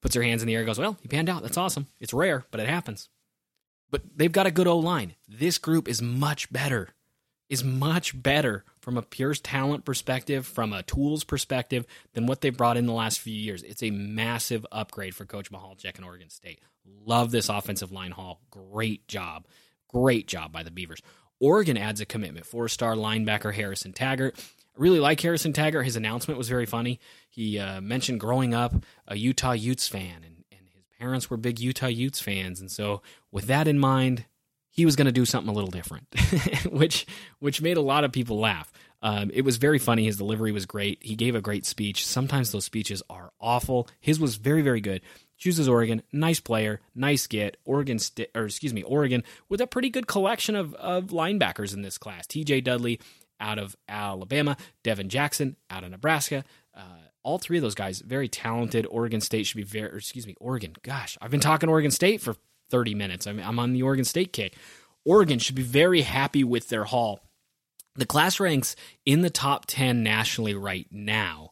puts 0.03 0.14
their 0.14 0.23
hands 0.23 0.42
in 0.42 0.49
the 0.49 0.55
air 0.55 0.61
and 0.61 0.66
goes, 0.66 0.79
Well, 0.79 0.99
he 1.01 1.09
panned 1.09 1.31
out. 1.31 1.42
That's 1.42 1.57
awesome. 1.57 1.87
It's 2.01 2.12
rare, 2.12 2.44
but 2.51 2.61
it 2.61 2.68
happens. 2.68 3.09
But 3.90 4.03
they've 4.16 4.33
got 4.33 4.47
a 4.47 4.51
good 4.51 4.66
O 4.66 4.77
line. 4.77 5.14
This 5.27 5.57
group 5.57 5.88
is 5.88 6.03
much 6.03 6.53
better, 6.53 6.90
is 7.49 7.64
much 7.64 8.21
better 8.21 8.64
from 8.81 8.99
a 8.99 9.03
pure 9.03 9.35
talent 9.35 9.85
perspective, 9.85 10.47
from 10.47 10.73
a 10.73 10.83
tools 10.83 11.25
perspective, 11.25 11.87
than 12.12 12.27
what 12.27 12.42
they 12.42 12.51
brought 12.51 12.77
in 12.77 12.87
the 12.87 12.92
last 12.92 13.21
few 13.21 13.35
years. 13.35 13.62
It's 13.62 13.83
a 13.83 13.90
massive 13.90 14.66
upgrade 14.71 15.14
for 15.14 15.25
Coach 15.25 15.51
Michalczik 15.51 15.97
and 15.97 16.05
Oregon 16.05 16.29
State. 16.29 16.61
Love 17.07 17.31
this 17.31 17.49
offensive 17.49 17.92
line 17.92 18.11
haul. 18.11 18.40
Great 18.51 19.09
job. 19.09 19.47
Great 19.88 20.27
job 20.27 20.53
by 20.53 20.62
the 20.62 20.71
Beavers. 20.71 21.01
Oregon 21.40 21.77
adds 21.77 22.01
a 22.01 22.07
commitment. 22.07 22.47
Four 22.47 22.68
star 22.68 22.94
linebacker 22.94 23.55
Harrison 23.55 23.92
Taggart 23.92 24.37
really 24.78 25.00
like 25.00 25.20
Harrison 25.20 25.52
Taggart. 25.52 25.84
His 25.84 25.96
announcement 25.96 26.38
was 26.38 26.48
very 26.48 26.66
funny. 26.66 27.00
He 27.28 27.58
uh, 27.58 27.80
mentioned 27.80 28.20
growing 28.20 28.54
up 28.54 28.74
a 29.06 29.16
Utah 29.16 29.52
Utes 29.52 29.88
fan, 29.88 30.16
and, 30.24 30.44
and 30.50 30.68
his 30.74 30.84
parents 30.98 31.28
were 31.28 31.36
big 31.36 31.58
Utah 31.58 31.86
Utes 31.86 32.20
fans. 32.20 32.60
And 32.60 32.70
so, 32.70 33.02
with 33.30 33.46
that 33.46 33.68
in 33.68 33.78
mind, 33.78 34.24
he 34.70 34.84
was 34.84 34.96
going 34.96 35.06
to 35.06 35.12
do 35.12 35.24
something 35.26 35.50
a 35.50 35.54
little 35.54 35.70
different, 35.70 36.06
which 36.70 37.06
which 37.40 37.60
made 37.60 37.76
a 37.76 37.82
lot 37.82 38.04
of 38.04 38.12
people 38.12 38.38
laugh. 38.38 38.72
Um, 39.02 39.30
it 39.32 39.42
was 39.42 39.56
very 39.56 39.78
funny. 39.78 40.04
His 40.04 40.16
delivery 40.16 40.52
was 40.52 40.66
great. 40.66 40.98
He 41.02 41.14
gave 41.14 41.34
a 41.34 41.40
great 41.40 41.66
speech. 41.66 42.06
Sometimes 42.06 42.52
those 42.52 42.64
speeches 42.64 43.02
are 43.10 43.32
awful. 43.40 43.88
His 44.00 44.20
was 44.20 44.36
very 44.36 44.62
very 44.62 44.80
good. 44.80 45.02
Chooses 45.36 45.68
Oregon, 45.68 46.02
nice 46.12 46.40
player, 46.40 46.80
nice 46.96 47.28
get. 47.28 47.56
Oregon, 47.64 48.00
st- 48.00 48.28
or 48.34 48.46
excuse 48.46 48.74
me, 48.74 48.82
Oregon 48.82 49.22
with 49.48 49.60
a 49.60 49.68
pretty 49.68 49.88
good 49.88 50.08
collection 50.08 50.56
of, 50.56 50.74
of 50.74 51.06
linebackers 51.06 51.72
in 51.74 51.82
this 51.82 51.96
class. 51.96 52.26
T.J. 52.26 52.62
Dudley, 52.62 52.98
out 53.40 53.59
of 53.59 53.77
Alabama, 53.88 54.57
Devin 54.83 55.09
Jackson 55.09 55.57
out 55.70 55.85
of 55.85 55.90
Nebraska. 55.90 56.44
Uh, 56.74 56.83
all 57.22 57.38
three 57.38 57.59
of 57.59 57.62
those 57.62 57.74
guys, 57.74 58.01
very 58.01 58.29
talented. 58.29 58.87
Oregon 58.90 59.20
State 59.20 59.46
should 59.46 59.57
be 59.57 59.62
very, 59.62 59.96
excuse 59.96 60.27
me, 60.27 60.35
Oregon. 60.40 60.74
Gosh, 60.83 61.18
I've 61.20 61.31
been 61.31 61.40
talking 61.40 61.68
Oregon 61.68 61.90
State 61.90 62.20
for 62.20 62.37
30 62.70 62.94
minutes. 62.94 63.27
I'm, 63.27 63.40
I'm 63.40 63.59
on 63.59 63.72
the 63.72 63.83
Oregon 63.83 64.05
State 64.05 64.33
kick. 64.33 64.57
Oregon 65.05 65.38
should 65.38 65.55
be 65.55 65.62
very 65.62 66.03
happy 66.03 66.44
with 66.44 66.68
their 66.68 66.85
haul. 66.85 67.20
The 67.94 68.07
class 68.07 68.38
ranks 68.38 68.77
in 69.05 69.22
the 69.22 69.31
top 69.31 69.66
10 69.66 70.03
nationally 70.03 70.55
right 70.55 70.87
now. 70.90 71.51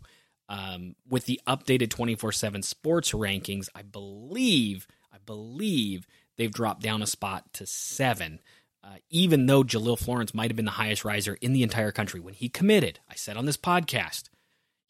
Um, 0.49 0.95
with 1.09 1.27
the 1.27 1.41
updated 1.49 1.91
24 1.91 2.31
7 2.31 2.63
sports 2.63 3.11
rankings, 3.11 3.69
I 3.75 3.83
believe, 3.83 4.87
I 5.13 5.17
believe 5.27 6.07
they've 6.37 6.53
dropped 6.53 6.83
down 6.83 7.03
a 7.03 7.07
spot 7.07 7.53
to 7.55 7.67
seven. 7.67 8.41
Uh, 8.87 8.99
even 9.11 9.47
though 9.47 9.65
Jahlil 9.65 9.99
Florence 9.99 10.33
might 10.33 10.51
have 10.51 10.57
been 10.57 10.65
the 10.65 10.71
highest 10.73 11.05
riser 11.05 11.37
in 11.41 11.53
the 11.53 11.65
entire 11.65 11.91
country 11.91 12.21
when 12.21 12.35
he 12.35 12.49
committed, 12.49 13.01
I 13.11 13.15
said 13.17 13.37
on 13.37 13.45
this 13.45 13.57
podcast, 13.57 14.29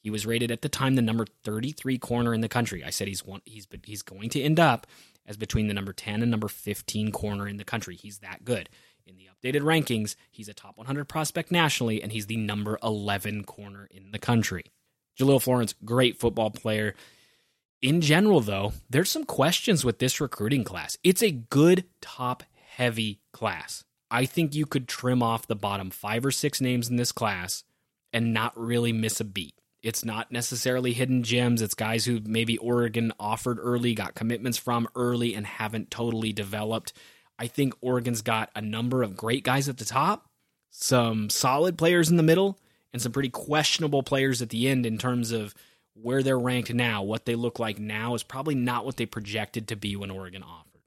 he 0.00 0.10
was 0.10 0.26
rated 0.26 0.50
at 0.50 0.60
the 0.60 0.68
time 0.68 0.96
the 0.96 1.02
number 1.02 1.24
33 1.44 1.96
corner 1.98 2.34
in 2.34 2.42
the 2.42 2.48
country. 2.48 2.84
I 2.84 2.90
said 2.90 3.08
he's 3.08 3.24
one, 3.24 3.40
he's 3.46 3.66
he's 3.84 4.02
going 4.02 4.28
to 4.30 4.42
end 4.42 4.60
up 4.60 4.86
as 5.26 5.36
between 5.36 5.68
the 5.68 5.74
number 5.74 5.92
10 5.94 6.20
and 6.20 6.30
number 6.30 6.48
15 6.48 7.10
corner 7.10 7.48
in 7.48 7.56
the 7.56 7.64
country. 7.64 7.96
He's 7.96 8.18
that 8.18 8.44
good. 8.44 8.68
In 9.06 9.16
the 9.16 9.28
updated 9.32 9.62
rankings, 9.62 10.14
he's 10.30 10.48
a 10.48 10.54
top 10.54 10.76
100 10.76 11.06
prospect 11.06 11.50
nationally, 11.50 12.02
and 12.02 12.12
he's 12.12 12.26
the 12.26 12.36
number 12.36 12.78
11 12.82 13.44
corner 13.44 13.88
in 13.90 14.10
the 14.10 14.18
country. 14.18 14.64
Jahlil 15.18 15.40
Florence, 15.40 15.74
great 15.84 16.18
football 16.18 16.50
player. 16.50 16.94
In 17.80 18.00
general, 18.00 18.40
though, 18.40 18.72
there's 18.90 19.10
some 19.10 19.24
questions 19.24 19.84
with 19.84 20.00
this 20.00 20.20
recruiting 20.20 20.64
class. 20.64 20.98
It's 21.02 21.22
a 21.22 21.30
good 21.30 21.84
top 22.00 22.42
heavy 22.76 23.20
class. 23.32 23.84
I 24.10 24.26
think 24.26 24.54
you 24.54 24.66
could 24.66 24.88
trim 24.88 25.22
off 25.22 25.46
the 25.46 25.56
bottom 25.56 25.90
five 25.90 26.24
or 26.24 26.30
six 26.30 26.60
names 26.60 26.88
in 26.88 26.96
this 26.96 27.12
class 27.12 27.64
and 28.12 28.32
not 28.32 28.58
really 28.58 28.92
miss 28.92 29.20
a 29.20 29.24
beat. 29.24 29.54
It's 29.82 30.04
not 30.04 30.32
necessarily 30.32 30.92
hidden 30.92 31.22
gems. 31.22 31.62
It's 31.62 31.74
guys 31.74 32.04
who 32.04 32.20
maybe 32.24 32.58
Oregon 32.58 33.12
offered 33.20 33.58
early, 33.60 33.94
got 33.94 34.14
commitments 34.14 34.58
from 34.58 34.88
early, 34.96 35.34
and 35.34 35.46
haven't 35.46 35.90
totally 35.90 36.32
developed. 36.32 36.92
I 37.38 37.46
think 37.46 37.74
Oregon's 37.80 38.22
got 38.22 38.50
a 38.56 38.60
number 38.60 39.02
of 39.02 39.16
great 39.16 39.44
guys 39.44 39.68
at 39.68 39.76
the 39.76 39.84
top, 39.84 40.30
some 40.70 41.30
solid 41.30 41.76
players 41.76 42.08
in 42.10 42.16
the 42.16 42.22
middle, 42.22 42.58
and 42.92 43.02
some 43.02 43.12
pretty 43.12 43.28
questionable 43.28 44.02
players 44.02 44.40
at 44.40 44.48
the 44.48 44.68
end 44.68 44.86
in 44.86 44.98
terms 44.98 45.30
of 45.30 45.54
where 45.94 46.22
they're 46.22 46.38
ranked 46.38 46.72
now. 46.72 47.02
What 47.02 47.26
they 47.26 47.34
look 47.34 47.58
like 47.58 47.78
now 47.78 48.14
is 48.14 48.22
probably 48.22 48.54
not 48.54 48.84
what 48.84 48.96
they 48.96 49.06
projected 49.06 49.68
to 49.68 49.76
be 49.76 49.96
when 49.96 50.10
Oregon 50.10 50.42
offered. 50.42 50.82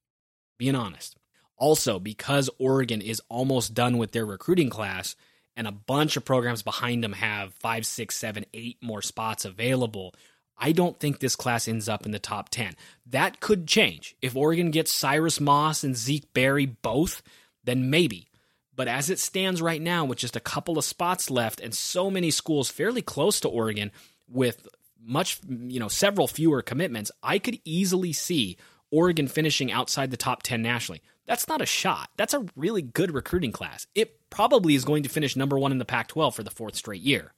Being 0.57 0.75
honest. 0.75 1.15
Also, 1.59 1.99
because 1.99 2.49
Oregon 2.57 3.01
is 3.01 3.21
almost 3.29 3.73
done 3.73 3.97
with 3.97 4.11
their 4.13 4.25
recruiting 4.25 4.69
class 4.69 5.15
and 5.55 5.67
a 5.67 5.71
bunch 5.73 6.15
of 6.15 6.23
programs 6.23 6.63
behind 6.63 7.03
them 7.03 7.13
have 7.13 7.53
five, 7.53 7.85
six, 7.85 8.15
seven, 8.15 8.45
eight 8.53 8.77
more 8.81 9.01
spots 9.01 9.43
available, 9.43 10.15
I 10.57 10.71
don't 10.71 10.99
think 10.99 11.19
this 11.19 11.35
class 11.35 11.67
ends 11.67 11.89
up 11.89 12.05
in 12.05 12.11
the 12.11 12.19
top 12.19 12.49
10. 12.49 12.75
That 13.05 13.41
could 13.41 13.67
change. 13.67 14.15
If 14.21 14.35
Oregon 14.35 14.71
gets 14.71 14.93
Cyrus 14.93 15.39
Moss 15.39 15.83
and 15.83 15.97
Zeke 15.97 16.33
Berry 16.33 16.65
both, 16.65 17.21
then 17.63 17.89
maybe. 17.89 18.29
But 18.73 18.87
as 18.87 19.09
it 19.09 19.19
stands 19.19 19.61
right 19.61 19.81
now, 19.81 20.05
with 20.05 20.17
just 20.17 20.37
a 20.37 20.41
couple 20.41 20.77
of 20.77 20.85
spots 20.85 21.29
left 21.29 21.59
and 21.59 21.75
so 21.75 22.09
many 22.09 22.31
schools 22.31 22.69
fairly 22.69 23.01
close 23.01 23.41
to 23.41 23.49
Oregon 23.49 23.91
with 24.29 24.65
much, 25.01 25.39
you 25.47 25.79
know, 25.79 25.89
several 25.89 26.27
fewer 26.27 26.61
commitments, 26.61 27.11
I 27.21 27.39
could 27.39 27.59
easily 27.65 28.13
see 28.13 28.57
Oregon 28.91 29.27
finishing 29.27 29.71
outside 29.71 30.11
the 30.11 30.17
top 30.17 30.43
10 30.43 30.61
nationally. 30.61 31.01
That's 31.25 31.47
not 31.47 31.61
a 31.61 31.65
shot. 31.65 32.09
That's 32.17 32.33
a 32.33 32.45
really 32.55 32.81
good 32.81 33.13
recruiting 33.13 33.51
class. 33.51 33.85
It 33.93 34.29
probably 34.29 34.75
is 34.75 34.85
going 34.85 35.03
to 35.03 35.09
finish 35.09 35.35
number 35.35 35.59
one 35.59 35.71
in 35.71 35.77
the 35.77 35.85
Pac 35.85 36.07
12 36.07 36.35
for 36.35 36.43
the 36.43 36.49
fourth 36.49 36.75
straight 36.75 37.01
year. 37.01 37.33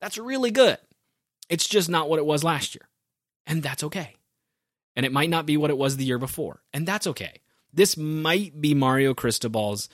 That's 0.00 0.18
really 0.18 0.50
good. 0.50 0.78
It's 1.48 1.68
just 1.68 1.88
not 1.88 2.08
what 2.08 2.18
it 2.18 2.26
was 2.26 2.42
last 2.42 2.74
year. 2.74 2.88
And 3.46 3.62
that's 3.62 3.84
okay. 3.84 4.16
And 4.96 5.04
it 5.04 5.12
might 5.12 5.30
not 5.30 5.46
be 5.46 5.56
what 5.56 5.70
it 5.70 5.78
was 5.78 5.96
the 5.96 6.04
year 6.04 6.18
before. 6.18 6.62
And 6.72 6.86
that's 6.86 7.06
okay. 7.06 7.40
This 7.72 7.96
might 7.96 8.60
be 8.60 8.74
Mario 8.74 9.14
Cristobal's 9.14 9.88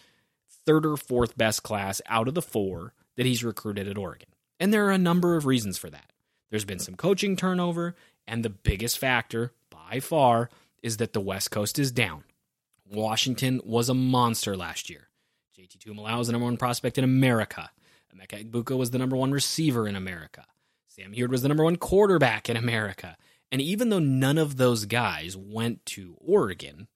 third 0.67 0.85
or 0.85 0.97
fourth 0.97 1.37
best 1.37 1.62
class 1.62 2.01
out 2.07 2.29
of 2.29 2.35
the 2.35 2.43
four 2.43 2.93
that 3.17 3.27
he's 3.27 3.45
recruited 3.45 3.88
at 3.88 3.99
Oregon. 3.99 4.29
And 4.61 4.73
there 4.73 4.87
are 4.87 4.93
a 4.93 4.99
number 4.99 5.37
of 5.37 5.47
reasons 5.47 5.79
for 5.79 5.91
that. 5.91 6.12
There's 6.51 6.64
been 6.64 6.79
some 6.79 6.95
coaching 6.95 7.37
turnover, 7.37 7.95
and 8.27 8.45
the 8.45 8.51
biggest 8.51 8.99
factor, 8.99 9.53
by 9.71 10.01
far, 10.01 10.51
is 10.83 10.99
that 10.99 11.12
the 11.12 11.21
West 11.21 11.51
Coast 11.51 11.79
is 11.79 11.91
down. 11.91 12.25
Washington 12.91 13.61
was 13.64 13.88
a 13.88 13.95
monster 13.95 14.57
last 14.57 14.88
year. 14.88 15.09
JT 15.59 15.79
Tuimoloau 15.79 16.19
was 16.19 16.29
the 16.29 16.33
number 16.33 16.47
one 16.47 16.57
prospect 16.57 16.99
in 16.99 17.05
America. 17.05 17.71
Emeka 18.14 18.45
Egbuka 18.45 18.77
was 18.77 18.91
the 18.91 18.99
number 18.99 19.16
one 19.16 19.33
receiver 19.33 19.87
in 19.87 19.97
America. 19.97 20.47
Sam 20.89 21.12
Huard 21.12 21.31
was 21.31 21.43
the 21.43 21.49
number 21.49 21.64
one 21.64 21.76
quarterback 21.76 22.49
in 22.49 22.57
America. 22.57 23.16
And 23.51 23.61
even 23.61 23.89
though 23.89 23.99
none 23.99 24.39
of 24.39 24.57
those 24.57 24.85
guys 24.85 25.37
went 25.37 25.85
to 25.87 26.16
Oregon, 26.18 26.89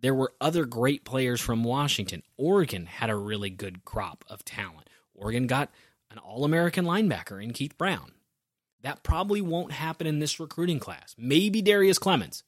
there 0.00 0.14
were 0.14 0.34
other 0.40 0.64
great 0.64 1.04
players 1.04 1.40
from 1.40 1.64
Washington. 1.64 2.22
Oregon 2.36 2.86
had 2.86 3.10
a 3.10 3.16
really 3.16 3.50
good 3.50 3.84
crop 3.84 4.24
of 4.28 4.44
talent. 4.44 4.88
Oregon 5.14 5.46
got 5.46 5.70
an 6.10 6.18
All 6.18 6.44
American 6.44 6.84
linebacker 6.84 7.42
in 7.42 7.52
Keith 7.52 7.76
Brown. 7.76 8.12
That 8.82 9.02
probably 9.02 9.40
won't 9.40 9.72
happen 9.72 10.06
in 10.06 10.18
this 10.18 10.38
recruiting 10.38 10.78
class. 10.78 11.14
Maybe 11.18 11.62
Darius 11.62 11.98
Clemons. 11.98 12.42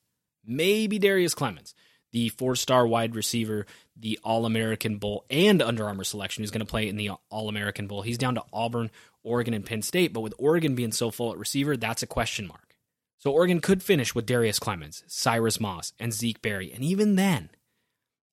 Maybe 0.49 0.99
Darius 0.99 1.35
Clemons 1.35 1.75
the 2.13 2.29
four 2.31 2.57
star 2.57 2.87
wide 2.87 3.15
receiver, 3.15 3.67
the 3.97 4.19
All 4.25 4.47
American 4.47 4.99
Bowl, 4.99 5.25
and 5.31 5.61
Under 5.61 5.87
Armour 5.87 6.05
selection 6.05 6.43
who's 6.43 6.51
going 6.51 6.65
to 6.65 6.71
play 6.71 6.89
in 6.89 6.97
the 6.97 7.11
All 7.31 7.49
American 7.49 7.87
Bowl. 7.87 8.03
He's 8.03 8.19
down 8.19 8.35
to 8.37 8.45
Auburn, 8.53 8.91
Oregon, 9.23 9.55
and 9.55 9.65
Penn 9.65 9.83
State. 9.83 10.13
But 10.13 10.21
with 10.21 10.35
Oregon 10.39 10.75
being 10.75 10.93
so 10.93 11.11
full 11.11 11.33
at 11.33 11.39
receiver, 11.39 11.77
that's 11.77 12.03
a 12.03 12.07
question 12.07 12.47
mark. 12.47 12.77
So 13.19 13.33
Oregon 13.33 13.61
could 13.61 13.83
finish 13.83 14.15
with 14.15 14.27
Darius 14.27 14.61
Clemons, 14.61 15.03
Cyrus 15.07 15.61
Moss, 15.61 15.93
and 15.99 16.13
Zeke 16.13 16.41
Berry. 16.41 16.73
And 16.73 16.85
even 16.85 17.17
then, 17.17 17.51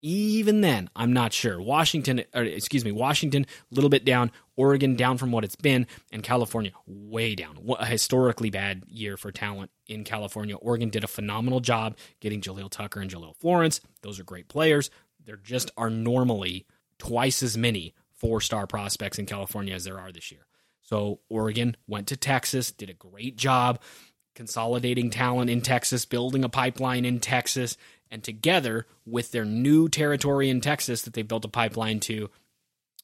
even 0.06 0.62
then, 0.62 0.88
I'm 0.96 1.14
not 1.14 1.34
sure. 1.34 1.60
Washington, 1.60 2.24
or 2.36 2.44
excuse 2.44 2.86
me, 2.86 2.92
Washington, 2.92 3.48
a 3.72 3.76
little 3.76 3.90
bit 3.90 4.06
down. 4.06 4.32
Oregon 4.56 4.96
down 4.96 5.18
from 5.18 5.32
what 5.32 5.44
it's 5.44 5.56
been, 5.56 5.88
and 6.12 6.22
California 6.22 6.72
way 6.86 7.34
down. 7.34 7.58
A 7.80 7.88
historically 7.88 8.52
bad 8.52 8.84
year 8.88 9.18
for 9.18 9.32
talent 9.32 9.72
in 9.88 10.04
California. 10.04 10.56
Oregon 10.58 10.90
did 10.90 11.04
a 11.04 11.08
phenomenal 11.08 11.60
job 11.60 11.98
getting 12.20 12.40
Jahlil 12.40 12.70
Tucker 12.70 13.00
and 13.00 13.10
Jahlil 13.10 13.36
Florence. 13.36 13.82
Those 14.04 14.20
are 14.20 14.24
great 14.24 14.48
players. 14.48 14.92
There 15.26 15.38
just 15.38 15.72
are 15.76 15.90
normally 15.90 16.68
twice 17.00 17.42
as 17.42 17.58
many 17.58 17.96
four 18.14 18.42
star 18.42 18.68
prospects 18.68 19.18
in 19.18 19.26
California 19.26 19.74
as 19.74 19.86
there 19.86 20.00
are 20.00 20.12
this 20.12 20.32
year. 20.32 20.46
So 20.82 21.20
Oregon 21.30 21.76
went 21.88 22.06
to 22.10 22.16
Texas, 22.16 22.72
did 22.72 22.92
a 22.92 22.94
great 22.94 23.38
job 23.38 23.82
consolidating 24.36 25.10
talent 25.10 25.50
in 25.50 25.62
Texas, 25.62 26.06
building 26.06 26.44
a 26.44 26.50
pipeline 26.50 27.06
in 27.06 27.20
Texas, 27.20 27.78
and 28.16 28.24
together 28.24 28.88
with 29.06 29.34
their 29.34 29.44
new 29.44 29.90
territory 29.90 30.50
in 30.50 30.62
Texas 30.62 31.02
that 31.02 31.14
they 31.14 31.22
built 31.22 31.44
a 31.44 31.50
pipeline 31.50 32.00
to 32.00 32.30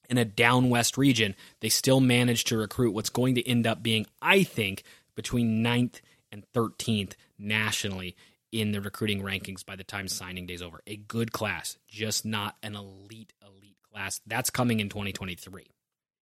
in 0.10 0.18
a 0.18 0.24
down 0.24 0.70
west 0.70 0.98
region, 0.98 1.36
they 1.60 1.68
still 1.68 2.00
managed 2.00 2.48
to 2.48 2.58
recruit 2.58 2.94
what's 2.94 3.10
going 3.10 3.36
to 3.36 3.46
end 3.46 3.68
up 3.68 3.84
being, 3.84 4.06
I 4.22 4.44
think, 4.44 4.84
between 5.14 5.62
9th 5.62 6.00
and 6.32 6.46
13th 6.56 7.16
nationally 7.38 8.16
in 8.54 8.72
the 8.72 8.80
recruiting 8.80 9.22
rankings 9.22 9.66
by 9.66 9.76
the 9.76 9.84
time 9.84 10.08
signing 10.08 10.46
day's 10.46 10.62
over. 10.62 10.80
A 10.88 10.96
good 10.96 11.34
class, 11.34 11.78
just 11.90 12.26
not 12.26 12.56
an 12.64 12.78
elite, 12.78 13.34
elite 13.46 13.76
class. 13.92 14.22
That's 14.26 14.50
coming 14.50 14.80
in 14.80 14.88
2023. 14.88 15.66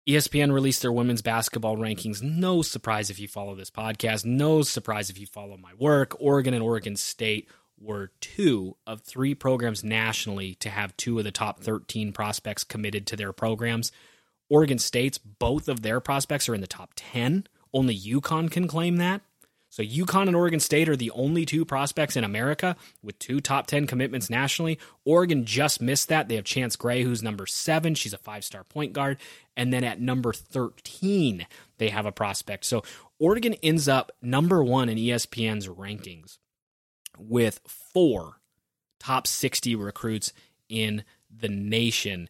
ESPN 0.08 0.54
released 0.54 0.82
their 0.82 0.94
women's 0.94 1.22
basketball 1.22 1.76
rankings. 1.76 2.24
No 2.24 2.62
surprise 2.62 3.10
if 3.10 3.20
you 3.20 3.28
follow 3.28 3.54
this 3.54 3.70
podcast. 3.70 4.24
No 4.24 4.62
surprise 4.62 5.10
if 5.10 5.20
you 5.20 5.28
follow 5.28 5.58
my 5.58 5.74
work. 5.78 6.16
Oregon 6.22 6.54
and 6.54 6.64
Oregon 6.64 6.96
State 6.96 7.50
were 7.80 8.12
two 8.20 8.76
of 8.86 9.02
three 9.02 9.36
programs 9.36 9.84
nationally 9.84 10.56
to 10.56 10.70
have 10.70 10.96
two 10.98 11.18
of 11.18 11.24
the 11.24 11.32
top 11.32 11.62
13 11.62 12.12
prospects 12.12 12.64
committed 12.64 13.06
to 13.08 13.16
their 13.16 13.34
programs. 13.34 13.92
Oregon 14.50 14.80
State's 14.80 15.18
both 15.18 15.68
of 15.68 15.82
their 15.82 16.00
prospects 16.00 16.48
are 16.48 16.56
in 16.56 16.62
the 16.62 16.68
top 16.68 16.92
10. 16.96 17.48
Only 17.74 17.98
UConn 17.98 18.50
can 18.50 18.68
claim 18.68 18.98
that. 18.98 19.22
So 19.70 19.84
UConn 19.84 20.28
and 20.28 20.36
Oregon 20.36 20.62
State 20.62 20.88
are 20.88 20.96
the 20.96 21.12
only 21.12 21.46
two 21.46 21.66
prospects 21.66 22.16
in 22.16 22.24
America 22.24 22.78
with 23.04 23.20
two 23.20 23.42
top 23.42 23.68
10 23.68 23.86
commitments 23.86 24.30
nationally. 24.30 24.80
Oregon 25.04 25.46
just 25.46 25.82
missed 25.82 26.08
that. 26.08 26.30
They 26.30 26.36
have 26.36 26.46
Chance 26.46 26.78
Gray, 26.78 27.04
who's 27.04 27.22
number 27.22 27.46
seven. 27.46 27.94
She's 27.94 28.14
a 28.14 28.18
five 28.18 28.46
star 28.46 28.64
point 28.64 28.94
guard. 28.94 29.18
And 29.58 29.74
then 29.74 29.84
at 29.84 30.00
number 30.00 30.32
13, 30.32 31.46
they 31.78 31.90
have 31.90 32.06
a 32.06 32.12
prospect. 32.12 32.66
So 32.66 32.84
Oregon 33.20 33.56
ends 33.62 33.88
up 33.90 34.12
number 34.22 34.64
one 34.64 34.88
in 34.88 34.98
ESPN's 34.98 35.68
rankings 35.68 36.38
with 37.20 37.60
four 37.66 38.40
top 39.00 39.28
60 39.28 39.76
recruits 39.76 40.34
in 40.70 41.04
the 41.30 41.50
nation. 41.50 42.30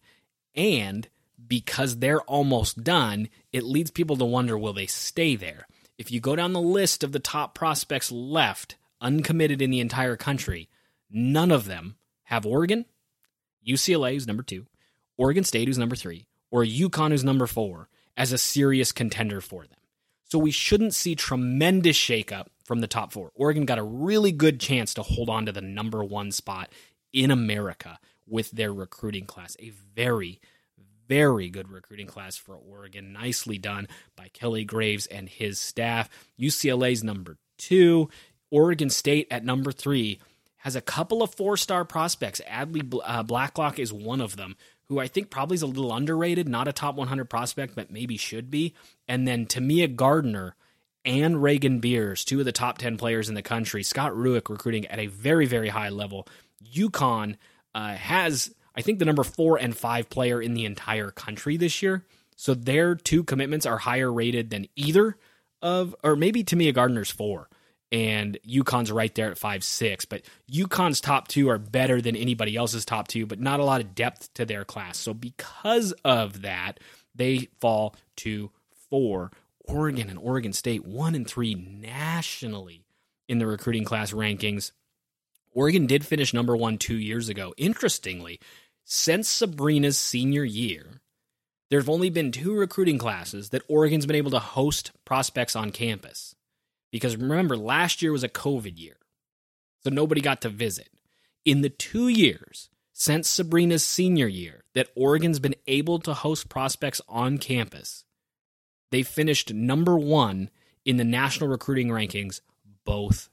And 0.56 1.08
because 1.48 1.98
they're 1.98 2.22
almost 2.22 2.84
done, 2.84 3.30
it 3.52 3.64
leads 3.64 3.92
people 3.92 4.18
to 4.18 4.26
wonder 4.26 4.58
will 4.58 4.74
they 4.74 4.88
stay 4.88 5.36
there? 5.36 5.68
if 5.98 6.12
you 6.12 6.20
go 6.20 6.36
down 6.36 6.54
the 6.54 6.62
list 6.62 7.04
of 7.04 7.12
the 7.12 7.20
top 7.20 7.56
prospects 7.56 8.12
left, 8.12 8.76
uncommitted 9.02 9.62
in 9.62 9.72
the 9.72 9.80
entire 9.80 10.16
country, 10.16 10.70
none 11.10 11.52
of 11.52 11.66
them 11.66 11.96
have 12.24 12.46
Oregon, 12.46 12.86
UCLA, 13.68 14.14
who's 14.14 14.28
number 14.28 14.44
two, 14.44 14.68
Oregon 15.18 15.44
State, 15.44 15.68
who's 15.68 15.78
number 15.78 15.96
three, 15.96 16.28
or 16.52 16.64
UConn, 16.64 17.12
who's 17.12 17.24
number 17.24 17.48
four, 17.48 17.90
as 18.16 18.32
a 18.32 18.38
serious 18.38 18.92
contender 18.92 19.42
for 19.42 19.64
them. 19.64 19.78
So 20.24 20.38
we 20.38 20.52
shouldn't 20.52 20.94
see 20.94 21.16
tremendous 21.16 21.98
shakeup 21.98 22.48
from 22.68 22.82
the 22.82 22.88
top 22.88 23.14
four. 23.14 23.32
Oregon 23.34 23.66
got 23.66 23.80
a 23.80 23.84
really 23.84 24.34
good 24.34 24.60
chance 24.60 24.94
to 24.94 25.02
hold 25.02 25.30
on 25.30 25.46
to 25.46 25.54
the 25.54 25.62
number 25.62 26.04
one 26.04 26.34
spot 26.34 26.70
in 27.14 27.32
America 27.32 27.98
with 28.28 28.52
their 28.52 28.74
recruiting 28.74 29.26
class. 29.26 29.56
A 29.60 29.72
very, 29.96 30.42
very 31.08 31.50
good 31.50 31.72
recruiting 31.72 32.08
class 32.08 32.36
for 32.36 32.56
Oregon. 32.56 33.14
Nicely 33.14 33.58
done 33.58 33.88
by 34.18 34.28
Kelly 34.34 34.66
Graves 34.66 35.06
and 35.06 35.30
his 35.30 35.60
staff. 35.60 36.10
UCLA's 36.38 37.04
number 37.04 37.38
two. 37.58 38.10
Oregon 38.52 38.90
State 38.90 39.28
at 39.32 39.46
number 39.46 39.72
three 39.72 40.20
has 40.58 40.76
a 40.76 40.82
couple 40.82 41.24
of 41.24 41.34
four 41.34 41.56
star 41.56 41.86
prospects. 41.86 42.42
Adlee 42.50 43.00
uh, 43.06 43.24
Blacklock 43.24 43.80
is 43.80 43.94
one 43.94 44.20
of 44.20 44.36
them, 44.36 44.58
who 44.88 45.00
I 45.00 45.08
think 45.08 45.30
probably 45.30 45.56
is 45.56 45.62
a 45.62 45.68
little 45.68 45.94
underrated, 45.94 46.50
not 46.50 46.68
a 46.68 46.74
top 46.74 46.96
100 46.96 47.26
prospect, 47.26 47.76
but 47.76 47.92
maybe 47.92 48.18
should 48.18 48.52
be. 48.52 48.74
And 49.08 49.26
then 49.26 49.46
Timea 49.46 49.96
Gardiner 49.96 50.58
and 51.08 51.42
Reagan 51.42 51.80
Beers, 51.80 52.24
two 52.24 52.40
of 52.40 52.46
the 52.46 52.52
top 52.52 52.78
10 52.78 52.98
players 52.98 53.30
in 53.30 53.36
the 53.36 53.42
country. 53.42 53.82
Scott 53.82 54.12
Rueck 54.12 54.50
recruiting 54.50 54.86
at 54.88 55.00
a 55.00 55.08
very, 55.08 55.46
very 55.48 55.70
high 55.70 55.90
level. 55.90 56.28
UConn 56.76 57.38
uh, 57.74 57.96
has 57.96 58.54
I 58.78 58.82
think 58.82 59.00
the 59.00 59.06
number 59.06 59.24
four 59.24 59.58
and 59.58 59.76
five 59.76 60.08
player 60.08 60.40
in 60.40 60.54
the 60.54 60.66
entire 60.66 61.10
country 61.10 61.58
this 61.58 61.82
year. 61.82 62.06
So 62.36 62.54
their 62.54 62.94
two 62.94 63.24
commitments 63.24 63.66
are 63.66 63.80
higher 63.80 64.14
rated 64.14 64.52
than 64.52 64.68
either 64.76 65.18
of, 65.64 65.96
or 66.04 66.16
maybe 66.16 66.44
Timea 66.44 66.76
Gardiner's 66.76 67.10
four, 67.10 67.50
and 67.92 68.38
UConn's 68.48 68.92
right 68.92 69.14
there 69.16 69.32
at 69.32 69.40
five 69.40 69.64
six. 69.64 70.06
But 70.06 70.22
UConn's 70.52 71.02
top 71.02 71.28
two 71.28 71.50
are 71.50 71.58
better 71.58 72.02
than 72.02 72.16
anybody 72.16 72.56
else's 72.56 72.86
top 72.86 73.08
two, 73.08 73.26
but 73.26 73.40
not 73.40 73.60
a 73.60 73.64
lot 73.64 73.82
of 73.82 73.96
depth 73.96 74.32
to 74.36 74.46
their 74.46 74.64
class. 74.64 75.00
So 75.00 75.16
because 75.16 75.94
of 76.06 76.44
that, 76.44 76.80
they 77.16 77.50
fall 77.60 77.96
to 78.18 78.52
four. 78.92 79.32
Oregon 79.68 80.10
and 80.10 80.20
Oregon 80.20 80.54
State 80.54 80.86
one 80.86 81.16
and 81.16 81.28
three 81.28 81.56
nationally 81.56 82.86
in 83.28 83.40
the 83.40 83.48
recruiting 83.48 83.84
class 83.84 84.12
rankings. 84.12 84.72
Oregon 85.54 85.88
did 85.88 86.06
finish 86.06 86.34
number 86.34 86.56
one 86.56 86.78
two 86.78 86.98
years 86.98 87.30
ago. 87.30 87.54
Interestingly, 87.58 88.40
since 88.84 89.28
Sabrina's 89.28 89.98
senior 89.98 90.44
year, 90.44 91.02
there 91.70 91.80
have 91.80 91.90
only 91.90 92.10
been 92.10 92.32
two 92.32 92.54
recruiting 92.54 92.98
classes 92.98 93.50
that 93.50 93.64
Oregon's 93.68 94.06
been 94.06 94.16
able 94.16 94.32
to 94.32 94.40
host 94.40 94.92
prospects 95.04 95.56
on 95.56 95.72
campus. 95.72 96.36
Because 96.92 97.18
remember, 97.18 97.58
last 97.58 98.02
year 98.02 98.12
was 98.14 98.24
a 98.24 98.30
COVID 98.30 98.80
year, 98.80 98.98
so 99.84 99.90
nobody 99.90 100.22
got 100.22 100.42
to 100.42 100.50
visit. 100.50 100.90
In 101.44 101.62
the 101.62 101.70
two 101.70 102.08
years 102.08 102.70
since 102.94 103.30
Sabrina's 103.30 103.86
senior 103.86 104.28
year 104.28 104.64
that 104.74 104.90
Oregon's 104.96 105.40
been 105.40 105.56
able 105.68 106.00
to 106.00 106.14
host 106.14 106.50
prospects 106.50 107.02
on 107.08 107.38
campus, 107.38 108.06
they 108.92 109.04
finished 109.04 109.54
number 109.54 109.98
one 109.98 110.50
in 110.86 110.98
the 110.98 111.04
national 111.04 111.50
recruiting 111.50 111.90
rankings 111.90 112.42
both. 112.86 113.30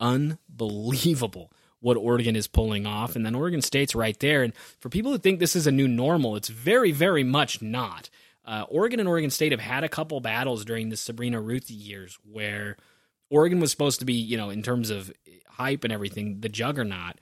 Unbelievable 0.00 1.52
what 1.80 1.96
Oregon 1.96 2.36
is 2.36 2.46
pulling 2.46 2.86
off. 2.86 3.16
And 3.16 3.26
then 3.26 3.34
Oregon 3.34 3.60
State's 3.60 3.94
right 3.94 4.18
there. 4.20 4.42
And 4.42 4.54
for 4.78 4.88
people 4.88 5.10
who 5.10 5.18
think 5.18 5.40
this 5.40 5.56
is 5.56 5.66
a 5.66 5.72
new 5.72 5.88
normal, 5.88 6.36
it's 6.36 6.48
very, 6.48 6.92
very 6.92 7.24
much 7.24 7.60
not. 7.60 8.08
Uh, 8.44 8.64
Oregon 8.68 9.00
and 9.00 9.08
Oregon 9.08 9.30
State 9.30 9.52
have 9.52 9.60
had 9.60 9.84
a 9.84 9.88
couple 9.88 10.20
battles 10.20 10.64
during 10.64 10.88
the 10.88 10.96
Sabrina 10.96 11.40
Ruthy 11.40 11.74
years 11.74 12.18
where 12.24 12.76
Oregon 13.30 13.60
was 13.60 13.70
supposed 13.70 13.98
to 13.98 14.04
be, 14.04 14.14
you 14.14 14.36
know, 14.36 14.50
in 14.50 14.62
terms 14.62 14.90
of 14.90 15.12
hype 15.48 15.84
and 15.84 15.92
everything, 15.92 16.40
the 16.40 16.48
juggernaut. 16.48 17.16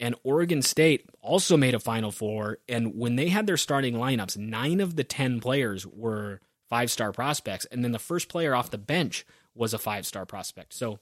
And 0.00 0.14
Oregon 0.24 0.62
State 0.62 1.08
also 1.20 1.56
made 1.56 1.74
a 1.74 1.80
Final 1.80 2.10
Four. 2.10 2.58
And 2.68 2.96
when 2.96 3.16
they 3.16 3.28
had 3.28 3.46
their 3.46 3.56
starting 3.56 3.94
lineups, 3.94 4.36
nine 4.36 4.80
of 4.80 4.96
the 4.96 5.04
10 5.04 5.40
players 5.40 5.86
were 5.86 6.40
five 6.68 6.90
star 6.90 7.12
prospects. 7.12 7.64
And 7.66 7.84
then 7.84 7.92
the 7.92 7.98
first 7.98 8.28
player 8.28 8.54
off 8.54 8.70
the 8.70 8.78
bench 8.78 9.24
was 9.54 9.74
a 9.74 9.78
five 9.78 10.06
star 10.06 10.26
prospect. 10.26 10.72
So 10.72 10.98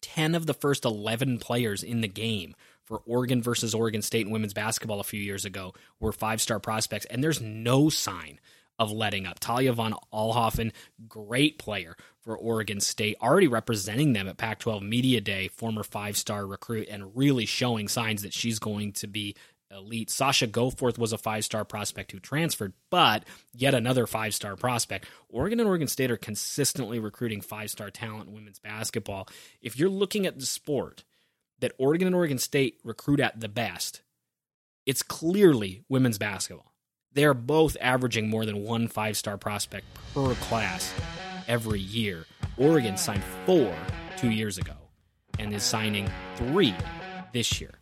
10 0.00 0.34
of 0.34 0.46
the 0.46 0.54
first 0.54 0.84
11 0.84 1.38
players 1.38 1.82
in 1.82 2.00
the 2.00 2.08
game 2.08 2.54
for 2.84 3.02
Oregon 3.06 3.42
versus 3.42 3.74
Oregon 3.74 4.02
State 4.02 4.26
in 4.26 4.32
women's 4.32 4.54
basketball 4.54 5.00
a 5.00 5.04
few 5.04 5.20
years 5.20 5.44
ago 5.44 5.72
were 6.00 6.12
five 6.12 6.40
star 6.40 6.60
prospects, 6.60 7.06
and 7.06 7.22
there's 7.22 7.40
no 7.40 7.88
sign 7.88 8.40
of 8.78 8.90
letting 8.90 9.26
up. 9.26 9.38
Talia 9.38 9.72
von 9.72 9.94
Oelhoffen, 10.12 10.72
great 11.08 11.58
player 11.58 11.96
for 12.20 12.36
Oregon 12.36 12.80
State, 12.80 13.16
already 13.22 13.46
representing 13.46 14.12
them 14.12 14.28
at 14.28 14.36
Pac 14.36 14.58
12 14.58 14.82
Media 14.82 15.20
Day, 15.20 15.48
former 15.48 15.82
five 15.82 16.16
star 16.16 16.46
recruit, 16.46 16.88
and 16.90 17.16
really 17.16 17.46
showing 17.46 17.88
signs 17.88 18.22
that 18.22 18.32
she's 18.32 18.58
going 18.58 18.92
to 18.94 19.06
be 19.06 19.36
elite. 19.72 20.10
Sasha 20.10 20.46
Goforth 20.46 20.98
was 20.98 21.12
a 21.12 21.18
five 21.18 21.44
star 21.44 21.64
prospect 21.64 22.12
who 22.12 22.18
transferred, 22.18 22.72
but 22.90 23.24
yet 23.54 23.74
another 23.74 24.06
five 24.06 24.34
star 24.34 24.56
prospect. 24.56 25.06
Oregon 25.28 25.60
and 25.60 25.68
Oregon 25.68 25.88
State 25.88 26.10
are 26.10 26.16
consistently 26.16 26.98
recruiting 26.98 27.40
five 27.40 27.70
star 27.70 27.90
talent 27.90 28.28
in 28.28 28.34
women's 28.34 28.58
basketball. 28.58 29.28
If 29.60 29.78
you're 29.78 29.88
looking 29.88 30.26
at 30.26 30.38
the 30.38 30.46
sport 30.46 31.04
that 31.60 31.72
Oregon 31.78 32.06
and 32.06 32.16
Oregon 32.16 32.38
State 32.38 32.80
recruit 32.84 33.20
at 33.20 33.40
the 33.40 33.48
best, 33.48 34.02
it's 34.86 35.02
clearly 35.02 35.84
women's 35.88 36.18
basketball. 36.18 36.72
They 37.12 37.24
are 37.24 37.34
both 37.34 37.76
averaging 37.80 38.28
more 38.28 38.46
than 38.46 38.64
one 38.64 38.88
five 38.88 39.16
star 39.16 39.36
prospect 39.36 39.86
per 40.14 40.34
class 40.34 40.92
every 41.48 41.80
year. 41.80 42.26
Oregon 42.56 42.96
signed 42.96 43.24
four 43.46 43.74
two 44.16 44.30
years 44.30 44.58
ago 44.58 44.74
and 45.38 45.52
is 45.52 45.62
signing 45.62 46.10
three 46.36 46.74
this 47.32 47.60
year. 47.60 47.72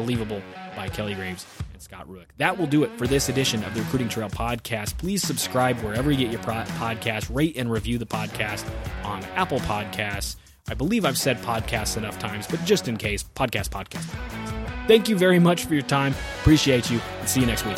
Unbelievable 0.00 0.42
by 0.74 0.88
Kelly 0.88 1.14
Graves 1.14 1.46
and 1.72 1.82
Scott 1.82 2.08
Rueck. 2.08 2.24
That 2.38 2.56
will 2.56 2.66
do 2.66 2.84
it 2.84 2.90
for 2.98 3.06
this 3.06 3.28
edition 3.28 3.62
of 3.64 3.74
the 3.74 3.82
Recruiting 3.82 4.08
Trail 4.08 4.30
podcast. 4.30 4.96
Please 4.96 5.22
subscribe 5.22 5.78
wherever 5.80 6.10
you 6.10 6.16
get 6.16 6.32
your 6.32 6.40
podcast, 6.40 7.34
rate 7.34 7.56
and 7.56 7.70
review 7.70 7.98
the 7.98 8.06
podcast 8.06 8.66
on 9.04 9.22
Apple 9.36 9.60
Podcasts, 9.60 10.36
I 10.68 10.74
believe 10.74 11.04
I've 11.04 11.18
said 11.18 11.36
podcasts 11.38 11.96
enough 11.96 12.18
times, 12.18 12.46
but 12.46 12.64
just 12.64 12.88
in 12.88 12.96
case, 12.96 13.22
podcast, 13.22 13.70
podcast. 13.70 14.04
Thank 14.86 15.08
you 15.08 15.18
very 15.18 15.38
much 15.38 15.64
for 15.64 15.74
your 15.74 15.82
time. 15.82 16.14
Appreciate 16.40 16.90
you, 16.90 17.00
and 17.18 17.28
see 17.28 17.40
you 17.40 17.46
next 17.46 17.66
week. 17.66 17.76